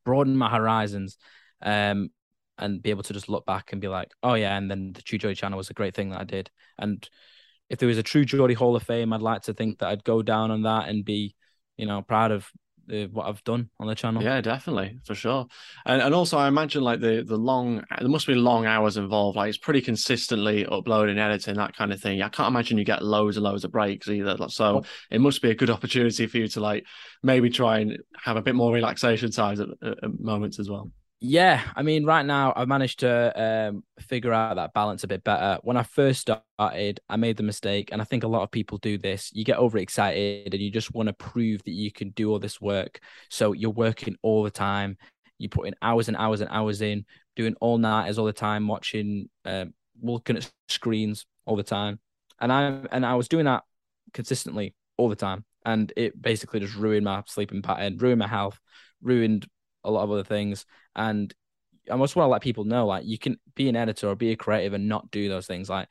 broaden 0.05 0.37
my 0.37 0.49
horizons 0.49 1.19
um, 1.61 2.11
and 2.57 2.81
be 2.81 2.91
able 2.91 3.03
to 3.03 3.13
just 3.13 3.29
look 3.29 3.45
back 3.47 3.73
and 3.73 3.81
be 3.81 3.89
like, 3.89 4.13
oh, 4.23 4.35
yeah. 4.35 4.57
And 4.57 4.71
then 4.71 4.93
the 4.93 5.03
True 5.03 5.19
Geordie 5.19 5.35
channel 5.35 5.59
was 5.59 5.71
a 5.71 5.75
great 5.75 5.95
thing 5.95 6.11
that 6.11 6.21
I 6.21 6.25
did. 6.25 6.49
And 6.79 7.07
if 7.69 7.81
there 7.81 7.89
was 7.89 7.99
a 7.99 8.03
True 8.05 8.25
Geordie 8.25 8.55
Hall 8.55 8.77
of 8.77 8.85
Fame, 8.85 9.13
I'd 9.13 9.23
like 9.23 9.43
to 9.43 9.55
think 9.55 9.81
that 9.81 9.89
I'd 9.89 10.05
go 10.05 10.23
down 10.23 10.53
on 10.53 10.63
that 10.63 10.89
and 10.89 11.05
be, 11.05 11.35
you 11.77 11.87
know, 11.87 12.03
proud 12.03 12.31
of 12.31 12.49
uh, 12.93 13.07
what 13.13 13.27
I've 13.27 13.43
done 13.45 13.71
on 13.81 13.87
the 13.87 13.95
channel. 13.95 14.23
Yeah, 14.23 14.41
definitely 14.41 14.99
for 15.05 15.15
sure. 15.15 15.47
And 15.85 16.01
and 16.03 16.15
also 16.15 16.39
I 16.39 16.49
imagine 16.49 16.83
like 16.83 17.01
the 17.01 17.25
the 17.27 17.37
long 17.37 17.85
there 17.99 18.09
must 18.09 18.27
be 18.27 18.35
long 18.35 18.67
hours 18.67 18.97
involved. 18.97 19.37
Like 19.37 19.49
it's 19.49 19.59
pretty 19.59 19.81
consistently 19.81 20.67
uploading, 20.67 21.19
editing, 21.19 21.55
that 21.57 21.77
kind 21.77 21.93
of 21.93 22.01
thing. 22.01 22.23
I 22.23 22.29
can't 22.29 22.49
imagine 22.49 22.79
you 22.79 22.85
get 22.85 23.03
loads 23.05 23.37
and 23.37 23.45
loads 23.45 23.65
of 23.65 23.73
breaks 23.73 24.09
either. 24.09 24.37
So 24.49 24.75
Well- 24.75 24.87
it 25.11 25.21
must 25.21 25.43
be 25.43 25.51
a 25.51 25.55
good 25.55 25.71
opportunity 25.77 26.27
for 26.27 26.39
you 26.39 26.49
to 26.49 26.61
like 26.61 26.85
maybe 27.23 27.51
try 27.51 27.79
and 27.81 27.99
have 28.23 28.37
a 28.37 28.43
bit 28.43 28.55
more 28.55 28.73
relaxation 28.73 29.31
times 29.31 29.61
at, 29.61 29.69
at 29.83 30.21
moments 30.21 30.59
as 30.59 30.69
well. 30.71 30.91
Yeah, 31.19 31.63
I 31.75 31.83
mean, 31.83 32.05
right 32.05 32.25
now 32.27 32.53
I've 32.55 32.69
managed 32.69 33.01
to 33.01 33.33
um, 33.71 33.85
figure 34.01 34.35
out 34.35 34.57
that 34.57 34.75
balance 34.75 35.03
a 35.03 35.09
bit 35.09 35.25
better. 35.25 35.59
When 35.63 35.79
I 35.79 35.83
first 35.83 36.21
started, 36.21 37.01
I 37.09 37.17
made 37.17 37.39
the 37.39 37.43
mistake, 37.43 37.89
and 37.91 38.03
I 38.03 38.05
think 38.05 38.23
a 38.23 38.29
lot 38.29 38.43
of 38.43 38.51
people 38.51 38.77
do 38.79 38.99
this. 38.99 39.31
You 39.33 39.43
get 39.43 39.59
overexcited 39.59 40.53
and 40.53 40.63
you 40.63 40.71
just 40.71 40.93
want 40.95 41.07
to 41.09 41.15
prove 41.15 41.63
that 41.65 41.71
you 41.73 41.91
can 41.91 42.11
do 42.11 42.31
all 42.31 42.39
this 42.39 42.61
work. 42.61 43.01
So 43.31 43.53
you're 43.53 43.71
working 43.71 44.17
all 44.23 44.43
the 44.43 44.51
time. 44.51 44.99
You 45.39 45.49
put 45.49 45.67
in 45.67 45.75
hours 45.81 46.09
and 46.09 46.17
hours 46.19 46.43
and 46.43 46.51
hours 46.51 46.83
in, 46.83 47.07
doing 47.35 47.55
all 47.61 47.79
nighters 47.79 48.19
all 48.19 48.27
the 48.27 48.33
time, 48.33 48.69
watching, 48.69 49.31
um, 49.47 49.73
looking 50.03 50.37
at 50.37 50.51
screens 50.69 51.25
all 51.47 51.57
the 51.57 51.63
time, 51.63 51.99
and 52.41 52.53
I 52.53 52.79
and 52.93 53.07
I 53.07 53.15
was 53.15 53.29
doing 53.29 53.47
that 53.47 53.65
consistently 54.13 54.75
all 54.99 55.09
the 55.09 55.17
time, 55.17 55.45
and 55.65 55.91
it 55.97 56.21
basically 56.21 56.61
just 56.61 56.75
ruined 56.77 57.05
my 57.05 57.23
sleeping 57.27 57.63
pattern, 57.63 57.97
ruined 57.97 58.19
my 58.19 58.29
health, 58.29 58.59
ruined 59.01 59.47
a 59.85 59.91
lot 59.91 60.03
of 60.05 60.11
other 60.11 60.25
things. 60.25 60.67
And 60.97 61.33
I 61.89 61.97
just 61.99 62.17
want 62.17 62.27
to 62.27 62.31
let 62.31 62.43
people 62.43 62.65
know, 62.65 62.87
like, 62.87 63.05
you 63.07 63.19
can 63.19 63.37
be 63.55 63.69
an 63.69 63.77
editor 63.77 64.09
or 64.09 64.17
be 64.17 64.33
a 64.33 64.37
creative 64.37 64.73
and 64.73 64.89
not 64.89 65.11
do 65.13 65.29
those 65.29 65.47
things. 65.47 65.71
Like, 65.71 65.89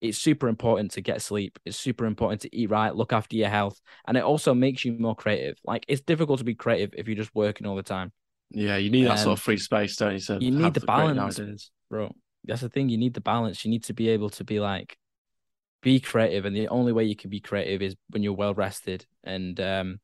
it's 0.00 0.18
super 0.18 0.48
important 0.48 0.90
to 0.92 1.00
get 1.00 1.22
sleep. 1.22 1.58
It's 1.64 1.76
super 1.76 2.04
important 2.04 2.40
to 2.42 2.56
eat 2.56 2.70
right, 2.70 2.94
look 2.94 3.12
after 3.12 3.36
your 3.36 3.48
health, 3.48 3.80
and 4.08 4.16
it 4.16 4.24
also 4.24 4.54
makes 4.54 4.84
you 4.84 4.92
more 4.92 5.14
creative. 5.14 5.56
Like, 5.64 5.84
it's 5.88 6.00
difficult 6.00 6.38
to 6.38 6.44
be 6.44 6.54
creative 6.54 6.94
if 6.96 7.06
you're 7.06 7.16
just 7.16 7.34
working 7.34 7.66
all 7.66 7.76
the 7.76 7.82
time, 7.82 8.12
Yeah, 8.50 8.76
you 8.76 8.90
need 8.90 9.04
that 9.04 9.18
sort 9.18 9.38
of 9.38 9.42
free 9.42 9.58
space, 9.58 9.96
don't 9.96 10.14
you? 10.14 10.20
To 10.20 10.38
you 10.40 10.50
need 10.50 10.74
the 10.74 10.80
balance. 10.80 11.70
bro. 11.90 12.12
That's 12.44 12.60
the 12.60 12.68
thing. 12.68 12.88
You 12.88 12.98
need 12.98 13.14
the 13.14 13.20
balance. 13.20 13.64
You 13.64 13.70
need 13.70 13.84
to 13.84 13.94
be 13.94 14.08
able 14.10 14.30
to 14.30 14.44
be 14.44 14.60
like, 14.60 14.96
be 15.82 16.00
creative, 16.00 16.44
and 16.44 16.56
the 16.56 16.68
only 16.68 16.92
way 16.92 17.04
you 17.04 17.16
can 17.16 17.30
be 17.30 17.40
creative 17.40 17.82
is 17.82 17.94
when 18.10 18.22
you're 18.22 18.32
well 18.32 18.54
rested 18.54 19.06
and 19.24 19.58
um, 19.60 20.00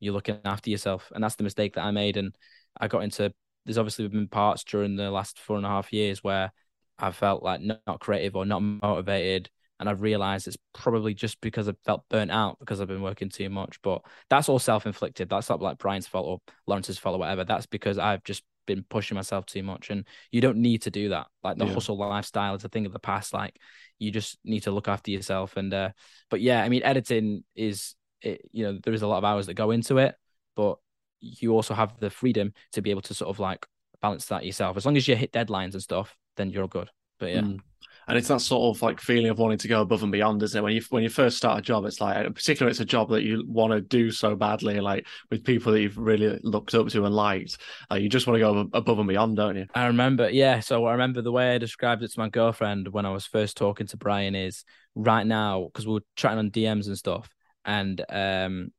you're 0.00 0.14
looking 0.14 0.38
after 0.44 0.70
yourself. 0.70 1.10
And 1.14 1.22
that's 1.24 1.36
the 1.36 1.44
mistake 1.44 1.74
that 1.74 1.84
I 1.84 1.90
made. 1.90 2.16
And 2.16 2.34
I 2.78 2.88
got 2.88 3.02
into. 3.02 3.32
There's 3.64 3.78
obviously 3.78 4.08
been 4.08 4.28
parts 4.28 4.64
during 4.64 4.96
the 4.96 5.10
last 5.10 5.38
four 5.38 5.56
and 5.56 5.66
a 5.66 5.68
half 5.68 5.92
years 5.92 6.22
where 6.22 6.52
I 6.98 7.10
felt 7.12 7.42
like 7.42 7.60
not, 7.60 8.00
creative 8.00 8.36
or 8.36 8.44
not 8.44 8.60
motivated. 8.60 9.50
And 9.80 9.88
I've 9.88 10.02
realized 10.02 10.46
it's 10.46 10.56
probably 10.72 11.12
just 11.12 11.40
because 11.40 11.68
I 11.68 11.72
felt 11.84 12.04
burnt 12.08 12.30
out 12.30 12.58
because 12.60 12.80
I've 12.80 12.86
been 12.86 13.02
working 13.02 13.28
too 13.28 13.50
much. 13.50 13.82
But 13.82 14.02
that's 14.30 14.48
all 14.48 14.60
self 14.60 14.86
inflicted. 14.86 15.28
That's 15.28 15.48
not 15.48 15.60
like 15.60 15.78
Brian's 15.78 16.06
fault 16.06 16.26
or 16.26 16.54
Lawrence's 16.66 16.98
fault 16.98 17.16
or 17.16 17.18
whatever. 17.18 17.44
That's 17.44 17.66
because 17.66 17.98
I've 17.98 18.22
just 18.22 18.44
been 18.66 18.84
pushing 18.88 19.16
myself 19.16 19.44
too 19.46 19.64
much. 19.64 19.90
And 19.90 20.06
you 20.30 20.40
don't 20.40 20.58
need 20.58 20.82
to 20.82 20.90
do 20.90 21.08
that. 21.08 21.26
Like 21.42 21.58
the 21.58 21.66
Yeah. 21.66 21.74
hustle 21.74 21.96
lifestyle 21.96 22.54
is 22.54 22.64
a 22.64 22.68
thing 22.68 22.86
of 22.86 22.92
the 22.92 23.00
past. 23.00 23.34
Like 23.34 23.58
you 23.98 24.12
just 24.12 24.38
need 24.44 24.60
to 24.64 24.70
look 24.70 24.86
after 24.86 25.10
yourself. 25.10 25.56
And, 25.56 25.74
uh, 25.74 25.90
but 26.30 26.40
yeah, 26.40 26.62
I 26.62 26.68
mean, 26.68 26.84
editing 26.84 27.42
is, 27.56 27.96
it, 28.20 28.42
you 28.52 28.64
know, 28.64 28.78
there 28.84 28.94
is 28.94 29.02
a 29.02 29.08
lot 29.08 29.18
of 29.18 29.24
hours 29.24 29.46
that 29.46 29.54
go 29.54 29.72
into 29.72 29.98
it, 29.98 30.14
but 30.54 30.78
you 31.22 31.52
also 31.52 31.74
have 31.74 31.98
the 31.98 32.10
freedom 32.10 32.52
to 32.72 32.82
be 32.82 32.90
able 32.90 33.02
to 33.02 33.14
sort 33.14 33.30
of 33.30 33.38
like 33.38 33.66
balance 34.00 34.26
that 34.26 34.44
yourself. 34.44 34.76
As 34.76 34.84
long 34.84 34.96
as 34.96 35.08
you 35.08 35.16
hit 35.16 35.32
deadlines 35.32 35.72
and 35.72 35.82
stuff, 35.82 36.16
then 36.36 36.50
you're 36.50 36.62
all 36.62 36.68
good. 36.68 36.90
But 37.18 37.30
yeah. 37.30 37.40
Mm. 37.40 37.60
And 38.08 38.18
it's 38.18 38.28
that 38.28 38.40
sort 38.40 38.76
of 38.76 38.82
like 38.82 39.00
feeling 39.00 39.30
of 39.30 39.38
wanting 39.38 39.58
to 39.58 39.68
go 39.68 39.80
above 39.80 40.02
and 40.02 40.10
beyond, 40.10 40.42
isn't 40.42 40.58
it? 40.58 40.62
When 40.62 40.72
you 40.72 40.82
when 40.90 41.04
you 41.04 41.08
first 41.08 41.36
start 41.36 41.60
a 41.60 41.62
job, 41.62 41.84
it's 41.84 42.00
like, 42.00 42.34
particularly 42.34 42.72
it's 42.72 42.80
a 42.80 42.84
job 42.84 43.10
that 43.10 43.22
you 43.22 43.44
want 43.46 43.72
to 43.72 43.80
do 43.80 44.10
so 44.10 44.34
badly, 44.34 44.80
like 44.80 45.06
with 45.30 45.44
people 45.44 45.72
that 45.72 45.80
you've 45.80 45.98
really 45.98 46.40
looked 46.42 46.74
up 46.74 46.88
to 46.88 47.04
and 47.04 47.14
liked. 47.14 47.58
Like 47.90 48.02
you 48.02 48.08
just 48.08 48.26
want 48.26 48.36
to 48.36 48.40
go 48.40 48.68
above 48.72 48.98
and 48.98 49.06
beyond, 49.06 49.36
don't 49.36 49.56
you? 49.56 49.66
I 49.74 49.86
remember, 49.86 50.28
yeah. 50.28 50.58
So 50.58 50.84
I 50.86 50.92
remember 50.92 51.22
the 51.22 51.30
way 51.30 51.54
I 51.54 51.58
described 51.58 52.02
it 52.02 52.10
to 52.10 52.18
my 52.18 52.28
girlfriend 52.28 52.88
when 52.88 53.06
I 53.06 53.10
was 53.10 53.24
first 53.24 53.56
talking 53.56 53.86
to 53.86 53.96
Brian 53.96 54.34
is 54.34 54.64
right 54.96 55.26
now 55.26 55.64
because 55.66 55.86
we 55.86 55.94
were 55.94 56.04
chatting 56.16 56.38
on 56.38 56.50
DMs 56.50 56.88
and 56.88 56.98
stuff. 56.98 57.30
And 57.64 58.04
um, 58.08 58.72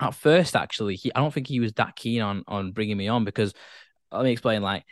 at 0.00 0.14
first, 0.14 0.56
actually, 0.56 0.96
he 0.96 1.12
I 1.14 1.20
don't 1.20 1.32
think 1.32 1.46
he 1.48 1.60
was 1.60 1.72
that 1.74 1.96
keen 1.96 2.22
on 2.22 2.44
on 2.46 2.72
bringing 2.72 2.96
me 2.96 3.08
on 3.08 3.24
because 3.24 3.52
let 4.12 4.24
me 4.24 4.32
explain. 4.32 4.62
Like 4.62 4.84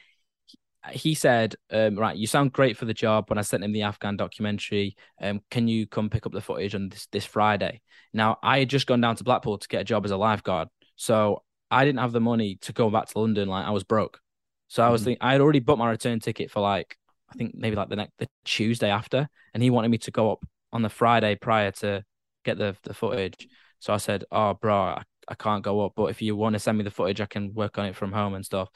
he 0.92 1.14
said, 1.14 1.57
um, 1.72 1.96
right, 1.96 2.16
you 2.16 2.26
sound 2.26 2.52
great 2.52 2.76
for 2.76 2.84
the 2.84 2.94
job. 2.94 3.28
When 3.28 3.38
I 3.38 3.42
sent 3.42 3.64
him 3.64 3.72
the 3.72 3.82
Afghan 3.82 4.16
documentary, 4.16 4.96
um, 5.20 5.40
can 5.50 5.66
you 5.66 5.86
come 5.86 6.09
pick 6.11 6.26
up 6.26 6.32
the 6.32 6.40
footage 6.40 6.74
on 6.74 6.88
this 6.88 7.07
this 7.11 7.24
Friday? 7.24 7.80
Now 8.12 8.38
I 8.42 8.61
had 8.61 8.70
just 8.70 8.86
gone 8.86 9.00
down 9.00 9.16
to 9.16 9.24
Blackpool 9.24 9.59
to 9.59 9.68
get 9.68 9.80
a 9.80 9.84
job 9.84 10.04
as 10.04 10.11
a 10.12 10.16
lifeguard, 10.16 10.68
so 10.96 11.42
I 11.70 11.84
didn't 11.84 12.00
have 12.00 12.12
the 12.12 12.20
money 12.20 12.57
to 12.62 12.72
go 12.72 12.90
back 12.90 13.07
to 13.09 13.18
London. 13.18 13.48
Like 13.48 13.66
I 13.66 13.70
was 13.70 13.84
broke. 13.84 14.20
So 14.68 14.82
I 14.82 14.90
was 14.90 15.02
Mhm. 15.02 15.04
thinking 15.04 15.22
I 15.22 15.32
had 15.32 15.40
already 15.40 15.61
booked 15.61 15.78
my 15.78 15.90
return 15.90 16.20
ticket 16.20 16.50
for 16.50 16.61
like 16.61 16.96
I 17.28 17.34
think 17.34 17.54
maybe 17.54 17.76
like 17.76 17.88
the 17.88 17.96
next 17.96 18.12
the 18.18 18.28
Tuesday 18.44 18.90
after, 18.90 19.28
and 19.54 19.62
he 19.62 19.70
wanted 19.70 19.88
me 19.88 19.98
to 19.98 20.11
go 20.11 20.32
up 20.32 20.44
on 20.72 20.82
the 20.82 20.88
Friday 20.88 21.34
prior 21.36 21.72
to 21.72 22.04
get 22.44 22.59
the 22.59 22.76
the 22.82 22.94
footage. 22.94 23.48
So 23.80 23.92
I 23.94 23.98
said, 23.98 24.24
"Oh, 24.32 24.54
bro, 24.54 24.74
I, 24.76 25.02
I 25.28 25.34
can't 25.34 25.62
go 25.64 25.84
up, 25.84 25.92
but 25.96 26.06
if 26.06 26.22
you 26.22 26.36
want 26.36 26.54
to 26.54 26.58
send 26.60 26.78
me 26.78 26.84
the 26.84 26.90
footage, 26.90 27.20
I 27.20 27.26
can 27.26 27.54
work 27.54 27.78
on 27.78 27.86
it 27.86 27.96
from 27.96 28.12
home 28.12 28.34
and 28.34 28.44
stuff." 28.44 28.70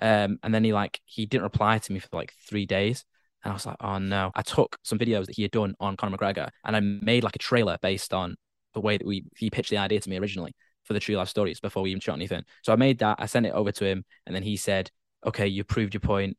Um, 0.00 0.38
and 0.42 0.54
then 0.54 0.64
he 0.64 0.72
like 0.72 1.00
he 1.04 1.26
didn't 1.26 1.44
reply 1.44 1.78
to 1.78 1.92
me 1.92 1.98
for 1.98 2.08
like 2.12 2.32
three 2.48 2.66
days. 2.66 3.04
And 3.44 3.52
I 3.52 3.54
was 3.54 3.66
like, 3.66 3.76
oh 3.80 3.98
no. 3.98 4.30
I 4.34 4.42
took 4.42 4.76
some 4.82 4.98
videos 4.98 5.26
that 5.26 5.36
he 5.36 5.42
had 5.42 5.50
done 5.50 5.74
on 5.80 5.96
Conor 5.96 6.16
McGregor 6.16 6.48
and 6.64 6.76
I 6.76 6.80
made 6.80 7.24
like 7.24 7.36
a 7.36 7.38
trailer 7.38 7.78
based 7.82 8.12
on 8.12 8.36
the 8.74 8.80
way 8.80 8.96
that 8.98 9.06
we 9.06 9.24
he 9.36 9.50
pitched 9.50 9.70
the 9.70 9.78
idea 9.78 10.00
to 10.00 10.10
me 10.10 10.18
originally 10.18 10.54
for 10.84 10.92
the 10.94 11.00
True 11.00 11.16
Life 11.16 11.28
Stories 11.28 11.60
before 11.60 11.82
we 11.82 11.90
even 11.90 12.00
shot 12.00 12.14
anything. 12.14 12.42
So 12.62 12.72
I 12.72 12.76
made 12.76 12.98
that, 12.98 13.16
I 13.20 13.26
sent 13.26 13.46
it 13.46 13.52
over 13.52 13.72
to 13.72 13.84
him, 13.84 14.04
and 14.26 14.34
then 14.34 14.42
he 14.42 14.56
said, 14.56 14.90
Okay, 15.26 15.46
you 15.46 15.64
proved 15.64 15.94
your 15.94 16.00
point. 16.00 16.36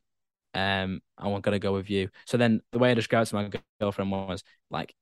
Um, 0.54 1.00
I'm 1.18 1.40
gonna 1.40 1.58
go 1.58 1.72
with 1.72 1.90
you. 1.90 2.08
So 2.26 2.36
then 2.36 2.60
the 2.72 2.78
way 2.78 2.90
I 2.90 2.94
described 2.94 3.30
to 3.30 3.36
my 3.36 3.50
girlfriend 3.80 4.10
was 4.10 4.42
like, 4.70 4.94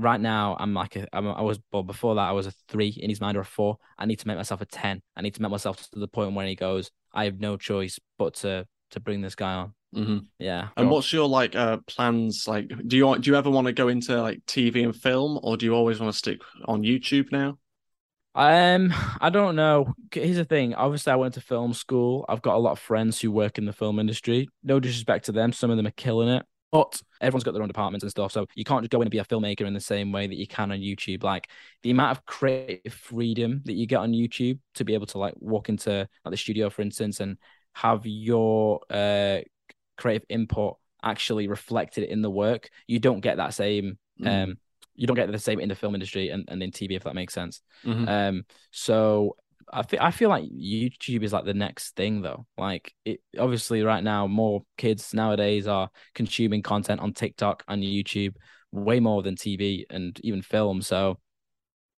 right 0.00 0.20
now 0.20 0.56
I'm 0.58 0.74
like 0.74 0.96
a, 0.96 1.06
I'm, 1.12 1.26
I 1.26 1.42
was 1.42 1.58
well 1.72 1.82
before 1.82 2.14
that 2.14 2.28
I 2.28 2.32
was 2.32 2.46
a 2.46 2.52
three 2.68 2.88
in 2.88 3.10
his 3.10 3.20
mind 3.20 3.36
or 3.36 3.40
a 3.40 3.44
four. 3.44 3.78
I 3.98 4.06
need 4.06 4.18
to 4.20 4.26
make 4.26 4.36
myself 4.36 4.60
a 4.60 4.66
ten. 4.66 5.02
I 5.16 5.22
need 5.22 5.34
to 5.34 5.42
make 5.42 5.50
myself 5.50 5.88
to 5.90 5.98
the 5.98 6.08
point 6.08 6.34
when 6.34 6.46
he 6.46 6.54
goes, 6.54 6.90
I 7.12 7.24
have 7.24 7.40
no 7.40 7.56
choice 7.56 7.98
but 8.18 8.34
to 8.36 8.66
to 8.90 9.00
bring 9.00 9.20
this 9.20 9.34
guy 9.34 9.54
on. 9.54 9.74
Mm-hmm. 9.94 10.18
Yeah. 10.38 10.68
And 10.76 10.88
what's 10.90 11.12
your 11.12 11.28
like 11.28 11.54
uh 11.56 11.78
plans? 11.86 12.46
Like, 12.46 12.70
do 12.86 12.96
you 12.96 13.18
do 13.18 13.30
you 13.30 13.36
ever 13.36 13.50
want 13.50 13.66
to 13.66 13.72
go 13.72 13.88
into 13.88 14.20
like 14.20 14.44
TV 14.46 14.84
and 14.84 14.94
film, 14.94 15.38
or 15.42 15.56
do 15.56 15.66
you 15.66 15.74
always 15.74 16.00
want 16.00 16.12
to 16.12 16.18
stick 16.18 16.40
on 16.66 16.82
YouTube 16.82 17.32
now? 17.32 17.58
Um, 18.34 18.92
I 19.20 19.30
don't 19.30 19.56
know. 19.56 19.94
Here's 20.12 20.36
the 20.36 20.44
thing. 20.44 20.74
Obviously, 20.74 21.12
I 21.12 21.16
went 21.16 21.34
to 21.34 21.40
film 21.40 21.74
school. 21.74 22.24
I've 22.28 22.42
got 22.42 22.54
a 22.54 22.58
lot 22.58 22.72
of 22.72 22.78
friends 22.78 23.20
who 23.20 23.30
work 23.30 23.58
in 23.58 23.64
the 23.64 23.72
film 23.72 23.98
industry. 23.98 24.48
No 24.62 24.80
disrespect 24.80 25.26
to 25.26 25.32
them, 25.32 25.52
some 25.52 25.70
of 25.70 25.76
them 25.76 25.86
are 25.86 25.92
killing 25.92 26.28
it. 26.28 26.44
But 26.72 27.02
everyone's 27.20 27.44
got 27.44 27.52
their 27.52 27.62
own 27.62 27.68
departments 27.68 28.04
and 28.04 28.10
stuff. 28.10 28.32
So 28.32 28.46
you 28.54 28.64
can't 28.64 28.82
just 28.82 28.90
go 28.90 29.00
in 29.00 29.06
and 29.06 29.10
be 29.10 29.18
a 29.18 29.24
filmmaker 29.24 29.66
in 29.66 29.74
the 29.74 29.80
same 29.80 30.12
way 30.12 30.26
that 30.26 30.36
you 30.36 30.46
can 30.46 30.70
on 30.70 30.78
YouTube. 30.78 31.24
Like 31.24 31.48
the 31.82 31.90
amount 31.90 32.16
of 32.16 32.26
creative 32.26 32.94
freedom 32.94 33.62
that 33.64 33.72
you 33.72 33.86
get 33.86 33.96
on 33.96 34.12
YouTube 34.12 34.58
to 34.74 34.84
be 34.84 34.94
able 34.94 35.06
to 35.06 35.18
like 35.18 35.34
walk 35.38 35.68
into 35.68 36.08
like 36.24 36.30
the 36.30 36.36
studio, 36.36 36.70
for 36.70 36.82
instance, 36.82 37.20
and 37.20 37.38
have 37.72 38.06
your 38.06 38.80
uh 38.90 39.38
creative 39.96 40.24
input 40.28 40.76
actually 41.02 41.48
reflected 41.48 42.04
in 42.04 42.22
the 42.22 42.30
work. 42.30 42.68
You 42.86 42.98
don't 42.98 43.20
get 43.20 43.38
that 43.38 43.54
same 43.54 43.98
mm. 44.20 44.44
um 44.44 44.58
you 44.94 45.06
don't 45.06 45.16
get 45.16 45.30
the 45.30 45.38
same 45.38 45.60
in 45.60 45.68
the 45.68 45.74
film 45.74 45.94
industry 45.94 46.28
and, 46.28 46.44
and 46.48 46.62
in 46.62 46.70
TV 46.70 46.92
if 46.92 47.04
that 47.04 47.14
makes 47.14 47.34
sense. 47.34 47.62
Mm-hmm. 47.84 48.08
Um 48.08 48.44
so 48.70 49.36
I 49.72 49.82
feel 49.82 50.00
I 50.02 50.10
feel 50.10 50.28
like 50.28 50.44
YouTube 50.44 51.22
is 51.22 51.32
like 51.32 51.44
the 51.44 51.54
next 51.54 51.96
thing 51.96 52.22
though. 52.22 52.46
Like 52.58 52.92
it 53.04 53.20
obviously 53.38 53.82
right 53.82 54.02
now 54.02 54.26
more 54.26 54.64
kids 54.76 55.14
nowadays 55.14 55.66
are 55.66 55.90
consuming 56.14 56.62
content 56.62 57.00
on 57.00 57.12
TikTok 57.12 57.64
and 57.68 57.82
YouTube 57.82 58.34
way 58.72 59.00
more 59.00 59.22
than 59.22 59.36
TV 59.36 59.86
and 59.90 60.18
even 60.22 60.42
film. 60.42 60.82
So 60.82 61.18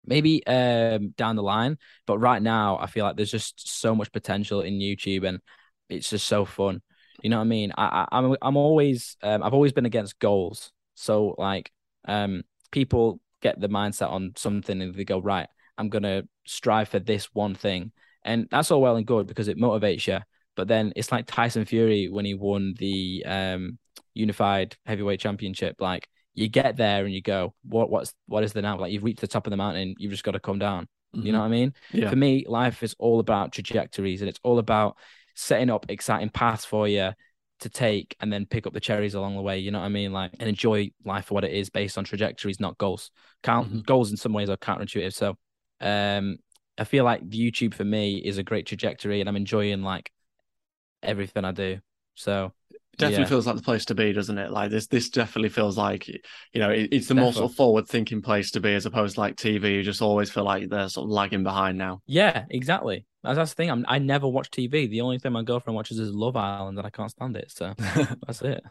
maybe 0.04 0.46
um 0.46 1.10
down 1.10 1.36
the 1.36 1.42
line, 1.42 1.78
but 2.06 2.18
right 2.18 2.42
now 2.42 2.78
I 2.78 2.86
feel 2.86 3.04
like 3.04 3.16
there's 3.16 3.30
just 3.30 3.80
so 3.80 3.94
much 3.94 4.12
potential 4.12 4.60
in 4.62 4.74
YouTube 4.74 5.26
and 5.26 5.40
it's 5.88 6.10
just 6.10 6.26
so 6.26 6.44
fun. 6.44 6.82
You 7.22 7.30
know 7.30 7.38
what 7.38 7.44
I 7.44 7.46
mean? 7.46 7.72
I, 7.76 8.06
I 8.10 8.18
am 8.18 8.32
I'm, 8.32 8.36
I'm 8.42 8.56
always 8.56 9.16
um, 9.22 9.42
I've 9.42 9.54
always 9.54 9.72
been 9.72 9.86
against 9.86 10.18
goals. 10.18 10.72
So 10.94 11.34
like 11.38 11.70
um 12.06 12.42
people 12.70 13.20
get 13.40 13.60
the 13.60 13.68
mindset 13.68 14.10
on 14.10 14.32
something 14.36 14.80
and 14.80 14.94
they 14.94 15.04
go 15.04 15.20
right. 15.20 15.48
I'm 15.78 15.88
gonna 15.88 16.24
strive 16.46 16.88
for 16.88 16.98
this 16.98 17.26
one 17.34 17.54
thing, 17.54 17.92
and 18.24 18.48
that's 18.50 18.70
all 18.70 18.82
well 18.82 18.96
and 18.96 19.06
good 19.06 19.26
because 19.26 19.48
it 19.48 19.58
motivates 19.58 20.06
you. 20.06 20.20
But 20.54 20.68
then 20.68 20.92
it's 20.96 21.10
like 21.10 21.26
Tyson 21.26 21.64
Fury 21.64 22.08
when 22.08 22.24
he 22.24 22.34
won 22.34 22.74
the 22.78 23.24
um 23.26 23.78
unified 24.14 24.76
heavyweight 24.86 25.20
championship. 25.20 25.76
Like 25.80 26.08
you 26.34 26.48
get 26.48 26.76
there 26.76 27.04
and 27.04 27.12
you 27.12 27.22
go, 27.22 27.54
what 27.62 27.90
what's 27.90 28.14
what 28.26 28.44
is 28.44 28.52
the 28.52 28.62
now? 28.62 28.78
Like 28.78 28.92
you've 28.92 29.04
reached 29.04 29.20
the 29.20 29.28
top 29.28 29.46
of 29.46 29.50
the 29.50 29.56
mountain, 29.56 29.94
you've 29.98 30.12
just 30.12 30.24
got 30.24 30.32
to 30.32 30.40
come 30.40 30.58
down. 30.58 30.88
Mm-hmm. 31.14 31.26
You 31.26 31.32
know 31.32 31.38
mm-hmm. 31.38 31.50
what 31.50 31.56
I 31.56 31.60
mean? 31.60 31.74
Yeah. 31.92 32.10
For 32.10 32.16
me, 32.16 32.44
life 32.48 32.82
is 32.82 32.94
all 32.98 33.20
about 33.20 33.52
trajectories 33.52 34.22
and 34.22 34.28
it's 34.28 34.40
all 34.42 34.58
about 34.58 34.96
setting 35.34 35.70
up 35.70 35.86
exciting 35.88 36.30
paths 36.30 36.64
for 36.64 36.88
you 36.88 37.12
to 37.60 37.68
take 37.68 38.16
and 38.20 38.32
then 38.32 38.44
pick 38.44 38.66
up 38.66 38.72
the 38.72 38.80
cherries 38.80 39.14
along 39.14 39.36
the 39.36 39.42
way. 39.42 39.58
You 39.58 39.70
know 39.70 39.80
what 39.80 39.86
I 39.86 39.90
mean? 39.90 40.12
Like 40.12 40.32
and 40.38 40.48
enjoy 40.48 40.90
life 41.04 41.26
for 41.26 41.34
what 41.34 41.44
it 41.44 41.52
is 41.52 41.70
based 41.70 41.98
on 41.98 42.04
trajectories, 42.04 42.60
not 42.60 42.78
goals. 42.78 43.10
Count 43.42 43.68
mm-hmm. 43.68 43.80
goals 43.80 44.10
in 44.10 44.16
some 44.16 44.32
ways 44.32 44.48
are 44.48 44.56
counterintuitive. 44.56 45.12
So 45.12 45.36
um 45.82 46.38
I 46.78 46.84
feel 46.84 47.04
like 47.04 47.28
YouTube 47.28 47.74
for 47.74 47.84
me 47.84 48.16
is 48.16 48.38
a 48.38 48.42
great 48.42 48.66
trajectory 48.66 49.20
and 49.20 49.28
I'm 49.28 49.36
enjoying 49.36 49.82
like 49.82 50.10
everything 51.02 51.44
I 51.44 51.52
do. 51.52 51.80
So 52.14 52.52
definitely 52.98 53.24
yeah. 53.24 53.28
feels 53.28 53.46
like 53.46 53.56
the 53.56 53.62
place 53.62 53.84
to 53.86 53.94
be, 53.94 54.12
doesn't 54.12 54.38
it? 54.38 54.50
Like 54.50 54.70
this, 54.70 54.86
this 54.86 55.10
definitely 55.10 55.48
feels 55.50 55.76
like 55.76 56.08
you 56.08 56.20
know 56.56 56.70
it, 56.70 56.88
it's 56.92 57.08
the 57.08 57.14
definitely. 57.14 57.24
more 57.24 57.32
sort 57.32 57.50
of 57.50 57.56
forward-thinking 57.56 58.22
place 58.22 58.50
to 58.52 58.60
be 58.60 58.74
as 58.74 58.86
opposed 58.86 59.14
to 59.14 59.20
like 59.20 59.36
TV. 59.36 59.76
You 59.76 59.82
just 59.82 60.02
always 60.02 60.30
feel 60.30 60.44
like 60.44 60.68
they're 60.68 60.88
sort 60.88 61.06
of 61.06 61.10
lagging 61.10 61.42
behind 61.42 61.78
now. 61.78 62.02
Yeah, 62.06 62.44
exactly. 62.50 63.06
That's, 63.22 63.36
that's 63.36 63.52
the 63.52 63.56
thing. 63.56 63.70
I'm, 63.70 63.84
I 63.88 63.98
never 63.98 64.26
watch 64.26 64.50
TV. 64.50 64.88
The 64.90 65.00
only 65.00 65.18
thing 65.18 65.32
my 65.32 65.42
girlfriend 65.42 65.76
watches 65.76 65.98
is 65.98 66.12
Love 66.12 66.36
Island, 66.36 66.78
and 66.78 66.86
I 66.86 66.90
can't 66.90 67.10
stand 67.10 67.36
it. 67.36 67.52
So 67.52 67.74
that's 68.26 68.42
it. 68.42 68.64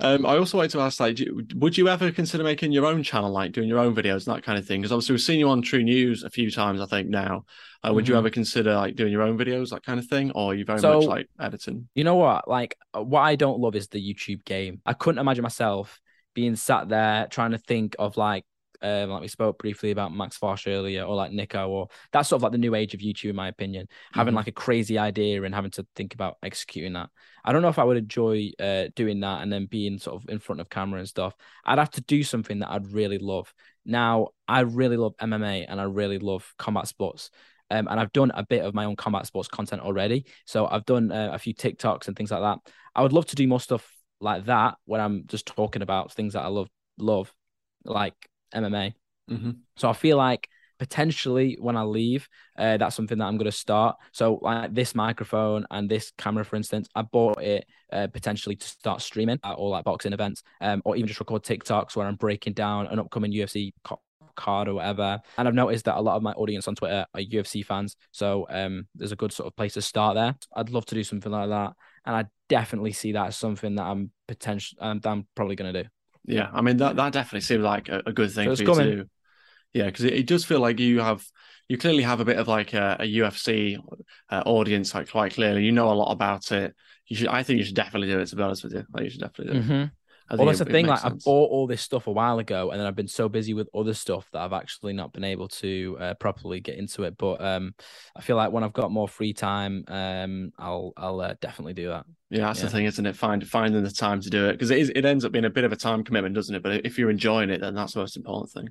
um, 0.00 0.24
I 0.24 0.38
also 0.38 0.56
wanted 0.56 0.70
to 0.72 0.80
ask, 0.80 1.00
like, 1.00 1.18
would 1.54 1.76
you 1.76 1.88
ever 1.88 2.10
consider 2.10 2.44
making 2.44 2.72
your 2.72 2.86
own 2.86 3.02
channel, 3.02 3.30
like 3.30 3.52
doing 3.52 3.68
your 3.68 3.78
own 3.78 3.94
videos 3.94 4.26
and 4.26 4.36
that 4.36 4.42
kind 4.42 4.58
of 4.58 4.66
thing? 4.66 4.80
Because 4.80 4.92
obviously 4.92 5.12
we've 5.14 5.22
seen 5.22 5.38
you 5.38 5.50
on 5.50 5.62
True 5.62 5.82
News 5.82 6.22
a 6.22 6.30
few 6.30 6.50
times, 6.50 6.80
I 6.80 6.86
think 6.86 7.08
now. 7.08 7.44
Uh, 7.84 7.92
would 7.92 8.04
mm-hmm. 8.04 8.12
you 8.12 8.18
ever 8.18 8.30
consider 8.30 8.74
like 8.74 8.94
doing 8.94 9.12
your 9.12 9.22
own 9.22 9.36
videos, 9.36 9.70
that 9.70 9.82
kind 9.82 9.98
of 9.98 10.06
thing, 10.06 10.30
or 10.32 10.52
are 10.52 10.54
you 10.54 10.64
very 10.64 10.78
so, 10.78 11.00
much 11.00 11.08
like 11.08 11.28
editing? 11.40 11.88
You 11.94 12.04
know 12.04 12.14
what? 12.14 12.48
Like, 12.48 12.78
uh, 12.96 13.02
what 13.02 13.20
I 13.20 13.34
don't 13.36 13.58
love 13.58 13.74
is 13.74 13.88
the 13.88 14.00
YouTube 14.00 14.44
game. 14.44 14.80
I 14.86 14.92
couldn't 14.92 15.18
imagine 15.18 15.42
myself 15.42 16.00
being 16.34 16.56
sat 16.56 16.88
there 16.88 17.26
trying 17.28 17.50
to 17.50 17.58
think 17.58 17.96
of 17.98 18.16
like 18.16 18.44
um, 18.82 19.10
like 19.10 19.22
we 19.22 19.28
spoke 19.28 19.58
briefly 19.58 19.90
about 19.90 20.14
Max 20.14 20.36
Fosh 20.36 20.66
earlier, 20.66 21.04
or 21.04 21.14
like 21.14 21.32
Nico, 21.32 21.68
or 21.68 21.88
that's 22.12 22.28
sort 22.28 22.38
of 22.38 22.42
like 22.42 22.52
the 22.52 22.58
new 22.58 22.74
age 22.74 22.94
of 22.94 23.00
YouTube, 23.00 23.30
in 23.30 23.36
my 23.36 23.48
opinion. 23.48 23.88
Having 24.12 24.32
mm-hmm. 24.32 24.38
like 24.38 24.48
a 24.48 24.52
crazy 24.52 24.98
idea 24.98 25.42
and 25.42 25.54
having 25.54 25.70
to 25.72 25.86
think 25.94 26.14
about 26.14 26.38
executing 26.42 26.94
that. 26.94 27.10
I 27.44 27.52
don't 27.52 27.62
know 27.62 27.68
if 27.68 27.78
I 27.78 27.84
would 27.84 27.96
enjoy 27.96 28.50
uh, 28.60 28.86
doing 28.94 29.20
that 29.20 29.42
and 29.42 29.52
then 29.52 29.66
being 29.66 29.98
sort 29.98 30.22
of 30.22 30.28
in 30.28 30.38
front 30.38 30.60
of 30.60 30.70
camera 30.70 31.00
and 31.00 31.08
stuff. 31.08 31.34
I'd 31.64 31.78
have 31.78 31.90
to 31.92 32.00
do 32.00 32.22
something 32.22 32.60
that 32.60 32.70
I'd 32.70 32.92
really 32.92 33.18
love. 33.18 33.52
Now, 33.84 34.28
I 34.46 34.60
really 34.60 34.96
love 34.96 35.16
MMA 35.16 35.66
and 35.68 35.80
I 35.80 35.84
really 35.84 36.18
love 36.18 36.52
combat 36.58 36.86
sports. 36.86 37.30
Um, 37.70 37.88
and 37.88 37.98
I've 37.98 38.12
done 38.12 38.30
a 38.34 38.44
bit 38.44 38.64
of 38.64 38.74
my 38.74 38.84
own 38.84 38.96
combat 38.96 39.26
sports 39.26 39.48
content 39.48 39.82
already. 39.82 40.26
So 40.44 40.66
I've 40.66 40.84
done 40.84 41.10
uh, 41.10 41.30
a 41.32 41.38
few 41.38 41.54
TikToks 41.54 42.06
and 42.06 42.16
things 42.16 42.30
like 42.30 42.42
that. 42.42 42.58
I 42.94 43.02
would 43.02 43.14
love 43.14 43.26
to 43.26 43.36
do 43.36 43.48
more 43.48 43.60
stuff 43.60 43.90
like 44.20 44.44
that 44.44 44.74
when 44.84 45.00
I'm 45.00 45.24
just 45.26 45.46
talking 45.46 45.82
about 45.82 46.12
things 46.12 46.34
that 46.34 46.42
I 46.42 46.48
love, 46.48 46.68
love, 46.98 47.32
like 47.84 48.14
MMA. 48.52 48.94
Mm-hmm. 49.30 49.50
So 49.76 49.88
I 49.88 49.92
feel 49.92 50.16
like 50.16 50.48
potentially 50.78 51.56
when 51.60 51.76
I 51.76 51.82
leave, 51.82 52.28
uh, 52.58 52.76
that's 52.76 52.96
something 52.96 53.18
that 53.18 53.26
I'm 53.26 53.36
going 53.36 53.50
to 53.50 53.56
start. 53.56 53.96
So 54.12 54.40
like 54.42 54.74
this 54.74 54.96
microphone 54.96 55.64
and 55.70 55.88
this 55.88 56.12
camera, 56.18 56.44
for 56.44 56.56
instance, 56.56 56.88
I 56.94 57.02
bought 57.02 57.40
it 57.40 57.66
uh, 57.92 58.08
potentially 58.08 58.56
to 58.56 58.66
start 58.66 59.00
streaming 59.00 59.38
at 59.44 59.54
all 59.54 59.70
like 59.70 59.84
boxing 59.84 60.12
events, 60.12 60.42
um, 60.60 60.82
or 60.84 60.96
even 60.96 61.06
just 61.06 61.20
record 61.20 61.44
TikToks 61.44 61.94
where 61.94 62.06
I'm 62.06 62.16
breaking 62.16 62.54
down 62.54 62.88
an 62.88 62.98
upcoming 62.98 63.32
UFC 63.32 63.72
card 64.34 64.66
or 64.66 64.74
whatever. 64.74 65.20
And 65.38 65.46
I've 65.46 65.54
noticed 65.54 65.84
that 65.84 65.98
a 65.98 66.00
lot 66.00 66.16
of 66.16 66.22
my 66.22 66.32
audience 66.32 66.66
on 66.66 66.74
Twitter 66.74 67.06
are 67.14 67.20
UFC 67.20 67.64
fans, 67.64 67.96
so 68.10 68.46
um, 68.50 68.88
there's 68.94 69.12
a 69.12 69.16
good 69.16 69.32
sort 69.32 69.46
of 69.46 69.56
place 69.56 69.74
to 69.74 69.82
start 69.82 70.16
there. 70.16 70.34
I'd 70.56 70.70
love 70.70 70.86
to 70.86 70.94
do 70.94 71.04
something 71.04 71.30
like 71.30 71.48
that, 71.48 71.74
and 72.06 72.16
I 72.16 72.24
definitely 72.48 72.92
see 72.92 73.12
that 73.12 73.28
as 73.28 73.36
something 73.36 73.76
that 73.76 73.84
I'm 73.84 74.10
potential 74.26 74.78
um, 74.80 74.98
that 75.00 75.08
I'm 75.08 75.28
probably 75.34 75.54
going 75.54 75.72
to 75.72 75.82
do. 75.84 75.88
Yeah, 76.24 76.50
I 76.52 76.60
mean 76.60 76.76
that 76.78 76.96
that 76.96 77.12
definitely 77.12 77.40
seems 77.40 77.64
like 77.64 77.88
a, 77.88 78.02
a 78.06 78.12
good 78.12 78.32
thing 78.32 78.48
so 78.50 78.56
for 78.56 78.62
you 78.62 78.68
coming. 78.68 78.90
to 78.90 78.96
do. 78.96 79.04
Yeah, 79.74 79.86
because 79.86 80.04
it, 80.04 80.12
it, 80.12 80.26
does 80.26 80.44
feel 80.44 80.60
like 80.60 80.78
you 80.78 81.00
have 81.00 81.24
you 81.68 81.78
clearly 81.78 82.02
have 82.02 82.20
a 82.20 82.24
bit 82.24 82.38
of 82.38 82.46
like 82.46 82.74
a, 82.74 82.96
a 83.00 83.04
UFC 83.04 83.78
uh, 84.30 84.42
audience, 84.44 84.94
like 84.94 85.10
quite 85.10 85.34
clearly. 85.34 85.64
You 85.64 85.72
know 85.72 85.90
a 85.90 85.94
lot 85.94 86.12
about 86.12 86.52
it. 86.52 86.74
You 87.06 87.16
should. 87.16 87.28
I 87.28 87.42
think 87.42 87.58
you 87.58 87.64
should 87.64 87.74
definitely 87.74 88.08
do 88.08 88.20
it. 88.20 88.26
To 88.26 88.36
be 88.36 88.42
honest 88.42 88.62
with 88.62 88.74
you, 88.74 88.84
like 88.92 89.04
you 89.04 89.10
should 89.10 89.20
definitely 89.20 89.54
do 89.54 89.60
it. 89.60 89.64
Mm-hmm 89.64 89.84
well, 90.30 90.46
that's 90.46 90.58
the 90.58 90.64
thing. 90.64 90.86
Like, 90.86 91.00
sense. 91.00 91.26
I 91.26 91.30
bought 91.30 91.50
all 91.50 91.66
this 91.66 91.82
stuff 91.82 92.06
a 92.06 92.12
while 92.12 92.38
ago, 92.38 92.70
and 92.70 92.80
then 92.80 92.86
I've 92.86 92.96
been 92.96 93.08
so 93.08 93.28
busy 93.28 93.54
with 93.54 93.68
other 93.74 93.94
stuff 93.94 94.28
that 94.32 94.40
I've 94.40 94.52
actually 94.52 94.92
not 94.92 95.12
been 95.12 95.24
able 95.24 95.48
to 95.48 95.96
uh, 96.00 96.14
properly 96.14 96.60
get 96.60 96.78
into 96.78 97.04
it. 97.04 97.16
But 97.18 97.40
um, 97.40 97.74
I 98.16 98.20
feel 98.20 98.36
like 98.36 98.52
when 98.52 98.64
I've 98.64 98.72
got 98.72 98.90
more 98.90 99.08
free 99.08 99.32
time, 99.32 99.84
um, 99.88 100.52
I'll 100.58 100.92
I'll 100.96 101.20
uh, 101.20 101.34
definitely 101.40 101.74
do 101.74 101.88
that. 101.88 102.06
Yeah, 102.30 102.46
that's 102.46 102.60
yeah. 102.60 102.66
the 102.66 102.70
thing, 102.70 102.84
isn't 102.86 103.06
it? 103.06 103.16
Find 103.16 103.46
finding 103.46 103.82
the 103.82 103.90
time 103.90 104.20
to 104.20 104.30
do 104.30 104.48
it 104.48 104.52
because 104.52 104.70
it 104.70 104.78
is 104.78 104.90
it 104.94 105.04
ends 105.04 105.24
up 105.24 105.32
being 105.32 105.44
a 105.44 105.50
bit 105.50 105.64
of 105.64 105.72
a 105.72 105.76
time 105.76 106.04
commitment, 106.04 106.34
doesn't 106.34 106.54
it? 106.54 106.62
But 106.62 106.86
if 106.86 106.98
you're 106.98 107.10
enjoying 107.10 107.50
it, 107.50 107.60
then 107.60 107.74
that's 107.74 107.94
the 107.94 108.00
most 108.00 108.16
important 108.16 108.50
thing. 108.50 108.68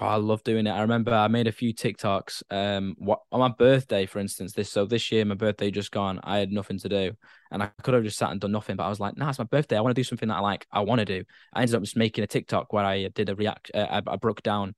Oh, 0.00 0.06
I 0.06 0.16
love 0.16 0.42
doing 0.44 0.66
it. 0.66 0.70
I 0.70 0.82
remember 0.82 1.12
I 1.12 1.28
made 1.28 1.46
a 1.46 1.52
few 1.52 1.74
TikToks. 1.74 2.42
Um, 2.50 2.94
what 2.98 3.20
on 3.32 3.40
my 3.40 3.48
birthday, 3.48 4.06
for 4.06 4.18
instance, 4.18 4.52
this 4.52 4.70
so 4.70 4.86
this 4.86 5.10
year 5.10 5.24
my 5.24 5.34
birthday 5.34 5.70
just 5.70 5.90
gone. 5.90 6.20
I 6.22 6.38
had 6.38 6.52
nothing 6.52 6.78
to 6.78 6.88
do, 6.88 7.12
and 7.50 7.62
I 7.62 7.70
could 7.82 7.94
have 7.94 8.04
just 8.04 8.18
sat 8.18 8.30
and 8.30 8.40
done 8.40 8.52
nothing. 8.52 8.76
But 8.76 8.84
I 8.84 8.88
was 8.88 9.00
like, 9.00 9.16
"Nah, 9.16 9.28
it's 9.30 9.38
my 9.38 9.44
birthday. 9.44 9.76
I 9.76 9.80
want 9.80 9.94
to 9.94 10.00
do 10.00 10.04
something 10.04 10.28
that 10.28 10.36
I 10.36 10.40
like. 10.40 10.66
I 10.70 10.80
want 10.80 11.00
to 11.00 11.04
do." 11.04 11.24
I 11.52 11.62
ended 11.62 11.76
up 11.76 11.82
just 11.82 11.96
making 11.96 12.24
a 12.24 12.26
TikTok 12.26 12.72
where 12.72 12.84
I 12.84 13.08
did 13.08 13.28
a 13.28 13.34
react. 13.34 13.70
Uh, 13.74 13.86
I, 13.90 14.02
I, 14.06 14.16
broke 14.16 14.42
down 14.42 14.74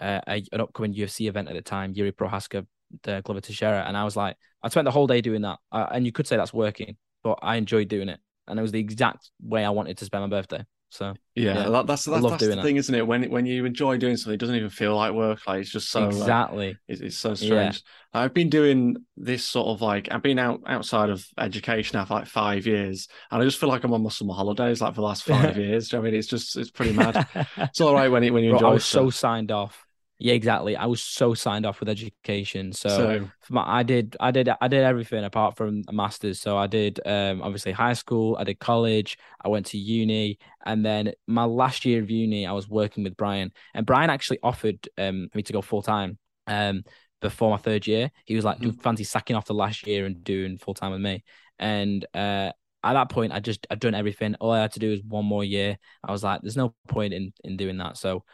uh, 0.00 0.20
a, 0.26 0.42
an 0.52 0.60
upcoming 0.60 0.94
UFC 0.94 1.28
event 1.28 1.48
at 1.48 1.54
the 1.54 1.62
time, 1.62 1.94
Jiri 1.94 2.12
Prochazka, 2.12 2.66
the 3.02 3.22
Glover 3.24 3.40
Teixeira, 3.40 3.84
and 3.86 3.96
I 3.96 4.04
was 4.04 4.16
like, 4.16 4.36
I 4.62 4.68
spent 4.68 4.84
the 4.84 4.90
whole 4.90 5.06
day 5.06 5.20
doing 5.20 5.42
that, 5.42 5.58
uh, 5.72 5.86
and 5.92 6.06
you 6.06 6.12
could 6.12 6.26
say 6.26 6.36
that's 6.36 6.54
working, 6.54 6.96
but 7.22 7.38
I 7.42 7.56
enjoyed 7.56 7.88
doing 7.88 8.08
it, 8.08 8.20
and 8.46 8.58
it 8.58 8.62
was 8.62 8.72
the 8.72 8.80
exact 8.80 9.30
way 9.42 9.64
I 9.64 9.70
wanted 9.70 9.98
to 9.98 10.04
spend 10.04 10.22
my 10.22 10.28
birthday. 10.28 10.64
So 10.96 11.14
Yeah, 11.34 11.54
Yeah. 11.54 11.68
That, 11.68 11.86
that's 11.86 12.04
that's, 12.04 12.26
that's 12.26 12.48
the 12.48 12.56
that. 12.56 12.56
thing, 12.56 12.76
isn't 12.76 12.94
it? 12.94 13.06
When 13.06 13.30
when 13.30 13.46
you 13.46 13.64
enjoy 13.64 13.96
doing 13.98 14.16
something, 14.16 14.34
it 14.34 14.38
doesn't 14.40 14.56
even 14.56 14.70
feel 14.70 14.96
like 14.96 15.12
work. 15.12 15.40
Like 15.46 15.60
it's 15.62 15.70
just 15.70 15.90
so 15.90 16.22
uh, 16.22 16.34
exactly. 16.34 16.78
It's, 16.88 17.00
it's 17.00 17.16
so 17.18 17.34
Yeah. 17.38 17.74
strange. 17.74 17.82
I've 18.14 18.34
been 18.34 18.50
doing 18.50 18.96
this 19.16 19.44
sort 19.44 19.68
of 19.68 19.82
like 19.82 20.08
I've 20.10 20.22
been 20.22 20.38
out 20.38 20.62
outside 20.66 21.10
of 21.10 21.26
education 21.38 21.98
now 21.98 22.04
for 22.06 22.14
like 22.14 22.26
five 22.28 22.66
years, 22.66 23.08
and 23.30 23.42
I 23.42 23.44
just 23.44 23.58
feel 23.60 23.68
like 23.68 23.84
I'm 23.84 23.92
on 23.94 24.02
my 24.02 24.10
summer 24.10 24.34
holidays 24.34 24.80
like 24.80 24.92
for 24.94 25.00
the 25.02 25.06
last 25.06 25.24
five 25.24 25.56
years. 25.56 25.88
Do 25.88 25.96
you 25.96 25.98
know 25.98 26.02
what 26.02 26.08
I 26.08 26.10
mean, 26.12 26.18
it's 26.18 26.28
just 26.28 26.56
it's 26.56 26.70
pretty 26.70 26.92
mad. 26.92 27.20
it's 27.70 27.80
all 27.80 27.94
right 27.94 28.08
when 28.10 28.24
it 28.24 28.32
when 28.32 28.44
you 28.44 28.50
Bro, 28.50 28.60
enjoy 28.60 28.66
I 28.66 28.70
was 28.70 28.84
so 28.84 29.10
signed 29.10 29.50
off. 29.52 29.85
Yeah, 30.18 30.32
exactly. 30.32 30.76
I 30.76 30.86
was 30.86 31.02
so 31.02 31.34
signed 31.34 31.66
off 31.66 31.80
with 31.80 31.90
education. 31.90 32.72
So, 32.72 33.06
So, 33.06 33.30
my, 33.50 33.62
I 33.66 33.82
did, 33.82 34.16
I 34.18 34.30
did, 34.30 34.48
I 34.48 34.68
did 34.68 34.82
everything 34.82 35.24
apart 35.24 35.56
from 35.56 35.82
a 35.88 35.92
master's. 35.92 36.40
So 36.40 36.56
I 36.56 36.66
did, 36.66 37.00
um, 37.04 37.42
obviously 37.42 37.72
high 37.72 37.92
school. 37.92 38.36
I 38.38 38.44
did 38.44 38.58
college. 38.58 39.18
I 39.44 39.48
went 39.48 39.66
to 39.66 39.78
uni, 39.78 40.38
and 40.64 40.84
then 40.84 41.12
my 41.26 41.44
last 41.44 41.84
year 41.84 42.02
of 42.02 42.10
uni, 42.10 42.46
I 42.46 42.52
was 42.52 42.66
working 42.68 43.04
with 43.04 43.16
Brian, 43.16 43.52
and 43.74 43.84
Brian 43.84 44.08
actually 44.10 44.38
offered 44.42 44.88
um 44.96 45.28
me 45.34 45.42
to 45.42 45.52
go 45.52 45.60
full 45.62 45.82
time. 45.82 46.18
Um, 46.46 46.84
before 47.20 47.50
my 47.50 47.56
third 47.56 47.86
year, 47.86 48.10
he 48.24 48.36
was 48.36 48.44
like, 48.44 48.60
"Do 48.60 48.72
Mhm. 48.72 48.80
fancy 48.80 49.04
sacking 49.04 49.36
off 49.36 49.46
the 49.46 49.54
last 49.54 49.86
year 49.86 50.06
and 50.06 50.22
doing 50.24 50.58
full 50.58 50.74
time 50.74 50.92
with 50.92 51.00
me?" 51.00 51.24
And 51.58 52.04
uh, 52.14 52.52
at 52.84 52.92
that 52.94 53.10
point, 53.10 53.32
I 53.32 53.40
just 53.40 53.66
I'd 53.70 53.80
done 53.80 53.94
everything. 53.94 54.34
All 54.36 54.50
I 54.52 54.60
had 54.62 54.72
to 54.72 54.78
do 54.80 54.90
was 54.90 55.02
one 55.02 55.24
more 55.26 55.44
year. 55.44 55.78
I 56.04 56.12
was 56.12 56.22
like, 56.24 56.40
"There's 56.42 56.56
no 56.56 56.74
point 56.88 57.12
in 57.14 57.32
in 57.44 57.56
doing 57.56 57.78
that." 57.78 57.96
So 57.98 58.24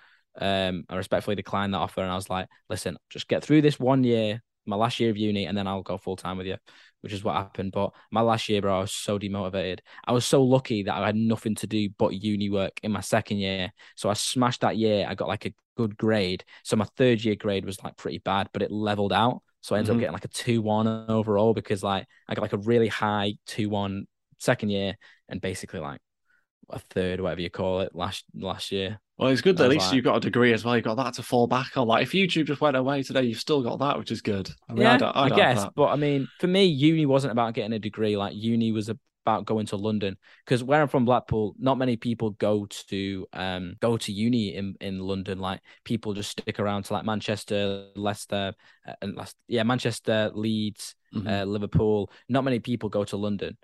um, 0.40 0.84
I 0.88 0.96
respectfully 0.96 1.36
declined 1.36 1.74
that 1.74 1.78
offer, 1.78 2.00
and 2.02 2.10
I 2.10 2.14
was 2.16 2.30
like, 2.30 2.48
"Listen, 2.68 2.96
just 3.10 3.28
get 3.28 3.42
through 3.42 3.62
this 3.62 3.78
one 3.80 4.04
year, 4.04 4.42
my 4.66 4.76
last 4.76 5.00
year 5.00 5.10
of 5.10 5.16
uni, 5.16 5.46
and 5.46 5.56
then 5.56 5.66
I'll 5.66 5.82
go 5.82 5.98
full 5.98 6.16
time 6.16 6.38
with 6.38 6.46
you." 6.46 6.56
Which 7.00 7.12
is 7.12 7.24
what 7.24 7.34
happened. 7.34 7.72
But 7.72 7.92
my 8.10 8.20
last 8.20 8.48
year, 8.48 8.62
bro, 8.62 8.78
I 8.78 8.80
was 8.80 8.92
so 8.92 9.18
demotivated. 9.18 9.80
I 10.04 10.12
was 10.12 10.24
so 10.24 10.42
lucky 10.42 10.84
that 10.84 10.94
I 10.94 11.04
had 11.06 11.16
nothing 11.16 11.54
to 11.56 11.66
do 11.66 11.88
but 11.98 12.14
uni 12.14 12.48
work 12.48 12.78
in 12.82 12.92
my 12.92 13.00
second 13.00 13.38
year. 13.38 13.72
So 13.96 14.08
I 14.08 14.14
smashed 14.14 14.60
that 14.60 14.76
year. 14.76 15.06
I 15.08 15.14
got 15.16 15.28
like 15.28 15.44
a 15.46 15.54
good 15.76 15.96
grade. 15.96 16.44
So 16.62 16.76
my 16.76 16.84
third 16.96 17.24
year 17.24 17.34
grade 17.34 17.64
was 17.64 17.82
like 17.82 17.96
pretty 17.96 18.18
bad, 18.18 18.48
but 18.52 18.62
it 18.62 18.70
leveled 18.70 19.12
out. 19.12 19.42
So 19.62 19.74
I 19.74 19.78
ended 19.78 19.90
Mhm. 19.90 19.96
up 19.96 20.00
getting 20.00 20.12
like 20.12 20.24
a 20.24 20.28
two 20.28 20.62
one 20.62 20.86
overall 21.08 21.54
because 21.54 21.82
like 21.82 22.06
I 22.28 22.34
got 22.34 22.42
like 22.42 22.52
a 22.52 22.58
really 22.58 22.88
high 22.88 23.34
two 23.46 23.68
one 23.68 24.06
second 24.38 24.70
year 24.70 24.96
and 25.28 25.40
basically 25.40 25.80
like 25.80 26.00
a 26.72 26.78
third, 26.78 27.20
whatever 27.20 27.40
you 27.40 27.50
call 27.50 27.80
it, 27.80 27.94
last 27.94 28.24
last 28.34 28.72
year. 28.72 28.98
well, 29.18 29.28
it's 29.30 29.40
good 29.40 29.56
that 29.56 29.64
at 29.64 29.70
least 29.70 29.86
like- 29.86 29.94
you've 29.96 30.04
got 30.04 30.16
a 30.16 30.20
degree 30.20 30.52
as 30.52 30.64
well. 30.64 30.74
You've 30.76 30.84
got 30.84 30.96
that 30.96 31.14
to 31.14 31.22
fall 31.22 31.46
back 31.46 31.76
on. 31.76 31.86
Like 31.86 32.02
if 32.02 32.12
YouTube 32.12 32.46
just 32.46 32.60
went 32.60 32.76
away 32.76 33.02
today, 33.02 33.22
you've 33.22 33.38
still 33.38 33.62
got 33.62 33.78
that, 33.80 33.98
which 33.98 34.10
is 34.10 34.22
good. 34.22 34.50
I 34.68 34.72
mean, 34.72 34.82
yeah, 34.82 34.94
I, 34.94 34.96
don't, 34.96 35.16
I, 35.16 35.20
I, 35.24 35.28
don't 35.28 35.38
have 35.38 35.56
guess. 35.56 35.66
But 35.76 35.86
I 35.88 35.96
mean, 35.96 36.28
for 36.40 36.46
me, 36.46 36.64
uni 36.64 37.06
wasn't 37.06 37.32
about 37.32 37.54
getting 37.54 37.72
a 37.72 37.78
degree. 37.78 38.16
Like 38.16 38.34
uni 38.34 38.72
was 38.72 38.90
about 39.24 39.46
going 39.46 39.66
to 39.66 39.76
London 39.76 40.16
because 40.44 40.64
where 40.64 40.82
I'm 40.82 40.88
from, 40.88 41.04
Blackpool, 41.04 41.54
not 41.58 41.78
many 41.78 41.96
people 41.96 42.30
go 42.30 42.66
to 42.88 43.26
um 43.32 43.74
go 43.80 43.96
to 43.96 44.12
uni 44.12 44.56
in 44.56 44.74
in 44.80 44.98
London. 44.98 45.38
Like 45.38 45.60
people 45.84 46.12
just 46.14 46.30
stick 46.30 46.58
around 46.58 46.84
to 46.86 46.94
like 46.94 47.04
Manchester, 47.04 47.86
Leicester, 47.94 48.54
uh, 48.86 48.94
and 49.00 49.14
Leicester, 49.14 49.38
yeah, 49.46 49.62
Manchester, 49.62 50.30
Leeds, 50.34 50.96
Mhm. 51.14 51.30
uh, 51.30 51.44
Liverpool. 51.44 52.10
Not 52.28 52.42
many 52.42 52.58
people 52.58 52.88
go 52.88 53.04
to 53.04 53.16
London. 53.16 53.56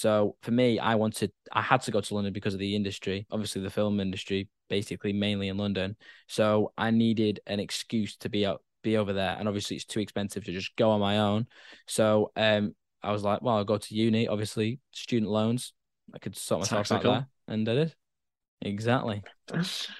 So 0.00 0.34
for 0.40 0.50
me, 0.50 0.78
I 0.78 0.94
wanted, 0.94 1.30
I 1.52 1.60
had 1.60 1.82
to 1.82 1.90
go 1.90 2.00
to 2.00 2.14
London 2.14 2.32
because 2.32 2.54
of 2.54 2.60
the 2.60 2.74
industry, 2.74 3.26
obviously 3.30 3.60
the 3.60 3.68
film 3.68 4.00
industry, 4.00 4.48
basically 4.70 5.12
mainly 5.12 5.48
in 5.48 5.58
London. 5.58 5.94
So 6.26 6.72
I 6.78 6.90
needed 6.90 7.40
an 7.46 7.60
excuse 7.60 8.16
to 8.16 8.30
be 8.30 8.46
out, 8.46 8.62
be 8.82 8.96
over 8.96 9.12
there, 9.12 9.36
and 9.38 9.46
obviously 9.46 9.76
it's 9.76 9.84
too 9.84 10.00
expensive 10.00 10.42
to 10.44 10.52
just 10.52 10.74
go 10.76 10.88
on 10.92 11.00
my 11.00 11.18
own. 11.18 11.46
So 11.86 12.32
um, 12.34 12.74
I 13.02 13.12
was 13.12 13.24
like, 13.24 13.42
well, 13.42 13.56
I'll 13.56 13.64
go 13.64 13.76
to 13.76 13.94
uni. 13.94 14.26
Obviously, 14.26 14.78
student 14.90 15.30
loans, 15.30 15.74
I 16.14 16.18
could 16.18 16.34
sort 16.34 16.62
myself 16.62 16.88
Tactical. 16.88 17.12
out 17.12 17.26
there, 17.46 17.54
and 17.54 17.68
I 17.68 17.74
did. 17.74 17.94
Exactly. 18.62 19.22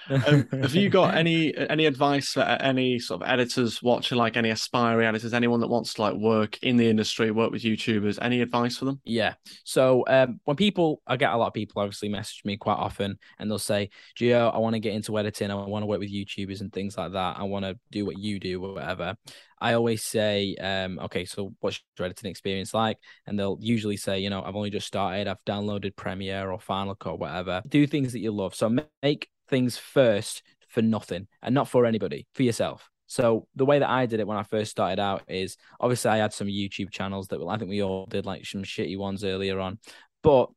Um, 0.09 0.47
have 0.51 0.75
you 0.75 0.89
got 0.89 1.15
any 1.15 1.55
any 1.55 1.85
advice 1.85 2.33
for 2.33 2.41
any 2.41 2.99
sort 2.99 3.21
of 3.21 3.29
editors 3.29 3.81
watching, 3.81 4.17
like 4.17 4.37
any 4.37 4.49
aspiring 4.49 5.07
editors, 5.07 5.33
anyone 5.33 5.59
that 5.61 5.67
wants 5.67 5.93
to 5.95 6.01
like 6.01 6.15
work 6.15 6.57
in 6.61 6.77
the 6.77 6.89
industry, 6.89 7.31
work 7.31 7.51
with 7.51 7.63
YouTubers? 7.63 8.19
Any 8.21 8.41
advice 8.41 8.77
for 8.77 8.85
them? 8.85 9.01
Yeah. 9.03 9.33
So 9.63 10.03
um, 10.07 10.39
when 10.45 10.57
people, 10.57 11.01
I 11.07 11.17
get 11.17 11.33
a 11.33 11.37
lot 11.37 11.47
of 11.47 11.53
people 11.53 11.81
obviously 11.81 12.09
message 12.09 12.41
me 12.45 12.57
quite 12.57 12.77
often, 12.77 13.17
and 13.39 13.49
they'll 13.49 13.59
say, 13.59 13.89
"Gio, 14.19 14.53
I 14.53 14.57
want 14.57 14.73
to 14.73 14.79
get 14.79 14.93
into 14.93 15.17
editing. 15.17 15.51
I 15.51 15.55
want 15.55 15.83
to 15.83 15.87
work 15.87 15.99
with 15.99 16.13
YouTubers 16.13 16.61
and 16.61 16.71
things 16.71 16.97
like 16.97 17.13
that. 17.13 17.37
I 17.37 17.43
want 17.43 17.65
to 17.65 17.77
do 17.91 18.05
what 18.05 18.17
you 18.17 18.39
do 18.39 18.63
or 18.63 18.73
whatever." 18.73 19.15
I 19.59 19.73
always 19.73 20.03
say, 20.03 20.55
um, 20.55 20.99
"Okay, 20.99 21.25
so 21.25 21.53
what's 21.59 21.79
your 21.97 22.05
editing 22.05 22.31
experience 22.31 22.73
like?" 22.73 22.97
And 23.27 23.37
they'll 23.37 23.59
usually 23.61 23.97
say, 23.97 24.19
"You 24.19 24.29
know, 24.29 24.41
I've 24.41 24.55
only 24.55 24.71
just 24.71 24.87
started. 24.87 25.27
I've 25.27 25.43
downloaded 25.45 25.95
Premiere 25.95 26.49
or 26.49 26.59
Final 26.59 26.95
Cut, 26.95 27.11
or 27.11 27.17
whatever. 27.17 27.61
Do 27.67 27.85
things 27.87 28.13
that 28.13 28.19
you 28.19 28.31
love. 28.31 28.55
So 28.55 28.69
make 29.03 29.29
things 29.51 29.77
first 29.77 30.41
for 30.69 30.81
nothing 30.81 31.27
and 31.43 31.53
not 31.53 31.67
for 31.67 31.85
anybody, 31.85 32.25
for 32.33 32.41
yourself." 32.41 32.89
So 33.11 33.45
the 33.55 33.65
way 33.65 33.79
that 33.79 33.89
I 33.89 34.05
did 34.05 34.21
it 34.21 34.25
when 34.27 34.37
I 34.37 34.43
first 34.43 34.71
started 34.71 34.97
out 34.97 35.23
is 35.27 35.57
obviously 35.81 36.11
I 36.11 36.17
had 36.17 36.31
some 36.31 36.47
YouTube 36.47 36.91
channels 36.91 37.27
that 37.27 37.45
I 37.45 37.57
think 37.57 37.69
we 37.69 37.83
all 37.83 38.05
did 38.05 38.25
like 38.25 38.45
some 38.45 38.63
shitty 38.63 38.97
ones 38.97 39.25
earlier 39.25 39.59
on, 39.59 39.79
but 40.23 40.49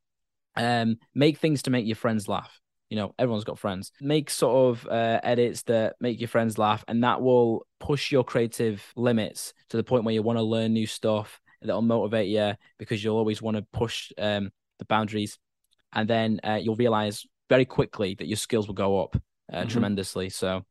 um, 0.54 0.98
make 1.16 1.38
things 1.38 1.62
to 1.62 1.70
make 1.70 1.84
your 1.84 1.96
friends 1.96 2.28
laugh. 2.28 2.60
You 2.90 2.96
know, 2.96 3.14
everyone's 3.18 3.42
got 3.42 3.58
friends. 3.58 3.90
Make 4.00 4.30
sort 4.30 4.78
of 4.78 4.86
uh, 4.86 5.18
edits 5.24 5.62
that 5.62 5.96
make 6.00 6.20
your 6.20 6.28
friends 6.28 6.56
laugh, 6.56 6.84
and 6.86 7.02
that 7.02 7.20
will 7.20 7.66
push 7.80 8.12
your 8.12 8.22
creative 8.22 8.84
limits 8.94 9.52
to 9.70 9.76
the 9.76 9.82
point 9.82 10.04
where 10.04 10.14
you 10.14 10.22
want 10.22 10.38
to 10.38 10.44
learn 10.44 10.72
new 10.72 10.86
stuff. 10.86 11.40
That'll 11.60 11.82
motivate 11.82 12.28
you 12.28 12.54
because 12.78 13.02
you'll 13.02 13.16
always 13.16 13.42
want 13.42 13.56
to 13.56 13.66
push 13.72 14.12
um, 14.16 14.50
the 14.78 14.84
boundaries, 14.84 15.40
and 15.92 16.08
then 16.08 16.38
uh, 16.44 16.60
you'll 16.62 16.76
realize 16.76 17.26
very 17.48 17.64
quickly 17.64 18.14
that 18.14 18.26
your 18.26 18.36
skills 18.36 18.66
will 18.66 18.74
go 18.74 19.02
up 19.02 19.16
uh, 19.52 19.62
Mhm. 19.62 19.68
tremendously. 19.70 20.30
So, 20.30 20.64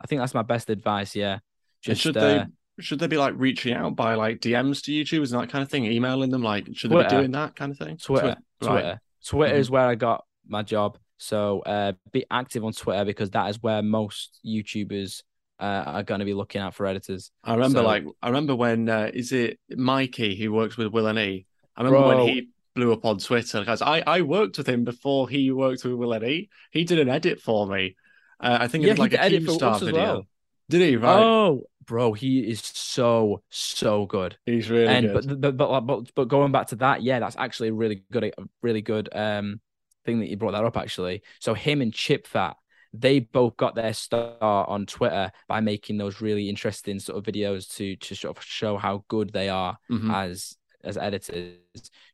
I 0.00 0.06
think 0.06 0.20
that's 0.20 0.34
my 0.34 0.42
best 0.42 0.68
advice. 0.70 1.14
Yeah, 1.16 1.34
And 1.34 1.40
just 1.82 2.00
should 2.02 2.16
uh, 2.16 2.20
they 2.20 2.44
should 2.82 2.98
they 2.98 3.06
be 3.06 3.16
like 3.16 3.34
reaching 3.36 3.72
out 3.72 3.96
by 3.96 4.14
like 4.14 4.40
DMs 4.40 4.82
to 4.84 4.92
YouTubers 4.92 5.32
and 5.32 5.40
that 5.42 5.48
kind 5.50 5.62
of 5.62 5.70
thing, 5.70 5.84
emailing 5.86 6.30
them? 6.30 6.42
Like, 6.42 6.66
should 6.74 6.90
they 6.90 7.02
be 7.02 7.08
doing 7.08 7.30
that 7.32 7.54
kind 7.56 7.72
of 7.72 7.78
thing? 7.78 7.96
Twitter, 7.96 8.36
Twi- 8.60 8.68
right. 8.68 8.80
Twitter. 8.82 9.00
Twitter 9.24 9.54
Mhm. 9.54 9.58
is 9.58 9.70
where 9.70 9.86
I 9.86 9.94
got 9.94 10.24
my 10.46 10.62
job. 10.62 10.98
So 11.18 11.60
uh, 11.60 11.92
be 12.12 12.26
active 12.30 12.62
on 12.64 12.72
Twitter 12.72 13.04
because 13.06 13.30
that 13.30 13.48
is 13.48 13.62
where 13.62 13.80
most 13.82 14.38
YouTubers 14.44 15.22
uh, 15.58 15.84
are 15.86 16.02
going 16.02 16.18
to 16.18 16.26
be 16.26 16.34
looking 16.34 16.60
out 16.60 16.74
for 16.74 16.84
editors. 16.84 17.30
I 17.42 17.54
remember, 17.54 17.78
So- 17.78 17.84
like, 17.86 18.04
I 18.22 18.26
remember 18.26 18.54
when 18.54 18.90
uh, 18.90 19.10
is 19.14 19.32
it 19.32 19.58
Mikey 19.74 20.34
who 20.36 20.52
works 20.52 20.76
with 20.76 20.88
Will 20.92 21.06
and 21.06 21.18
E? 21.18 21.46
I 21.74 21.80
remember 21.82 22.00
Bro. 22.06 22.08
when 22.24 22.28
he 22.28 22.48
blew 22.76 22.92
up 22.92 23.04
on 23.04 23.18
Twitter. 23.18 23.64
Guys, 23.64 23.82
I 23.82 24.02
I 24.06 24.20
worked 24.22 24.58
with 24.58 24.68
him 24.68 24.84
before 24.84 25.28
he 25.28 25.50
worked 25.50 25.84
with 25.84 25.94
Will 25.94 26.12
and 26.12 26.24
E. 26.24 26.48
He 26.70 26.84
did 26.84 27.00
an 27.00 27.08
edit 27.08 27.40
for 27.40 27.66
me. 27.66 27.96
Uh, 28.40 28.58
I 28.60 28.68
think 28.68 28.84
it 28.84 28.88
Yeah, 28.88 28.92
was 28.92 28.98
like 29.00 29.14
a 29.14 29.18
Keemstar 29.18 29.80
video. 29.80 29.94
well. 29.94 30.26
Did 30.68 30.82
he? 30.82 30.96
Right. 30.96 31.22
Oh, 31.22 31.62
bro, 31.86 32.12
he 32.12 32.40
is 32.40 32.60
so 32.60 33.42
so 33.50 34.06
good. 34.06 34.36
He's 34.46 34.70
really 34.70 34.86
and 34.88 35.06
good. 35.12 35.40
but, 35.40 35.56
but 35.56 35.56
but 35.56 35.80
but 35.80 36.14
but 36.14 36.28
going 36.28 36.52
back 36.52 36.68
to 36.68 36.76
that, 36.76 37.02
yeah, 37.02 37.18
that's 37.18 37.36
actually 37.36 37.68
a 37.68 37.74
really 37.74 38.02
good, 38.12 38.24
a 38.24 38.32
really 38.62 38.82
good 38.82 39.08
um 39.12 39.60
thing 40.04 40.20
that 40.20 40.28
you 40.28 40.36
brought 40.36 40.52
that 40.52 40.64
up. 40.64 40.76
Actually, 40.76 41.22
so 41.40 41.54
him 41.54 41.80
and 41.80 41.94
Chip 41.94 42.26
Fat, 42.26 42.56
they 42.92 43.20
both 43.20 43.56
got 43.56 43.74
their 43.74 43.92
start 43.92 44.68
on 44.68 44.86
Twitter 44.86 45.30
by 45.48 45.60
making 45.60 45.98
those 45.98 46.20
really 46.20 46.48
interesting 46.48 46.98
sort 46.98 47.18
of 47.18 47.24
videos 47.32 47.74
to 47.76 47.96
to 47.96 48.14
sort 48.14 48.36
of 48.36 48.42
show 48.44 48.76
how 48.76 49.04
good 49.08 49.32
they 49.32 49.48
are 49.48 49.78
Mhm. 49.90 50.12
as 50.12 50.56
as 50.86 50.96
editors. 50.96 51.58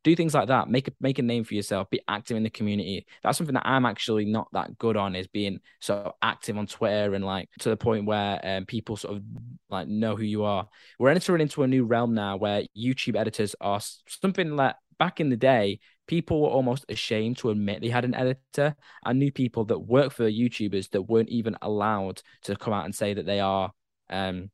Do 0.03 0.17
things 0.17 0.35
like 0.35 0.49
that. 0.49 0.69
Make 0.69 0.89
a 0.89 0.93
make 1.01 1.19
a 1.19 1.23
name 1.23 1.45
for 1.45 1.55
yourself. 1.55 1.91
Be 1.91 2.01
active 2.09 2.37
in 2.37 2.43
the 2.43 2.51
community. 2.51 3.07
That's 3.23 3.39
something 3.39 3.55
that 3.55 3.67
I'm 3.67 3.87
actually 3.87 4.25
not 4.25 4.49
that 4.53 4.79
good 4.79 4.97
on. 4.97 5.15
Is 5.15 5.27
being 5.29 5.61
so 5.81 6.15
active 6.23 6.59
on 6.59 6.67
Twitter 6.67 7.15
and 7.15 7.25
like 7.25 7.49
to 7.61 7.69
the 7.69 7.77
point 7.77 8.07
where 8.07 8.41
um, 8.43 8.67
people 8.67 8.97
sort 8.97 9.17
of 9.17 9.23
like 9.71 9.89
know 9.89 10.17
who 10.17 10.25
you 10.25 10.45
are. 10.45 10.69
We're 10.99 11.11
entering 11.11 11.43
into 11.43 11.63
a 11.63 11.69
new 11.69 11.85
realm 11.85 12.15
now 12.15 12.37
where 12.37 12.65
YouTube 12.77 13.17
editors 13.17 13.55
are 13.61 13.81
something 14.09 14.57
like 14.57 14.75
back 14.99 15.21
in 15.21 15.29
the 15.31 15.37
day. 15.37 15.81
People 16.09 16.43
were 16.43 16.49
almost 16.49 16.85
ashamed 16.89 17.39
to 17.39 17.51
admit 17.51 17.81
they 17.81 17.89
had 17.89 18.05
an 18.05 18.15
editor. 18.15 18.75
I 19.05 19.13
knew 19.13 19.31
people 19.31 19.65
that 19.67 19.79
work 19.79 20.13
for 20.13 20.29
YouTubers 20.29 20.91
that 20.91 21.03
weren't 21.03 21.29
even 21.29 21.57
allowed 21.63 22.23
to 22.43 22.57
come 22.57 22.73
out 22.73 22.85
and 22.85 22.95
say 22.95 23.15
that 23.15 23.27
they 23.27 23.41
are 23.41 23.73
um 24.11 24.51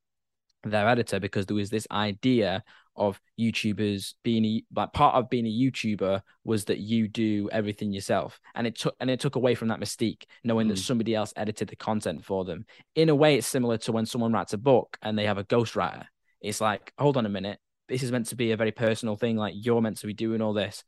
their 0.65 0.89
editor 0.89 1.21
because 1.21 1.47
there 1.47 1.57
was 1.57 1.71
this 1.71 1.87
idea 1.91 2.63
of 2.99 3.21
YouTubers 3.39 4.15
being 4.23 4.45
a, 4.45 4.65
like 4.75 4.93
part 4.93 5.15
of 5.15 5.31
being 5.31 5.47
a 5.47 5.49
YouTuber 5.49 6.21
was 6.45 6.65
that 6.67 6.79
you 6.79 7.09
do 7.09 7.49
everything 7.53 7.93
yourself, 7.93 8.41
and 8.55 8.67
it 8.67 8.77
took 8.77 8.95
and 9.01 9.09
it 9.09 9.21
took 9.21 9.37
away 9.37 9.55
from 9.55 9.69
that 9.69 9.81
mystique, 9.81 10.25
knowing 10.45 10.69
that 10.69 10.75
Mm. 10.79 10.83
somebody 10.83 11.15
else 11.15 11.33
edited 11.37 11.69
the 11.69 11.77
content 11.77 12.25
for 12.25 12.45
them. 12.45 12.67
In 12.95 13.09
a 13.09 13.15
way, 13.15 13.37
it's 13.37 13.47
similar 13.47 13.79
to 13.79 13.93
when 13.93 14.07
someone 14.07 14.33
writes 14.33 14.53
a 14.53 14.59
book 14.59 14.99
and 15.03 15.19
they 15.19 15.27
have 15.27 15.39
a 15.39 15.45
ghostwriter. 15.45 16.05
It's 16.41 16.61
like, 16.61 16.93
hold 16.99 17.17
on 17.17 17.27
a 17.27 17.31
minute, 17.31 17.59
this 17.89 18.03
is 18.03 18.13
meant 18.13 18.27
to 18.27 18.37
be 18.37 18.53
a 18.53 18.57
very 18.57 18.73
personal 18.73 19.17
thing. 19.17 19.37
Like 19.37 19.55
you're 19.57 19.81
meant 19.81 19.99
to 19.99 20.07
be 20.07 20.15
doing 20.15 20.43
all 20.43 20.53
this. 20.53 20.85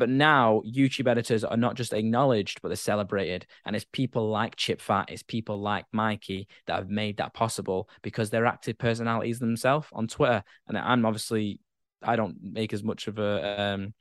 But 0.00 0.08
now 0.08 0.62
YouTube 0.66 1.06
editors 1.06 1.44
are 1.44 1.56
not 1.56 1.76
just 1.76 1.92
acknowledged, 1.92 2.62
but 2.62 2.68
they're 2.68 2.76
celebrated. 2.76 3.46
And 3.64 3.76
it's 3.76 3.84
people 3.92 4.30
like 4.30 4.56
Chip 4.56 4.80
Fat, 4.80 5.10
it's 5.10 5.22
people 5.22 5.60
like 5.60 5.84
Mikey 5.92 6.48
that 6.66 6.76
have 6.76 6.90
made 6.90 7.18
that 7.18 7.34
possible 7.34 7.88
because 8.02 8.30
they're 8.30 8.46
active 8.46 8.78
personalities 8.78 9.38
themselves 9.38 9.86
on 9.92 10.08
Twitter. 10.08 10.42
And 10.66 10.76
I'm 10.76 11.06
obviously 11.06 11.60
I 12.02 12.16
don't 12.16 12.38
make 12.42 12.72
as 12.72 12.82
much 12.82 13.06
of 13.06 13.18
a 13.18 13.60
um 13.60 13.94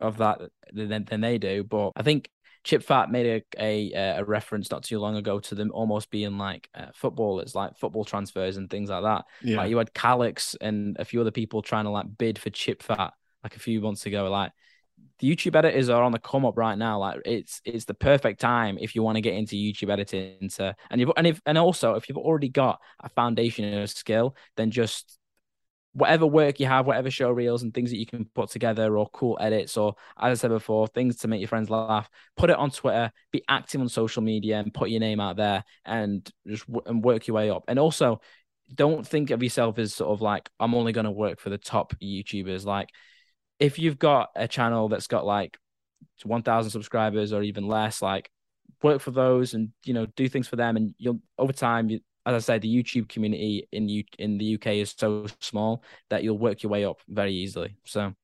of 0.00 0.16
that 0.16 0.40
than, 0.72 1.04
than 1.04 1.20
they 1.20 1.38
do. 1.38 1.62
But 1.62 1.92
I 1.94 2.02
think 2.02 2.30
Chip 2.64 2.82
Fat 2.82 3.10
made 3.10 3.44
a, 3.58 3.92
a, 3.94 4.18
a 4.18 4.24
reference 4.24 4.70
not 4.70 4.84
too 4.84 4.98
long 4.98 5.16
ago 5.16 5.40
to 5.40 5.54
them 5.54 5.70
almost 5.74 6.10
being 6.10 6.38
like 6.38 6.68
uh, 6.74 6.86
footballers, 6.94 7.54
like 7.54 7.76
football 7.76 8.04
transfers 8.04 8.56
and 8.56 8.70
things 8.70 8.88
like 8.88 9.02
that. 9.02 9.24
Yeah. 9.42 9.58
Like 9.58 9.70
you 9.70 9.78
had 9.78 9.92
Callux 9.92 10.56
and 10.60 10.96
a 10.98 11.04
few 11.04 11.20
other 11.20 11.30
people 11.30 11.60
trying 11.60 11.84
to 11.84 11.90
like 11.90 12.06
bid 12.16 12.38
for 12.38 12.50
Chip 12.50 12.82
Fat 12.82 13.12
like 13.42 13.56
a 13.56 13.60
few 13.60 13.80
months 13.80 14.06
ago. 14.06 14.30
Like 14.30 14.52
the 15.18 15.34
YouTube 15.34 15.54
editors 15.54 15.88
are 15.88 16.02
on 16.02 16.12
the 16.12 16.18
come 16.18 16.44
up 16.44 16.58
right 16.58 16.76
now. 16.76 16.98
Like 16.98 17.20
it's 17.24 17.60
it's 17.64 17.84
the 17.84 17.94
perfect 17.94 18.40
time 18.40 18.78
if 18.80 18.94
you 18.94 19.02
want 19.02 19.16
to 19.16 19.22
get 19.22 19.34
into 19.34 19.56
YouTube 19.56 19.90
editing. 19.90 20.48
To, 20.56 20.74
and 20.90 21.00
you've 21.00 21.12
and 21.16 21.26
if 21.26 21.40
and 21.46 21.56
also 21.58 21.94
if 21.94 22.08
you've 22.08 22.18
already 22.18 22.48
got 22.48 22.80
a 23.00 23.08
foundation 23.08 23.72
of 23.74 23.90
skill, 23.90 24.36
then 24.56 24.70
just 24.70 25.18
whatever 25.94 26.26
work 26.26 26.58
you 26.58 26.66
have, 26.66 26.86
whatever 26.86 27.10
show 27.10 27.30
reels 27.30 27.62
and 27.62 27.74
things 27.74 27.90
that 27.90 27.98
you 27.98 28.06
can 28.06 28.24
put 28.34 28.50
together, 28.50 28.96
or 28.96 29.08
cool 29.10 29.36
edits, 29.40 29.76
or 29.76 29.94
as 30.18 30.38
I 30.38 30.40
said 30.40 30.50
before, 30.50 30.88
things 30.88 31.16
to 31.18 31.28
make 31.28 31.40
your 31.40 31.48
friends 31.48 31.70
laugh. 31.70 32.08
Put 32.36 32.50
it 32.50 32.56
on 32.56 32.70
Twitter, 32.70 33.12
be 33.30 33.42
active 33.48 33.80
on 33.80 33.88
social 33.88 34.22
media, 34.22 34.58
and 34.58 34.72
put 34.72 34.90
your 34.90 35.00
name 35.00 35.20
out 35.20 35.36
there, 35.36 35.64
and 35.84 36.28
just 36.46 36.64
and 36.86 37.04
work 37.04 37.26
your 37.26 37.36
way 37.36 37.50
up. 37.50 37.64
And 37.68 37.78
also, 37.78 38.20
don't 38.74 39.06
think 39.06 39.30
of 39.30 39.42
yourself 39.42 39.78
as 39.78 39.94
sort 39.94 40.10
of 40.10 40.22
like 40.22 40.48
I'm 40.58 40.74
only 40.74 40.92
going 40.92 41.04
to 41.04 41.10
work 41.10 41.40
for 41.40 41.50
the 41.50 41.58
top 41.58 41.94
YouTubers. 42.02 42.64
Like, 42.64 42.88
if 43.62 43.78
you've 43.78 43.98
got 43.98 44.30
a 44.34 44.48
channel 44.48 44.88
that's 44.88 45.06
got 45.06 45.24
like 45.24 45.56
1,000 46.24 46.70
subscribers 46.70 47.32
or 47.32 47.42
even 47.42 47.68
less, 47.68 48.02
like 48.02 48.28
work 48.82 49.00
for 49.00 49.12
those 49.12 49.54
and 49.54 49.70
you 49.84 49.94
know 49.94 50.06
do 50.16 50.28
things 50.28 50.48
for 50.48 50.56
them, 50.56 50.76
and 50.76 50.94
you'll 50.98 51.20
over 51.38 51.52
time 51.52 51.88
you 51.88 52.00
as 52.24 52.34
I 52.34 52.38
said, 52.38 52.62
the 52.62 52.82
YouTube 52.82 53.08
community 53.08 53.68
in 53.72 53.88
you 53.88 54.04
in 54.18 54.38
the 54.38 54.54
UK 54.54 54.66
is 54.82 54.94
so 54.96 55.26
small 55.40 55.82
that 56.10 56.22
you'll 56.22 56.38
work 56.38 56.62
your 56.62 56.70
way 56.70 56.84
up 56.84 57.00
very 57.08 57.32
easily. 57.32 57.76
So 57.84 58.14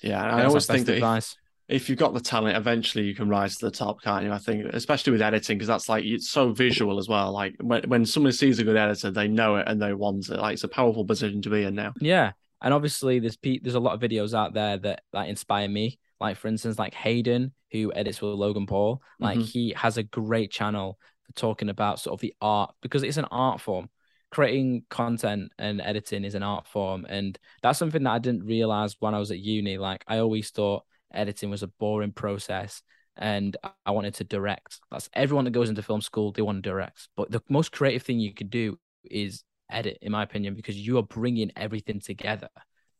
Yeah, 0.00 0.22
I 0.24 0.44
always 0.44 0.66
think 0.66 0.86
that 0.86 0.92
if, 0.92 0.98
advice. 0.98 1.36
if 1.68 1.88
you've 1.88 1.98
got 1.98 2.14
the 2.14 2.20
talent, 2.20 2.56
eventually 2.56 3.04
you 3.04 3.14
can 3.14 3.28
rise 3.28 3.56
to 3.56 3.66
the 3.66 3.70
top, 3.70 4.02
can't 4.02 4.24
you? 4.24 4.32
I 4.32 4.38
think, 4.38 4.66
especially 4.72 5.12
with 5.12 5.22
editing, 5.22 5.58
because 5.58 5.68
that's 5.68 5.88
like 5.88 6.04
it's 6.04 6.30
so 6.30 6.52
visual 6.52 6.98
as 6.98 7.08
well. 7.08 7.32
Like 7.32 7.54
when 7.60 7.82
when 7.88 8.04
somebody 8.06 8.34
sees 8.34 8.58
a 8.58 8.64
good 8.64 8.76
editor, 8.76 9.10
they 9.10 9.28
know 9.28 9.56
it 9.56 9.68
and 9.68 9.80
they 9.80 9.94
want 9.94 10.28
it. 10.28 10.38
Like 10.38 10.54
it's 10.54 10.64
a 10.64 10.68
powerful 10.68 11.04
position 11.04 11.42
to 11.42 11.50
be 11.50 11.62
in 11.64 11.74
now. 11.74 11.94
Yeah, 12.00 12.32
and 12.64 12.72
obviously 12.74 13.20
there's 13.20 13.36
there's 13.42 13.74
a 13.76 13.80
lot 13.80 13.94
of 13.94 14.00
videos 14.00 14.34
out 14.34 14.54
there 14.54 14.78
that 14.78 15.02
like 15.12 15.28
inspire 15.28 15.68
me. 15.68 15.98
Like 16.18 16.38
for 16.38 16.48
instance, 16.48 16.78
like 16.78 16.94
Hayden 16.94 17.52
who 17.70 17.92
edits 17.94 18.22
with 18.22 18.32
Logan 18.32 18.66
Paul. 18.66 19.02
Like 19.20 19.38
Mhm. 19.38 19.46
he 19.46 19.74
has 19.76 19.98
a 19.98 20.02
great 20.02 20.50
channel 20.50 20.98
for 21.24 21.32
talking 21.34 21.68
about 21.68 22.00
sort 22.00 22.14
of 22.14 22.20
the 22.20 22.34
art 22.40 22.74
because 22.80 23.02
it's 23.02 23.18
an 23.18 23.26
art 23.26 23.60
form. 23.60 23.90
Creating 24.30 24.84
content 24.88 25.52
and 25.58 25.80
editing 25.82 26.24
is 26.24 26.34
an 26.34 26.42
art 26.42 26.66
form, 26.66 27.06
and 27.08 27.38
that's 27.62 27.78
something 27.78 28.02
that 28.02 28.10
I 28.10 28.18
didn't 28.18 28.46
realize 28.46 28.96
when 28.98 29.14
I 29.14 29.18
was 29.18 29.30
at 29.30 29.38
uni. 29.38 29.76
Like 29.76 30.02
I 30.08 30.18
always 30.18 30.50
thought 30.50 30.84
editing 31.12 31.50
was 31.50 31.62
a 31.62 31.68
boring 31.68 32.12
process, 32.12 32.82
and 33.16 33.56
I 33.84 33.90
wanted 33.90 34.14
to 34.14 34.24
direct. 34.24 34.80
That's 34.90 35.10
everyone 35.12 35.44
that 35.44 35.52
goes 35.52 35.68
into 35.68 35.82
film 35.82 36.00
school. 36.00 36.32
They 36.32 36.42
want 36.42 36.64
to 36.64 36.68
direct, 36.70 37.08
but 37.14 37.30
the 37.30 37.42
most 37.48 37.72
creative 37.72 38.02
thing 38.02 38.18
you 38.18 38.32
could 38.32 38.50
do 38.50 38.78
is 39.04 39.44
edit, 39.70 39.98
in 40.02 40.12
my 40.12 40.22
opinion, 40.22 40.54
because 40.54 40.76
you 40.76 40.98
are 40.98 41.02
bringing 41.02 41.52
everything 41.56 42.00
together. 42.00 42.48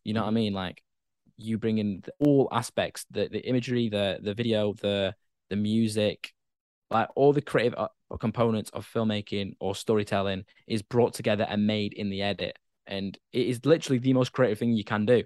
You 0.03 0.15
know 0.15 0.23
what 0.23 0.29
I 0.29 0.33
mean? 0.33 0.53
Like 0.53 0.83
you 1.37 1.59
bring 1.59 1.79
in 1.79 2.03
all 2.19 2.49
aspects, 2.53 3.07
the 3.11 3.29
the 3.29 3.47
imagery, 3.47 3.89
the 3.89 4.19
the 4.23 4.35
video, 4.35 4.75
the 4.75 5.15
the 5.51 5.57
music, 5.57 6.33
like 6.91 7.09
all 7.17 7.33
the 7.33 7.43
creative 7.43 7.75
uh, 7.77 7.89
components 8.19 8.71
of 8.71 8.87
filmmaking 8.87 9.55
or 9.61 9.75
storytelling 9.75 10.45
is 10.67 10.83
brought 10.83 11.15
together 11.15 11.47
and 11.49 11.67
made 11.67 11.93
in 11.93 12.11
the 12.11 12.23
edit, 12.23 12.59
and 12.87 13.19
it 13.33 13.47
is 13.47 13.65
literally 13.65 13.99
the 13.99 14.12
most 14.12 14.33
creative 14.33 14.59
thing 14.59 14.73
you 14.73 14.85
can 14.85 15.07
do. 15.07 15.23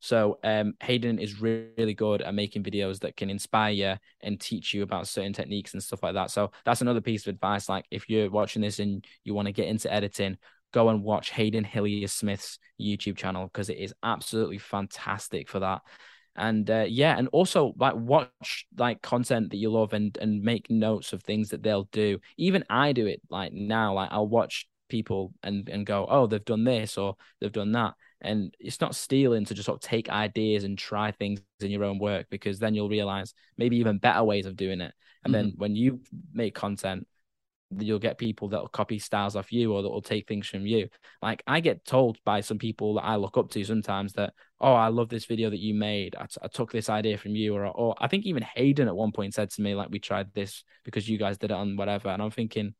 So 0.00 0.38
um, 0.44 0.74
Hayden 0.82 1.18
is 1.18 1.40
re- 1.40 1.68
really 1.78 1.94
good 1.94 2.22
at 2.22 2.34
making 2.34 2.62
videos 2.62 3.00
that 3.00 3.16
can 3.16 3.30
inspire 3.30 3.72
you 3.72 3.94
and 4.20 4.38
teach 4.38 4.74
you 4.74 4.82
about 4.82 5.08
certain 5.08 5.32
techniques 5.32 5.72
and 5.72 5.82
stuff 5.82 6.02
like 6.02 6.14
that. 6.14 6.30
So 6.30 6.52
that's 6.64 6.82
another 6.82 7.00
piece 7.00 7.26
of 7.26 7.34
advice. 7.34 7.68
Like 7.68 7.86
if 7.90 8.08
you're 8.08 8.30
watching 8.30 8.62
this 8.62 8.78
and 8.78 9.04
you 9.24 9.34
want 9.34 9.46
to 9.46 9.52
get 9.52 9.68
into 9.68 9.92
editing, 9.92 10.36
go 10.76 10.90
and 10.90 11.02
watch 11.02 11.30
Hayden 11.30 11.64
Hillier 11.64 12.06
Smith's 12.06 12.58
YouTube 12.78 13.16
channel 13.16 13.46
because 13.46 13.70
it 13.70 13.78
is 13.78 13.94
absolutely 14.02 14.58
fantastic 14.58 15.48
for 15.48 15.60
that. 15.60 15.80
And 16.36 16.70
uh, 16.70 16.84
yeah, 16.86 17.16
and 17.16 17.28
also 17.28 17.72
like 17.78 17.94
watch 17.94 18.66
like 18.76 19.00
content 19.00 19.50
that 19.50 19.56
you 19.56 19.70
love 19.70 19.94
and 19.94 20.14
and 20.20 20.42
make 20.42 20.70
notes 20.70 21.14
of 21.14 21.22
things 21.22 21.48
that 21.48 21.62
they'll 21.62 21.88
do. 21.92 22.18
Even 22.36 22.62
I 22.68 22.92
do 22.92 23.06
it 23.06 23.22
like 23.30 23.54
now. 23.54 23.94
Like 23.94 24.10
I'll 24.12 24.28
watch 24.28 24.68
people 24.90 25.32
and 25.42 25.66
and 25.70 25.86
go, 25.86 26.06
oh, 26.10 26.26
they've 26.26 26.44
done 26.44 26.64
this 26.64 26.98
or 26.98 27.16
they've 27.40 27.50
done 27.50 27.72
that. 27.72 27.94
And 28.20 28.54
it's 28.60 28.82
not 28.82 28.94
stealing 28.94 29.46
to 29.46 29.54
just 29.54 29.64
sort 29.64 29.82
of 29.82 29.88
take 29.88 30.10
ideas 30.10 30.64
and 30.64 30.76
try 30.76 31.10
things 31.10 31.40
in 31.60 31.70
your 31.70 31.84
own 31.84 31.98
work 31.98 32.26
because 32.28 32.58
then 32.58 32.74
you'll 32.74 32.90
realize 32.90 33.32
maybe 33.56 33.78
even 33.78 33.96
better 33.96 34.22
ways 34.24 34.44
of 34.44 34.56
doing 34.56 34.82
it. 34.82 34.92
And 35.24 35.34
then 35.34 35.54
when 35.56 35.74
you 35.74 36.02
make 36.32 36.54
content, 36.54 37.06
you'll 37.78 37.98
get 37.98 38.18
people 38.18 38.48
that 38.48 38.60
will 38.60 38.68
copy 38.68 38.98
styles 38.98 39.34
off 39.36 39.52
you 39.52 39.72
or 39.72 39.82
that 39.82 39.88
will 39.88 40.02
take 40.02 40.28
things 40.28 40.46
from 40.46 40.66
you. 40.66 40.88
Like 41.20 41.42
I 41.46 41.60
get 41.60 41.84
told 41.84 42.18
by 42.24 42.40
some 42.40 42.58
people 42.58 42.94
that 42.94 43.04
I 43.04 43.16
look 43.16 43.36
up 43.36 43.50
to 43.50 43.64
sometimes 43.64 44.12
that, 44.14 44.34
oh, 44.60 44.72
I 44.72 44.88
love 44.88 45.08
this 45.08 45.24
video 45.24 45.50
that 45.50 45.58
you 45.58 45.74
made. 45.74 46.14
I, 46.16 46.26
t- 46.26 46.40
I 46.42 46.48
took 46.48 46.70
this 46.70 46.88
idea 46.88 47.18
from 47.18 47.34
you, 47.34 47.54
or 47.54 47.66
or 47.66 47.94
I 47.98 48.06
think 48.08 48.24
even 48.24 48.42
Hayden 48.42 48.88
at 48.88 48.96
one 48.96 49.12
point 49.12 49.34
said 49.34 49.50
to 49.50 49.62
me 49.62 49.74
like, 49.74 49.90
we 49.90 49.98
tried 49.98 50.32
this 50.32 50.64
because 50.84 51.08
you 51.08 51.18
guys 51.18 51.38
did 51.38 51.50
it 51.50 51.54
on 51.54 51.76
whatever, 51.76 52.08
and 52.08 52.22
I'm 52.22 52.30
thinking 52.30 52.74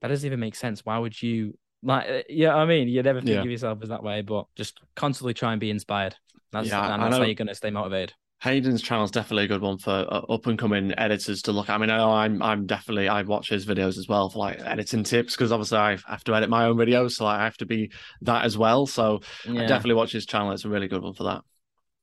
that 0.00 0.08
doesn't 0.08 0.26
even 0.26 0.40
make 0.40 0.54
sense. 0.56 0.84
Why 0.84 0.98
would 0.98 1.20
you? 1.20 1.58
Like, 1.84 2.08
uh, 2.08 2.22
yeah, 2.28 2.54
I 2.54 2.64
mean, 2.64 2.88
you 2.88 3.02
never 3.02 3.20
think 3.20 3.32
Yeah. 3.32 3.40
of 3.40 3.50
yourself 3.50 3.80
as 3.82 3.88
that 3.88 4.04
way, 4.04 4.22
but 4.22 4.46
just 4.54 4.80
constantly 4.94 5.34
try 5.34 5.50
and 5.52 5.60
be 5.60 5.68
inspired. 5.70 6.14
That's, 6.52 6.68
Yeah, 6.68 6.94
and 6.94 7.02
that's 7.02 7.16
how 7.16 7.24
you're 7.24 7.34
going 7.34 7.48
to 7.48 7.54
stay 7.54 7.70
motivated. 7.70 8.14
Hayden's 8.42 8.82
channel 8.82 9.04
is 9.04 9.12
definitely 9.12 9.44
a 9.44 9.48
good 9.48 9.60
one 9.62 9.78
for 9.78 9.90
uh, 9.90 10.22
up 10.32 10.46
and 10.46 10.58
coming 10.58 10.92
editors 10.98 11.42
to 11.42 11.52
look 11.52 11.68
at. 11.68 11.74
I 11.76 11.78
mean, 11.78 11.90
I 11.90 11.98
know 11.98 12.10
I'm 12.10 12.42
I'm 12.42 12.66
definitely 12.66 13.08
I 13.08 13.22
watch 13.22 13.48
his 13.48 13.64
videos 13.64 13.98
as 13.98 14.08
well 14.08 14.28
for 14.30 14.40
like 14.40 14.60
editing 14.60 15.04
tips 15.04 15.34
because 15.36 15.52
obviously 15.52 15.78
I 15.78 15.96
have 16.08 16.24
to 16.24 16.34
edit 16.34 16.50
my 16.50 16.64
own 16.64 16.76
videos, 16.76 17.12
so 17.12 17.24
I 17.24 17.44
have 17.44 17.56
to 17.58 17.66
be 17.66 17.92
that 18.22 18.44
as 18.44 18.58
well. 18.58 18.86
So 18.86 19.20
I 19.48 19.58
definitely 19.64 19.94
watch 19.94 20.12
his 20.12 20.26
channel. 20.26 20.50
It's 20.50 20.64
a 20.64 20.68
really 20.68 20.88
good 20.88 21.02
one 21.02 21.14
for 21.14 21.24
that. 21.24 21.42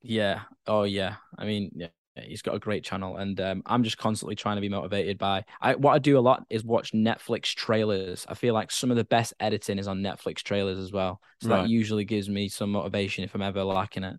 Yeah. 0.02 0.42
Oh 0.66 0.84
yeah. 0.84 1.16
I 1.38 1.46
mean, 1.46 1.72
yeah, 1.76 1.88
he's 2.16 2.42
got 2.42 2.56
a 2.56 2.60
great 2.60 2.86
channel, 2.86 3.18
and 3.18 3.40
um, 3.42 3.62
I'm 3.66 3.84
just 3.84 3.98
constantly 3.98 4.36
trying 4.36 4.56
to 4.56 4.62
be 4.62 4.70
motivated 4.70 5.18
by. 5.18 5.44
I 5.60 5.76
what 5.76 5.94
I 5.94 6.00
do 6.00 6.18
a 6.18 6.22
lot 6.22 6.46
is 6.50 6.64
watch 6.64 6.94
Netflix 6.94 7.54
trailers. 7.54 8.26
I 8.30 8.34
feel 8.34 8.54
like 8.54 8.72
some 8.72 8.92
of 8.92 8.98
the 8.98 9.04
best 9.04 9.34
editing 9.42 9.78
is 9.78 9.90
on 9.90 10.00
Netflix 10.02 10.38
trailers 10.38 10.80
as 10.80 10.94
well, 10.94 11.20
so 11.42 11.50
Right. 11.50 11.64
that 11.64 11.70
usually 11.70 12.06
gives 12.06 12.30
me 12.30 12.48
some 12.48 12.72
motivation 12.72 13.26
if 13.26 13.36
I'm 13.36 13.42
ever 13.42 13.64
lacking 13.64 14.06
it. 14.06 14.16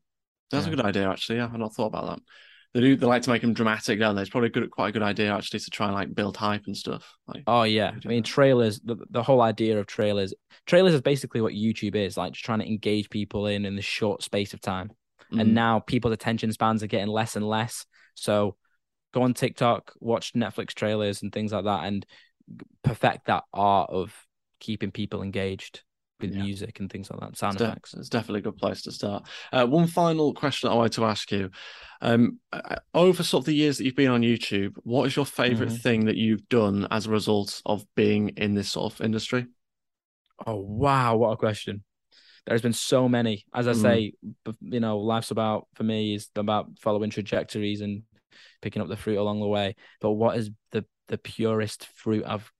That's 0.50 0.66
Yeah. 0.66 0.72
a 0.72 0.76
good 0.76 0.84
idea, 0.84 1.10
actually. 1.10 1.36
Yeah, 1.38 1.46
I've 1.46 1.58
not 1.58 1.74
thought 1.74 1.86
about 1.86 2.06
that. 2.16 2.22
They 2.72 2.80
do. 2.80 2.96
They 2.96 3.06
like 3.06 3.22
to 3.22 3.30
make 3.30 3.42
them 3.42 3.52
dramatic, 3.54 3.98
don't 3.98 4.14
they? 4.14 4.22
It's 4.22 4.30
probably 4.30 4.48
good, 4.50 4.70
quite 4.70 4.90
a 4.90 4.92
good 4.92 5.02
idea 5.02 5.34
actually 5.34 5.58
to 5.60 5.70
try 5.70 5.86
and 5.86 5.94
like 5.94 6.14
build 6.14 6.36
hype 6.36 6.66
and 6.66 6.76
stuff. 6.76 7.16
Like, 7.26 7.42
Oh 7.46 7.64
yeah. 7.64 7.92
I 8.04 8.08
mean, 8.08 8.22
trailers. 8.22 8.80
The, 8.80 8.96
the 9.10 9.22
whole 9.22 9.40
idea 9.40 9.78
of 9.78 9.86
trailers. 9.86 10.34
Trailers 10.66 10.94
is 10.94 11.00
basically 11.00 11.40
what 11.40 11.52
YouTube 11.52 11.96
is 11.96 12.16
like, 12.16 12.32
just 12.34 12.44
trying 12.44 12.60
to 12.60 12.66
engage 12.66 13.10
people 13.10 13.46
in 13.46 13.64
in 13.64 13.74
the 13.74 13.82
short 13.82 14.22
space 14.22 14.54
of 14.54 14.60
time. 14.60 14.92
mm, 15.32 15.40
and 15.40 15.54
now 15.54 15.80
people's 15.80 16.14
attention 16.14 16.52
spans 16.52 16.82
are 16.82 16.88
getting 16.88 17.08
less 17.08 17.34
and 17.34 17.46
less. 17.48 17.86
So 18.14 18.56
go 19.12 19.22
on 19.22 19.34
TikTok, 19.34 19.92
watch 19.98 20.34
Netflix 20.34 20.68
trailers 20.74 21.22
and 21.22 21.32
things 21.32 21.52
like 21.52 21.64
that, 21.64 21.84
and 21.84 22.06
perfect 22.84 23.26
that 23.26 23.44
art 23.52 23.90
of 23.90 24.14
keeping 24.60 24.90
people 24.92 25.22
engaged 25.22 25.82
with 26.20 26.32
Yeah. 26.32 26.42
music 26.42 26.80
and 26.80 26.90
things 26.90 27.10
like 27.10 27.20
that, 27.20 27.36
sound 27.36 27.60
it's, 27.60 27.92
de- 27.92 27.98
it's 28.00 28.08
definitely 28.08 28.40
a 28.40 28.42
good 28.42 28.56
place 28.56 28.82
to 28.82 28.92
start. 28.92 29.26
Uh, 29.52 29.66
one 29.66 29.86
final 29.86 30.32
question 30.34 30.68
I 30.70 30.74
wanted 30.74 30.92
to 30.92 31.04
ask 31.04 31.30
you: 31.32 31.50
um, 32.00 32.38
uh, 32.52 32.76
over 32.94 33.22
sort 33.22 33.42
of 33.42 33.46
the 33.46 33.54
years 33.54 33.78
that 33.78 33.84
you've 33.84 33.96
been 33.96 34.10
on 34.10 34.22
YouTube, 34.22 34.74
what 34.82 35.06
is 35.06 35.16
your 35.16 35.26
favorite 35.26 35.70
Mhm. 35.70 35.82
thing 35.82 36.04
that 36.06 36.16
you've 36.16 36.48
done 36.48 36.86
as 36.90 37.06
a 37.06 37.10
result 37.10 37.62
of 37.66 37.84
being 37.94 38.30
in 38.30 38.54
this 38.54 38.70
sort 38.70 38.92
of 38.92 39.00
industry? 39.00 39.46
Oh 40.46 40.56
wow, 40.56 41.16
what 41.16 41.30
a 41.32 41.36
question! 41.36 41.84
There's 42.46 42.62
been 42.62 42.72
so 42.72 43.08
many. 43.08 43.44
As 43.52 43.68
I 43.68 43.72
Mhm. 43.72 43.82
say, 43.82 44.12
you 44.60 44.80
know, 44.80 44.98
life's 44.98 45.30
about 45.30 45.68
for 45.74 45.82
me 45.84 46.14
is 46.14 46.28
about 46.36 46.78
following 46.80 47.10
trajectories 47.10 47.80
and 47.82 48.02
picking 48.62 48.80
up 48.82 48.88
the 48.88 48.96
fruit 48.96 49.18
along 49.18 49.40
the 49.40 49.46
way. 49.46 49.76
But 50.00 50.12
what 50.12 50.36
is 50.38 50.50
the 50.72 50.84
the 51.08 51.18
purest 51.18 51.86
fruit 51.94 52.24
I've 52.26 52.50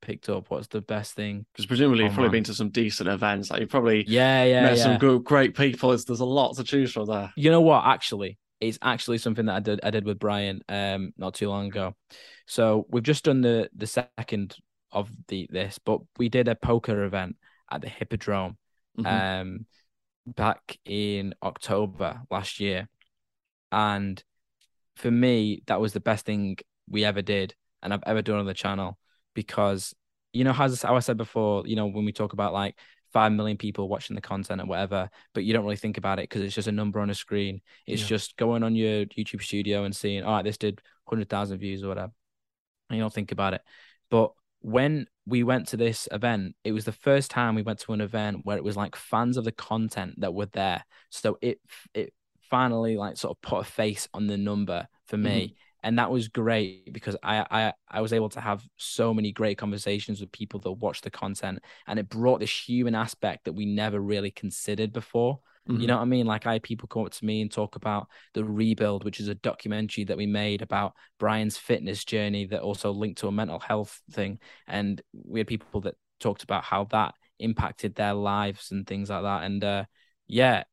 picked 0.00 0.28
up? 0.28 0.50
What's 0.50 0.68
the 0.68 0.80
best 0.80 1.14
thing? 1.14 1.46
Because 1.52 1.66
presumably 1.66 2.02
Oh, 2.02 2.06
you've 2.06 2.14
probably 2.14 2.28
man. 2.28 2.38
been 2.38 2.44
to 2.44 2.54
some 2.54 2.70
decent 2.70 3.08
events. 3.08 3.50
Like 3.50 3.60
you've 3.60 3.70
probably 3.70 4.04
Yeah, 4.08 4.44
yeah, 4.44 4.62
met 4.62 4.76
yeah. 4.76 4.82
some 4.82 4.98
good, 4.98 5.24
great 5.24 5.54
people. 5.56 5.92
It's, 5.92 6.04
there's 6.04 6.20
a 6.20 6.24
lot 6.24 6.56
to 6.56 6.64
choose 6.64 6.92
from 6.92 7.06
there. 7.06 7.32
You 7.36 7.50
know 7.50 7.60
what? 7.60 7.84
Actually, 7.86 8.38
it's 8.60 8.78
actually 8.82 9.18
something 9.18 9.46
that 9.46 9.56
I 9.56 9.60
did 9.60 9.80
I 9.82 9.90
did 9.90 10.04
with 10.04 10.18
Brian 10.18 10.62
um 10.68 11.12
not 11.16 11.34
too 11.34 11.48
long 11.48 11.66
ago. 11.66 11.94
So 12.46 12.86
we've 12.90 13.02
just 13.02 13.24
done 13.24 13.40
the 13.40 13.68
the 13.74 13.86
second 13.86 14.56
of 14.92 15.10
the 15.28 15.48
this, 15.50 15.78
but 15.78 16.00
we 16.18 16.28
did 16.28 16.48
a 16.48 16.54
poker 16.54 17.04
event 17.04 17.36
at 17.70 17.80
the 17.80 17.88
Hippodrome 17.88 18.56
Mhm. 18.98 19.06
um 19.42 19.66
back 20.26 20.78
in 20.84 21.34
October 21.42 22.22
last 22.30 22.60
year. 22.60 22.88
And 23.72 24.22
for 24.96 25.10
me, 25.10 25.62
that 25.66 25.80
was 25.80 25.92
the 25.92 26.00
best 26.00 26.24
thing 26.24 26.56
we 26.88 27.04
ever 27.04 27.22
did 27.22 27.54
and 27.82 27.92
I've 27.92 28.02
ever 28.06 28.22
done 28.22 28.38
on 28.38 28.46
the 28.46 28.54
channel 28.54 28.98
because 29.34 29.94
you 30.32 30.44
know 30.44 30.52
how, 30.52 30.64
I 30.66 30.98
said 31.00 31.16
before, 31.16 31.66
you 31.66 31.76
know, 31.76 31.86
when 31.86 32.04
we 32.04 32.12
talk 32.12 32.32
about 32.32 32.52
like 32.52 32.76
five 33.12 33.32
million 33.32 33.56
people 33.56 33.88
watching 33.88 34.16
the 34.16 34.20
content 34.20 34.60
or 34.60 34.66
whatever, 34.66 35.08
but 35.32 35.44
you 35.44 35.52
don't 35.52 35.64
really 35.64 35.76
think 35.76 35.98
about 35.98 36.18
it 36.18 36.28
because 36.28 36.42
it's 36.42 36.54
just 36.54 36.66
a 36.68 36.72
number 36.72 36.98
on 36.98 37.10
a 37.10 37.14
screen. 37.14 37.60
It's 37.86 38.02
Yeah. 38.02 38.08
just 38.08 38.36
going 38.36 38.64
on 38.64 38.74
your 38.74 39.06
YouTube 39.06 39.42
studio 39.42 39.84
and 39.84 39.94
seeing, 39.94 40.24
all 40.24 40.34
right, 40.34 40.44
this 40.44 40.58
did 40.58 40.80
hundred 41.08 41.28
thousand 41.28 41.58
views 41.58 41.84
or 41.84 41.88
whatever. 41.88 42.12
And 42.90 42.96
you 42.96 43.02
don't 43.02 43.12
think 43.14 43.30
about 43.30 43.54
it. 43.54 43.62
But 44.10 44.32
when 44.60 45.06
we 45.26 45.44
went 45.44 45.68
to 45.68 45.76
this 45.76 46.08
event, 46.10 46.56
it 46.64 46.72
was 46.72 46.84
the 46.84 46.92
first 46.92 47.30
time 47.30 47.54
we 47.54 47.62
went 47.62 47.78
to 47.80 47.92
an 47.92 48.00
event 48.00 48.40
where 48.44 48.56
it 48.56 48.64
was 48.64 48.76
like 48.76 48.96
fans 48.96 49.36
of 49.36 49.44
the 49.44 49.52
content 49.52 50.20
that 50.20 50.34
were 50.34 50.46
there. 50.46 50.84
So 51.10 51.38
it 51.40 51.60
it 51.94 52.12
finally 52.50 52.96
like 52.96 53.16
sort 53.16 53.36
of 53.36 53.40
put 53.42 53.60
a 53.60 53.64
face 53.64 54.08
on 54.12 54.26
the 54.26 54.36
number 54.36 54.88
for 55.06 55.16
me. 55.16 55.30
Mm-hmm. 55.46 55.54
And 55.84 55.98
that 55.98 56.10
was 56.10 56.28
great 56.28 56.92
because 56.92 57.16
I, 57.22 57.46
I 57.50 57.72
I 57.88 58.00
was 58.00 58.12
able 58.12 58.30
to 58.30 58.40
have 58.40 58.66
so 58.76 59.14
many 59.14 59.32
great 59.32 59.58
conversations 59.58 60.20
with 60.20 60.32
people 60.32 60.58
that 60.60 60.72
watch 60.72 61.02
the 61.02 61.10
content 61.10 61.60
and 61.86 61.98
it 61.98 62.08
brought 62.08 62.40
this 62.40 62.68
human 62.68 62.94
aspect 62.96 63.44
that 63.44 63.52
we 63.52 63.66
never 63.66 64.00
really 64.00 64.32
considered 64.32 64.92
before. 64.92 65.40
Mhm. 65.68 65.80
You 65.80 65.86
know 65.86 65.96
what 65.96 66.02
I 66.02 66.06
mean? 66.06 66.26
Like 66.26 66.46
I 66.46 66.54
had 66.54 66.62
people 66.62 66.88
come 66.88 67.04
up 67.06 67.12
to 67.12 67.24
me 67.24 67.40
and 67.42 67.50
talk 67.52 67.76
about 67.76 68.08
the 68.34 68.44
rebuild, 68.44 69.04
which 69.04 69.20
is 69.20 69.28
a 69.28 69.34
documentary 69.34 70.04
that 70.04 70.16
we 70.16 70.26
made 70.26 70.62
about 70.62 70.94
Brian's 71.18 71.56
fitness 71.56 72.04
journey 72.04 72.46
that 72.46 72.62
also 72.62 72.90
linked 72.90 73.20
to 73.20 73.28
a 73.28 73.32
mental 73.32 73.60
health 73.60 74.02
thing. 74.10 74.40
And 74.66 75.00
we 75.12 75.40
had 75.40 75.46
people 75.46 75.80
that 75.82 75.96
talked 76.20 76.42
about 76.42 76.64
how 76.64 76.84
that 76.86 77.14
impacted 77.38 77.94
their 77.94 78.14
lives 78.14 78.70
and 78.72 78.86
things 78.86 79.10
like 79.10 79.22
that. 79.22 79.42
And 79.44 79.64
uh 79.64 79.84
yeah, 80.26 80.64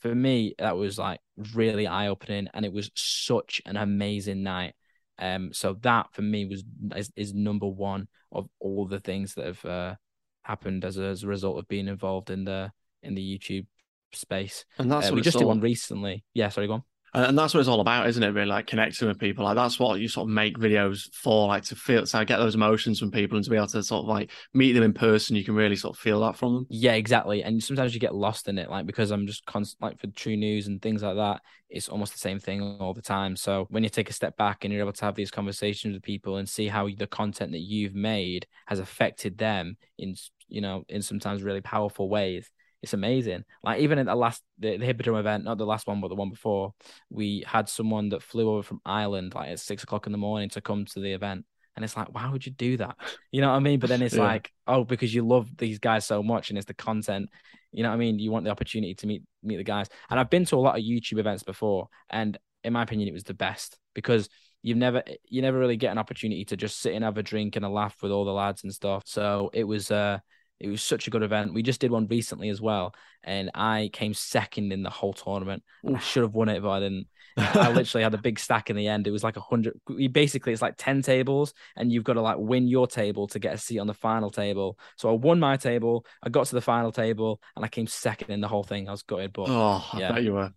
for 0.00 0.14
me, 0.14 0.54
that 0.58 0.76
was 0.76 0.98
like 0.98 1.20
really 1.54 1.86
eye 1.86 2.08
opening 2.08 2.48
and 2.54 2.64
it 2.64 2.72
was 2.72 2.90
such 2.94 3.62
an 3.66 3.76
amazing 3.76 4.42
night. 4.42 4.74
Um 5.18 5.52
so 5.52 5.74
that 5.82 6.06
for 6.12 6.22
me 6.22 6.46
was 6.46 6.64
is, 6.96 7.12
is 7.16 7.34
number 7.34 7.66
one 7.66 8.08
of 8.32 8.48
all 8.58 8.86
the 8.86 9.00
things 9.00 9.34
that 9.34 9.46
have 9.46 9.64
uh 9.64 9.94
happened 10.42 10.84
as 10.84 10.96
a, 10.96 11.04
as 11.04 11.22
a 11.22 11.28
result 11.28 11.58
of 11.58 11.68
being 11.68 11.88
involved 11.88 12.30
in 12.30 12.44
the 12.44 12.72
in 13.02 13.14
the 13.14 13.38
YouTube 13.38 13.66
space. 14.12 14.64
and 14.78 14.90
that's 14.90 15.06
Uh, 15.06 15.10
what 15.10 15.16
we 15.16 15.22
just 15.22 15.38
did 15.38 15.46
one 15.46 15.60
recently. 15.60 16.24
Yeah, 16.34 16.48
sorry, 16.48 16.66
go 16.66 16.74
on. 16.74 16.82
And 17.14 17.38
that's 17.38 17.54
what 17.54 17.60
it's 17.60 17.68
all 17.68 17.80
about, 17.80 18.08
isn't 18.08 18.22
it? 18.22 18.30
Really, 18.30 18.46
like 18.46 18.66
connecting 18.66 19.08
with 19.08 19.18
people. 19.18 19.44
Like 19.44 19.56
that's 19.56 19.78
what 19.78 20.00
you 20.00 20.08
sort 20.08 20.28
of 20.28 20.34
make 20.34 20.58
videos 20.58 21.12
for, 21.14 21.48
like 21.48 21.64
to 21.64 21.76
feel, 21.76 22.04
to 22.04 22.24
get 22.24 22.38
those 22.38 22.54
emotions 22.54 22.98
from 22.98 23.10
people, 23.10 23.36
and 23.36 23.44
to 23.44 23.50
be 23.50 23.56
able 23.56 23.66
to 23.68 23.82
sort 23.82 24.04
of 24.04 24.08
like 24.08 24.30
meet 24.54 24.72
them 24.72 24.82
in 24.82 24.92
person. 24.92 25.36
You 25.36 25.44
can 25.44 25.54
really 25.54 25.76
sort 25.76 25.96
of 25.96 26.00
feel 26.00 26.20
that 26.20 26.36
from 26.36 26.54
them. 26.54 26.66
Yeah, 26.70 26.94
exactly. 26.94 27.42
And 27.42 27.62
sometimes 27.62 27.94
you 27.94 28.00
get 28.00 28.14
lost 28.14 28.48
in 28.48 28.58
it, 28.58 28.70
like 28.70 28.86
because 28.86 29.10
I'm 29.10 29.26
just 29.26 29.44
constant, 29.46 29.82
like 29.82 29.98
for 29.98 30.06
True 30.08 30.36
News 30.36 30.66
and 30.66 30.80
things 30.80 31.02
like 31.02 31.16
that. 31.16 31.42
It's 31.68 31.88
almost 31.88 32.12
the 32.12 32.18
same 32.18 32.40
thing 32.40 32.78
all 32.80 32.94
the 32.94 33.00
time. 33.00 33.36
So 33.36 33.68
when 33.70 33.84
you 33.84 33.88
take 33.88 34.10
a 34.10 34.12
step 34.12 34.36
back 34.36 34.64
and 34.64 34.72
you're 34.72 34.82
able 34.82 34.92
to 34.92 35.04
have 35.04 35.14
these 35.14 35.30
conversations 35.30 35.94
with 35.94 36.02
people 36.02 36.38
and 36.38 36.48
see 36.48 36.66
how 36.66 36.88
the 36.88 37.06
content 37.06 37.52
that 37.52 37.60
you've 37.60 37.94
made 37.94 38.48
has 38.66 38.80
affected 38.80 39.38
them 39.38 39.76
in, 39.96 40.16
you 40.48 40.60
know, 40.60 40.84
in 40.88 41.00
sometimes 41.00 41.44
really 41.44 41.60
powerful 41.60 42.08
ways, 42.08 42.50
it's 42.82 42.94
amazing. 42.94 43.44
Like 43.62 43.80
even 43.80 43.98
at 43.98 44.06
the 44.06 44.14
last 44.14 44.42
the, 44.58 44.76
the 44.76 44.86
Hippodrome 44.86 45.18
event, 45.18 45.44
not 45.44 45.58
the 45.58 45.66
last 45.66 45.86
one, 45.86 46.00
but 46.00 46.08
the 46.08 46.14
one 46.14 46.30
before, 46.30 46.74
we 47.10 47.44
had 47.46 47.68
someone 47.68 48.08
that 48.10 48.22
flew 48.22 48.50
over 48.50 48.62
from 48.62 48.80
Ireland 48.84 49.34
like 49.34 49.50
at 49.50 49.60
six 49.60 49.82
o'clock 49.82 50.06
in 50.06 50.12
the 50.12 50.18
morning 50.18 50.48
to 50.50 50.60
come 50.60 50.84
to 50.86 51.00
the 51.00 51.12
event. 51.12 51.44
And 51.76 51.84
it's 51.84 51.96
like, 51.96 52.12
why 52.14 52.28
would 52.30 52.44
you 52.44 52.52
do 52.52 52.76
that? 52.78 52.96
You 53.32 53.40
know 53.40 53.50
what 53.50 53.56
I 53.56 53.60
mean? 53.60 53.78
But 53.78 53.90
then 53.90 54.02
it's 54.02 54.14
Yeah. 54.14 54.22
like, 54.22 54.50
oh, 54.66 54.82
because 54.84 55.14
you 55.14 55.24
love 55.24 55.56
these 55.56 55.78
guys 55.78 56.04
so 56.04 56.20
much 56.22 56.48
and 56.48 56.58
it's 56.58 56.66
the 56.66 56.74
content. 56.74 57.30
You 57.70 57.84
know 57.84 57.90
what 57.90 57.94
I 57.94 57.98
mean? 57.98 58.18
You 58.18 58.32
want 58.32 58.44
the 58.44 58.50
opportunity 58.50 58.94
to 58.96 59.06
meet 59.06 59.22
meet 59.42 59.56
the 59.58 59.64
guys. 59.64 59.86
And 60.10 60.18
I've 60.18 60.30
been 60.30 60.44
to 60.46 60.56
a 60.56 60.58
lot 60.58 60.76
of 60.76 60.84
YouTube 60.84 61.18
events 61.18 61.44
before, 61.44 61.88
and 62.10 62.36
in 62.64 62.72
my 62.72 62.82
opinion, 62.82 63.08
it 63.08 63.12
was 63.12 63.22
the 63.24 63.34
best 63.34 63.78
because 63.94 64.28
you've 64.62 64.76
never 64.78 65.02
you 65.28 65.42
never 65.42 65.58
really 65.58 65.76
get 65.76 65.92
an 65.92 65.98
opportunity 65.98 66.44
to 66.46 66.56
just 66.56 66.80
sit 66.80 66.94
and 66.94 67.04
have 67.04 67.18
a 67.18 67.22
drink 67.22 67.54
and 67.56 67.64
a 67.64 67.68
laugh 67.68 67.96
with 68.02 68.10
all 68.10 68.24
the 68.24 68.32
lads 68.32 68.64
and 68.64 68.74
stuff. 68.74 69.04
So 69.06 69.50
it 69.52 69.64
was 69.64 69.90
uh 69.90 70.18
it 70.60 70.68
was 70.68 70.82
such 70.82 71.06
a 71.06 71.10
good 71.10 71.22
event. 71.22 71.54
We 71.54 71.62
just 71.62 71.80
did 71.80 71.90
one 71.90 72.06
recently 72.06 72.50
as 72.50 72.60
well, 72.60 72.94
and 73.24 73.50
I 73.54 73.90
came 73.92 74.12
second 74.14 74.72
in 74.72 74.82
the 74.82 74.90
whole 74.90 75.14
tournament. 75.14 75.62
I 75.94 75.98
should 75.98 76.22
have 76.22 76.34
won 76.34 76.48
it, 76.48 76.62
but 76.62 76.70
I 76.70 76.80
didn't. 76.80 77.06
I 77.36 77.70
literally 77.72 78.02
had 78.02 78.12
a 78.12 78.18
big 78.18 78.38
stack 78.38 78.70
in 78.70 78.76
the 78.76 78.88
end. 78.88 79.06
It 79.06 79.12
was 79.12 79.24
like 79.24 79.36
a 79.36 79.40
hundred. 79.40 79.80
Basically 80.12 80.52
it's 80.52 80.62
like 80.62 80.74
ten 80.76 81.00
tables, 81.02 81.54
and 81.76 81.90
you've 81.90 82.04
got 82.04 82.14
to 82.14 82.20
like 82.20 82.36
win 82.38 82.68
your 82.68 82.86
table 82.86 83.26
to 83.28 83.38
get 83.38 83.54
a 83.54 83.58
seat 83.58 83.78
on 83.78 83.86
the 83.86 83.94
final 83.94 84.30
table. 84.30 84.78
So 84.96 85.08
I 85.08 85.12
won 85.12 85.40
my 85.40 85.56
table. 85.56 86.04
I 86.22 86.28
got 86.28 86.46
to 86.46 86.54
the 86.54 86.60
final 86.60 86.92
table, 86.92 87.40
and 87.56 87.64
I 87.64 87.68
came 87.68 87.86
second 87.86 88.30
in 88.30 88.40
the 88.40 88.48
whole 88.48 88.64
thing. 88.64 88.88
I 88.88 88.92
was 88.92 89.02
gutted, 89.02 89.32
but 89.32 89.48
oh, 89.48 89.88
I 89.92 90.00
yeah. 90.00 90.12
bet 90.12 90.22
you 90.24 90.34
were. 90.34 90.52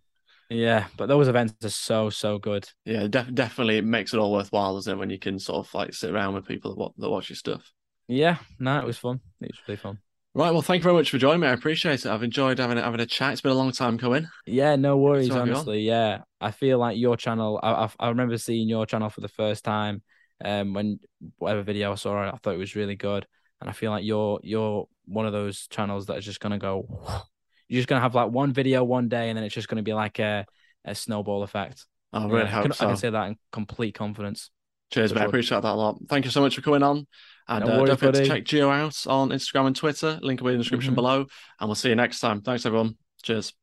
yeah. 0.49 0.87
But 0.97 1.07
those 1.07 1.27
events 1.27 1.53
are 1.63 1.69
so 1.69 2.09
so 2.09 2.39
good. 2.39 2.67
Yeah, 2.85 3.07
def- 3.07 3.33
definitely 3.33 3.77
it 3.77 3.85
makes 3.85 4.13
it 4.13 4.17
all 4.17 4.33
worthwhile, 4.33 4.75
doesn't 4.75 4.93
it? 4.93 4.99
When 4.99 5.09
you 5.09 5.19
can 5.19 5.39
sort 5.39 5.65
of 5.65 5.73
like 5.73 5.93
sit 5.93 6.11
around 6.11 6.33
with 6.35 6.47
people 6.47 6.75
that, 6.75 7.01
that 7.01 7.09
watch 7.09 7.29
your 7.29 7.37
stuff. 7.37 7.71
Yeah, 8.07 8.37
no, 8.59 8.79
it 8.79 8.85
was 8.85 8.97
fun. 8.97 9.19
It 9.41 9.51
was 9.51 9.59
really 9.67 9.77
fun. 9.77 9.99
Right. 10.35 10.51
Well, 10.51 10.63
thank 10.63 10.79
you 10.79 10.83
very 10.83 10.95
much 10.95 11.11
for 11.11 11.19
joining 11.19 11.41
me. 11.41 11.47
I 11.47 11.53
appreciate 11.53 12.05
it. 12.05 12.07
I've 12.07 12.23
enjoyed 12.23 12.57
having 12.57 12.79
a, 12.79 12.81
having 12.81 12.99
a 12.99 13.05
chat. 13.05 13.33
It's 13.33 13.41
been 13.41 13.51
a 13.51 13.55
long 13.55 13.71
time 13.71 13.99
coming. 13.99 14.27
Yeah, 14.47 14.75
no 14.75 14.97
worries. 14.97 15.27
have 15.27 15.35
you 15.35 15.41
on. 15.41 15.49
Honestly, 15.49 15.81
yeah, 15.81 16.21
I 16.41 16.49
feel 16.51 16.79
like 16.79 16.97
your 16.97 17.15
channel. 17.15 17.59
I, 17.61 17.71
I 17.71 17.89
I 17.99 18.09
remember 18.09 18.37
seeing 18.37 18.67
your 18.67 18.85
channel 18.87 19.09
for 19.09 19.21
the 19.21 19.27
first 19.27 19.63
time. 19.63 20.01
Um, 20.43 20.73
when 20.73 20.99
whatever 21.37 21.61
video 21.61 21.91
I 21.91 21.95
saw, 21.95 22.29
I 22.29 22.37
thought 22.37 22.55
it 22.55 22.57
was 22.57 22.75
really 22.75 22.95
good, 22.95 23.27
and 23.61 23.69
I 23.69 23.73
feel 23.73 23.91
like 23.91 24.03
you're 24.03 24.39
you're 24.43 24.87
one 25.05 25.27
of 25.27 25.33
those 25.33 25.67
channels 25.67 26.07
that 26.07 26.17
is 26.17 26.25
just 26.25 26.39
gonna 26.39 26.59
go. 26.59 26.87
You're 27.69 27.79
just 27.79 27.87
gonna 27.87 28.01
have 28.01 28.13
like 28.13 28.29
one 28.29 28.53
video 28.53 28.83
one 28.83 29.07
day, 29.07 29.29
and 29.29 29.37
then 29.37 29.43
it's 29.43 29.55
just 29.55 29.67
gonna 29.67 29.83
be 29.83 29.93
like 29.93 30.19
a 30.19 30.45
a 30.83 30.93
snowball 30.93 31.43
effect. 31.43 31.85
I 32.11 32.25
really 32.25 32.39
Yeah, 32.39 32.43
I 32.43 32.47
hope 32.47 32.63
can, 32.63 32.73
so. 32.73 32.85
I 32.85 32.87
can 32.89 32.97
say 32.97 33.09
that 33.09 33.27
in 33.27 33.37
complete 33.51 33.95
confidence. 33.95 34.51
Cheers, 34.93 35.13
mate. 35.13 35.21
I 35.21 35.25
appreciate 35.25 35.61
that 35.63 35.71
a 35.71 35.73
lot. 35.73 35.97
Thank 36.07 36.25
you 36.25 36.31
so 36.31 36.41
much 36.41 36.55
for 36.55 36.61
coming 36.61 36.83
on. 36.83 37.07
And 37.47 37.65
No 37.65 37.73
uh, 37.73 37.77
worries, 37.77 37.89
don't 37.89 37.99
forget 37.99 38.15
to 38.15 38.25
check 38.25 38.43
Gio 38.45 38.71
out 38.71 39.07
on 39.07 39.29
Instagram 39.29 39.67
and 39.67 39.75
Twitter. 39.75 40.19
Link 40.21 40.39
will 40.39 40.49
be 40.49 40.53
in 40.53 40.59
the 40.59 40.63
description 40.63 40.93
Mhm. 40.93 40.97
below. 40.97 41.25
And 41.59 41.67
we'll 41.67 41.75
see 41.75 41.89
you 41.89 41.95
next 41.95 42.19
time. 42.19 42.41
Thanks, 42.41 42.65
everyone. 42.65 42.95
Cheers. 43.23 43.53